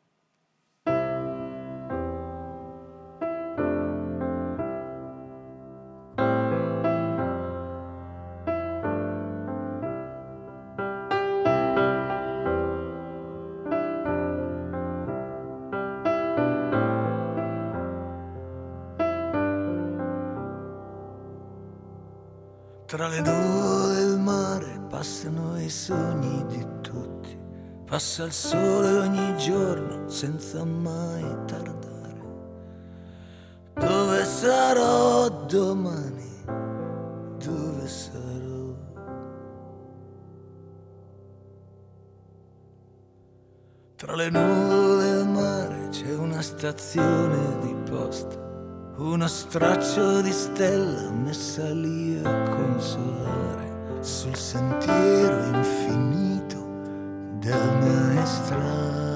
Tra 22.97 23.09
le 23.09 23.21
nuvole 23.21 23.93
del 23.93 24.17
mare 24.17 24.79
passano 24.89 25.61
i 25.61 25.69
sogni 25.69 26.43
di 26.47 26.65
tutti, 26.81 27.37
passa 27.85 28.23
il 28.23 28.31
sole 28.31 28.91
ogni 28.97 29.37
giorno 29.37 30.09
senza 30.09 30.63
mai 30.63 31.21
tardare. 31.45 32.21
Dove 33.75 34.25
sarò 34.25 35.29
domani? 35.29 36.43
Dove 37.37 37.87
sarò? 37.87 38.73
Tra 43.95 44.15
le 44.15 44.29
nuvole 44.31 45.11
del 45.11 45.27
mare 45.27 45.87
c'è 45.89 46.15
una 46.15 46.41
stazione 46.41 47.59
di 47.59 47.75
posta 47.87 48.46
uno 48.97 49.27
straccio 49.27 50.21
di 50.21 50.31
stella 50.31 51.11
messa 51.11 51.71
lì 51.71 52.19
a 52.23 52.49
consolare 52.49 53.99
sul 54.01 54.35
sentiero 54.35 55.55
infinito 55.55 56.57
del 57.39 57.77
maestrale. 57.79 59.06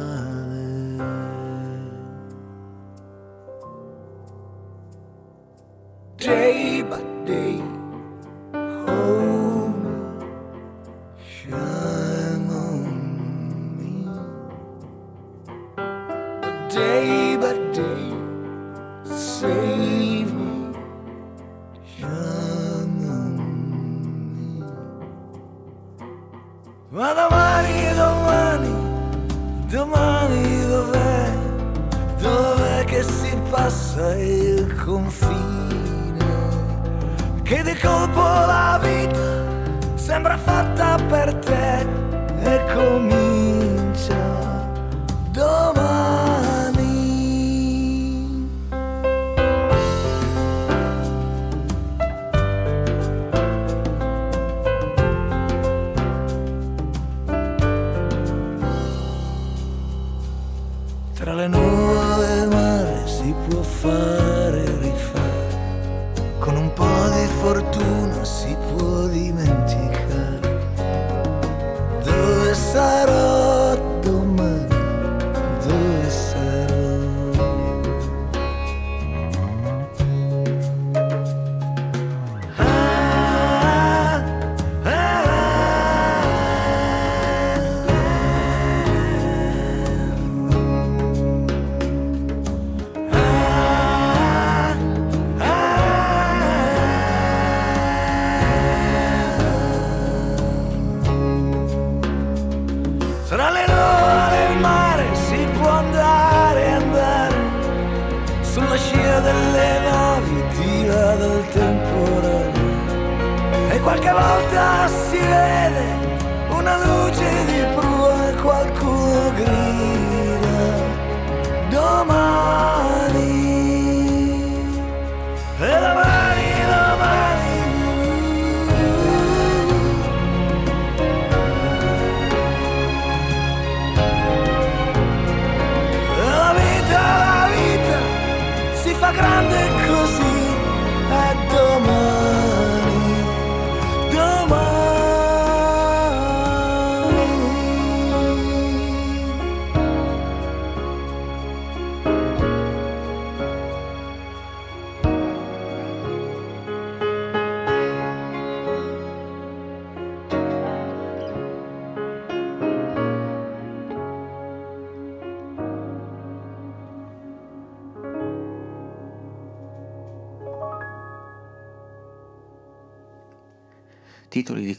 Le 61.42 61.48
del 61.48 62.48
mare 62.50 63.08
si 63.08 63.34
può 63.48 63.62
fare 63.62 64.61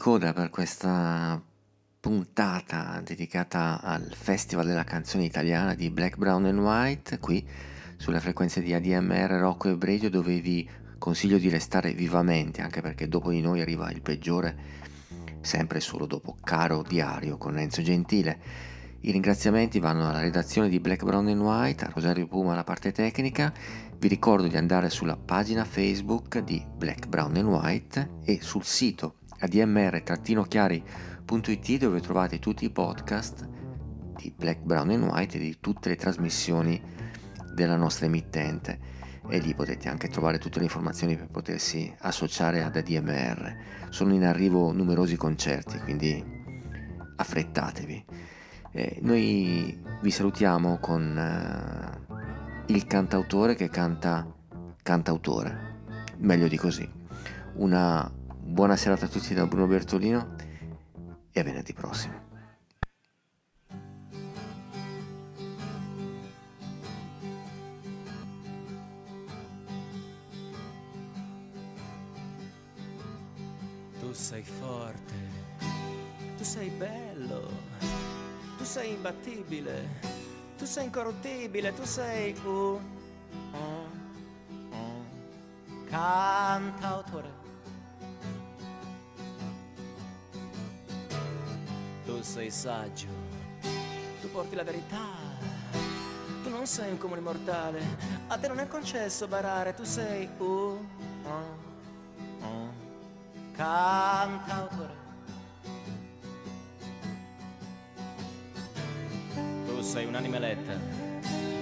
coda 0.03 0.33
per 0.33 0.49
questa 0.49 1.41
puntata 2.01 3.01
dedicata 3.05 3.79
al 3.79 4.13
Festival 4.13 4.65
della 4.65 4.83
canzone 4.83 5.23
italiana 5.23 5.75
di 5.75 5.89
Black, 5.89 6.17
Brown 6.17 6.43
and 6.43 6.59
White, 6.59 7.19
qui 7.19 7.47
sulle 7.95 8.19
frequenze 8.19 8.61
di 8.61 8.73
ADMR, 8.73 9.29
Rocco 9.39 9.69
e 9.69 9.77
Bredio, 9.77 10.09
dove 10.09 10.41
vi 10.41 10.69
consiglio 10.97 11.37
di 11.37 11.47
restare 11.47 11.93
vivamente, 11.93 12.61
anche 12.61 12.81
perché 12.81 13.07
dopo 13.07 13.29
di 13.29 13.39
noi 13.39 13.61
arriva 13.61 13.89
il 13.91 14.01
peggiore, 14.01 14.57
sempre 15.39 15.79
solo 15.79 16.05
dopo 16.05 16.35
Caro 16.43 16.83
Diario 16.85 17.37
con 17.37 17.57
Enzo 17.57 17.81
Gentile. 17.81 18.41
I 18.99 19.11
ringraziamenti 19.11 19.79
vanno 19.79 20.09
alla 20.09 20.19
redazione 20.19 20.67
di 20.67 20.81
Black, 20.81 21.05
Brown 21.05 21.29
and 21.29 21.39
White, 21.39 21.85
a 21.85 21.91
Rosario 21.93 22.27
Puma 22.27 22.51
alla 22.51 22.65
parte 22.65 22.91
tecnica. 22.91 23.53
Vi 23.97 24.09
ricordo 24.09 24.47
di 24.47 24.57
andare 24.57 24.89
sulla 24.89 25.15
pagina 25.15 25.63
Facebook 25.63 26.39
di 26.39 26.61
Black, 26.75 27.07
Brown 27.07 27.37
and 27.37 27.47
White 27.47 28.09
e 28.25 28.41
sul 28.41 28.65
sito 28.65 29.19
admr-chiari.it 29.43 31.77
dove 31.77 31.99
trovate 31.99 32.39
tutti 32.39 32.65
i 32.65 32.69
podcast 32.69 33.47
di 34.15 34.31
Black, 34.35 34.61
Brown 34.61 34.91
and 34.91 35.03
White 35.03 35.37
e 35.37 35.39
di 35.39 35.57
tutte 35.59 35.89
le 35.89 35.95
trasmissioni 35.95 36.81
della 37.53 37.75
nostra 37.75 38.05
emittente 38.05 39.01
e 39.27 39.39
lì 39.39 39.53
potete 39.53 39.89
anche 39.89 40.07
trovare 40.07 40.37
tutte 40.37 40.59
le 40.59 40.65
informazioni 40.65 41.15
per 41.15 41.27
potersi 41.27 41.93
associare 41.99 42.63
ad 42.63 42.75
ADMR. 42.75 43.55
Sono 43.89 44.13
in 44.13 44.23
arrivo 44.23 44.71
numerosi 44.71 45.17
concerti, 45.17 45.79
quindi 45.79 46.23
affrettatevi. 47.15 48.05
Eh, 48.71 48.99
noi 49.01 49.81
vi 50.01 50.11
salutiamo 50.11 50.77
con 50.79 51.17
eh, 51.17 52.73
il 52.73 52.85
cantautore 52.85 53.55
che 53.55 53.69
canta 53.69 54.27
cantautore 54.81 55.71
meglio 56.17 56.47
di 56.47 56.57
così. 56.57 56.89
Una 57.55 58.09
buona 58.53 58.75
serata 58.75 59.05
a 59.05 59.09
tutti 59.09 59.33
da 59.33 59.47
Bruno 59.47 59.65
Bertolino 59.65 60.35
e 61.31 61.39
a 61.39 61.43
venerdì 61.43 61.73
prossimo. 61.73 62.13
Tu 73.99 74.13
sei 74.13 74.43
forte, 74.43 75.13
tu 76.37 76.43
sei 76.43 76.69
bello, 76.69 77.49
tu 78.59 78.63
sei 78.63 78.93
imbattibile, 78.93 79.99
tu 80.59 80.65
sei 80.65 80.85
incorruttibile, 80.85 81.73
tu 81.73 81.83
sei 81.85 82.35
un, 82.45 82.79
un, 83.53 83.89
un 84.69 85.85
cantautore. 85.89 87.42
Tu 92.13 92.21
sei 92.21 92.51
saggio, 92.51 93.07
tu 94.21 94.29
porti 94.29 94.53
la 94.53 94.61
verità, 94.63 95.03
tu 96.43 96.49
non 96.49 96.67
sei 96.67 96.91
un 96.91 96.99
comune 96.99 97.21
mortale, 97.21 97.81
a 98.27 98.37
te 98.37 98.47
non 98.47 98.59
è 98.59 98.67
concesso 98.67 99.27
barare, 99.27 99.73
tu 99.73 99.83
sei 99.83 100.29
un, 100.37 100.77
un, 101.23 101.43
un. 102.39 102.69
Cantautore. 103.53 104.93
Tu 109.65 109.81
sei 109.81 110.05
un'anima 110.05 110.35
eletta, 110.35 110.73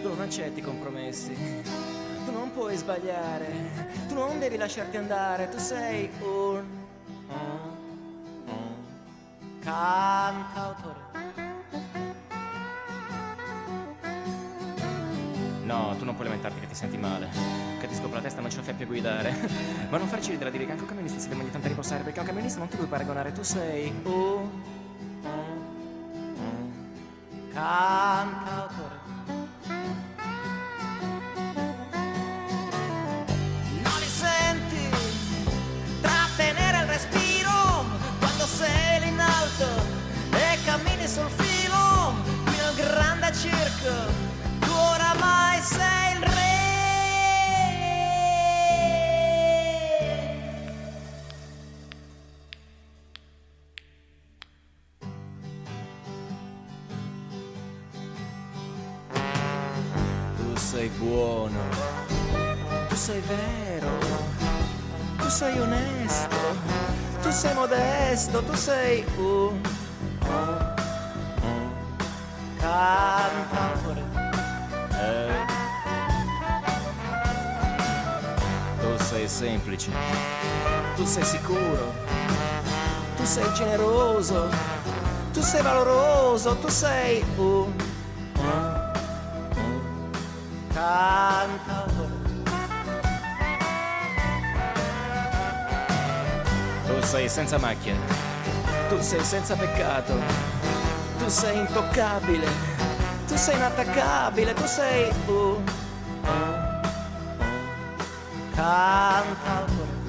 tu 0.01 0.09
non 0.09 0.19
accetti 0.19 0.59
compromessi, 0.59 1.33
tu 2.25 2.31
non 2.31 2.51
puoi 2.51 2.75
sbagliare, 2.75 4.05
tu 4.09 4.15
non 4.15 4.37
devi 4.37 4.57
lasciarti 4.57 4.97
andare, 4.97 5.47
tu 5.47 5.57
sei 5.57 6.09
un, 6.19 6.65
un 7.29 7.70
cantautore. 9.63 10.99
No, 15.63 15.95
tu 15.97 16.03
non 16.03 16.15
puoi 16.15 16.27
lamentarti 16.27 16.59
che 16.59 16.67
ti 16.67 16.75
senti 16.75 16.97
male, 16.97 17.29
che 17.79 17.87
ti 17.87 17.95
scopre 17.95 18.15
la 18.15 18.21
testa 18.21 18.41
non 18.41 18.49
ce 18.49 18.57
la 18.57 18.63
fai 18.63 18.73
più 18.73 18.87
guidare. 18.87 19.33
Ma 19.89 19.97
non 19.97 20.07
farci 20.07 20.31
ridere 20.31 20.49
a 20.49 20.51
dire 20.51 20.65
che 20.65 20.71
anche 20.71 20.83
un 20.83 20.89
camionista 20.89 21.19
si 21.19 21.29
deve 21.29 21.41
ogni 21.41 21.51
tanto 21.51 21.67
riposare, 21.67 22.03
perché 22.03 22.19
un 22.19 22.25
camionista 22.25 22.59
non 22.59 22.67
ti 22.67 22.75
puoi 22.75 22.87
paragonare, 22.87 23.31
tu 23.31 23.43
sei 23.43 23.93
un 24.03 24.49
cantautore. 27.53 29.00
Alto 39.61 39.85
e 40.31 40.57
cammini 40.65 41.07
sul 41.07 41.29
filo 41.29 42.13
qui 42.45 42.55
nel 42.57 42.75
grande 42.75 43.31
circo. 43.33 44.29
Tu 44.59 44.71
oramai 44.71 45.61
sei 45.61 46.13
il 46.13 46.23
re. 46.23 46.40
Modesto, 68.31 68.43
tu 68.43 68.55
sei 68.55 69.05
un, 69.17 69.61
cantautore. 72.57 74.03
Eh. 74.91 75.45
Tu 78.79 79.03
sei 79.03 79.27
semplice, 79.27 79.91
tu 80.95 81.05
sei 81.05 81.23
sicuro, 81.23 81.93
tu 83.17 83.25
sei 83.25 83.53
generoso, 83.53 84.49
tu 85.33 85.41
sei 85.41 85.61
valoroso, 85.61 86.55
tu 86.57 86.69
sei 86.69 87.23
un, 87.37 87.73
un 88.35 88.91
cantautore. 90.73 92.19
Tu 96.87 97.07
sei 97.07 97.29
senza 97.29 97.57
macchia, 97.57 97.95
tu 98.91 99.01
sei 99.01 99.23
senza 99.23 99.55
peccato, 99.55 100.13
tu 101.17 101.29
sei 101.29 101.59
intoccabile, 101.59 102.45
tu 103.25 103.37
sei 103.37 103.55
inattaccabile, 103.55 104.53
tu 104.53 104.65
sei 104.65 105.09
un, 105.27 105.63
un, 106.23 106.81
un 107.39 108.49
cantautore. 108.53 109.99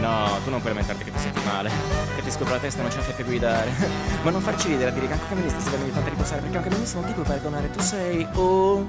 No, 0.00 0.38
tu 0.42 0.48
non 0.48 0.60
puoi 0.62 0.72
lamentarti 0.72 1.04
che 1.04 1.12
ti 1.12 1.18
senti 1.18 1.40
male, 1.44 1.70
che 2.16 2.22
ti 2.22 2.30
scopre 2.30 2.54
la 2.54 2.60
testa 2.60 2.78
e 2.78 2.82
non 2.82 2.90
ce 2.90 2.96
la 2.96 3.02
fai 3.02 3.12
più 3.12 3.24
guidare. 3.26 3.70
Ma 4.24 4.30
non 4.30 4.40
farci 4.40 4.68
ridere 4.68 4.88
a 4.88 4.92
dire 4.94 5.06
che 5.06 5.12
anche 5.12 5.24
un 5.24 5.28
camionista 5.28 5.60
si 5.60 5.68
deve 5.68 5.92
tanto 5.92 6.08
riposare, 6.08 6.40
perché 6.40 6.56
un 6.56 6.62
camionista 6.62 6.98
non 6.98 7.06
ti 7.08 7.12
puoi 7.12 7.26
paragonare, 7.26 7.70
tu 7.70 7.80
sei 7.80 8.26
un, 8.36 8.88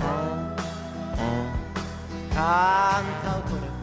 un, 0.00 0.54
un 1.16 1.48
cantautore. 2.34 3.68
Non 3.68 3.79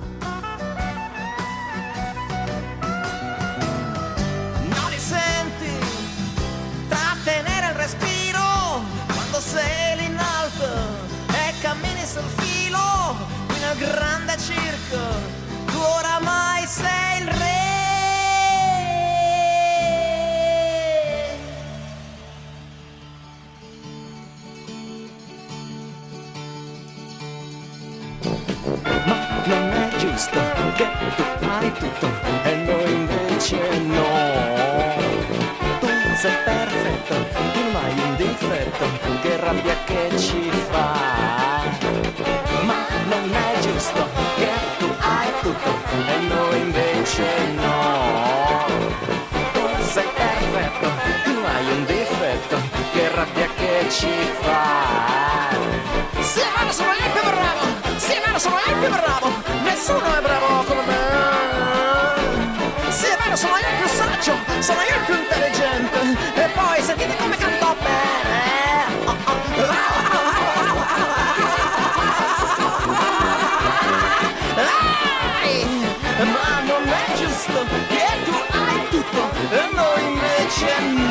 grande 13.77 14.37
circo. 14.37 14.97
Tu 15.65 15.77
oramai 15.77 16.65
sei 16.65 17.21
il 17.21 17.27
re. 17.27 17.55
Non 29.45 29.71
è 29.71 29.95
giusto 29.97 30.39
che 30.75 30.87
tu 31.15 31.45
hai 31.45 31.71
tutto 31.73 32.16
ci 53.89 54.07
fa. 54.41 55.55
Sì, 56.19 56.41
ma 56.55 56.71
sono 56.71 56.91
io 56.91 57.05
il 57.05 57.11
più 57.11 57.21
bravo! 57.21 57.61
Sì, 57.97 58.13
ma 58.25 58.39
sono 58.39 58.57
io 58.65 58.73
il 58.73 58.79
più 58.79 58.89
bravo! 58.89 59.31
Nessuno 59.63 60.17
è 60.17 60.21
bravo 60.21 60.63
come 60.63 60.81
me! 60.85 60.95
Sì, 62.89 63.05
è 63.05 63.17
vero, 63.21 63.35
sono 63.35 63.55
io 63.57 63.67
il 63.67 63.75
più 63.77 63.87
saggio, 63.87 64.33
sono 64.59 64.81
io 64.81 64.95
il 64.95 65.03
più 65.05 65.15
intelligente! 65.15 65.99
E 66.35 66.49
poi 66.53 66.81
sentite 66.81 67.15
come 67.17 67.37
canto 67.37 67.75
bene! 67.81 68.85
Oh. 69.05 69.15
Ma 76.17 76.59
non 76.65 76.87
è 76.87 77.13
giusto 77.15 77.65
che 77.87 78.05
tu 78.25 78.35
hai 78.51 78.87
tutto 78.89 79.29
e 79.51 79.69
noi 79.71 80.03
invece 80.07 80.79
no 80.79 81.06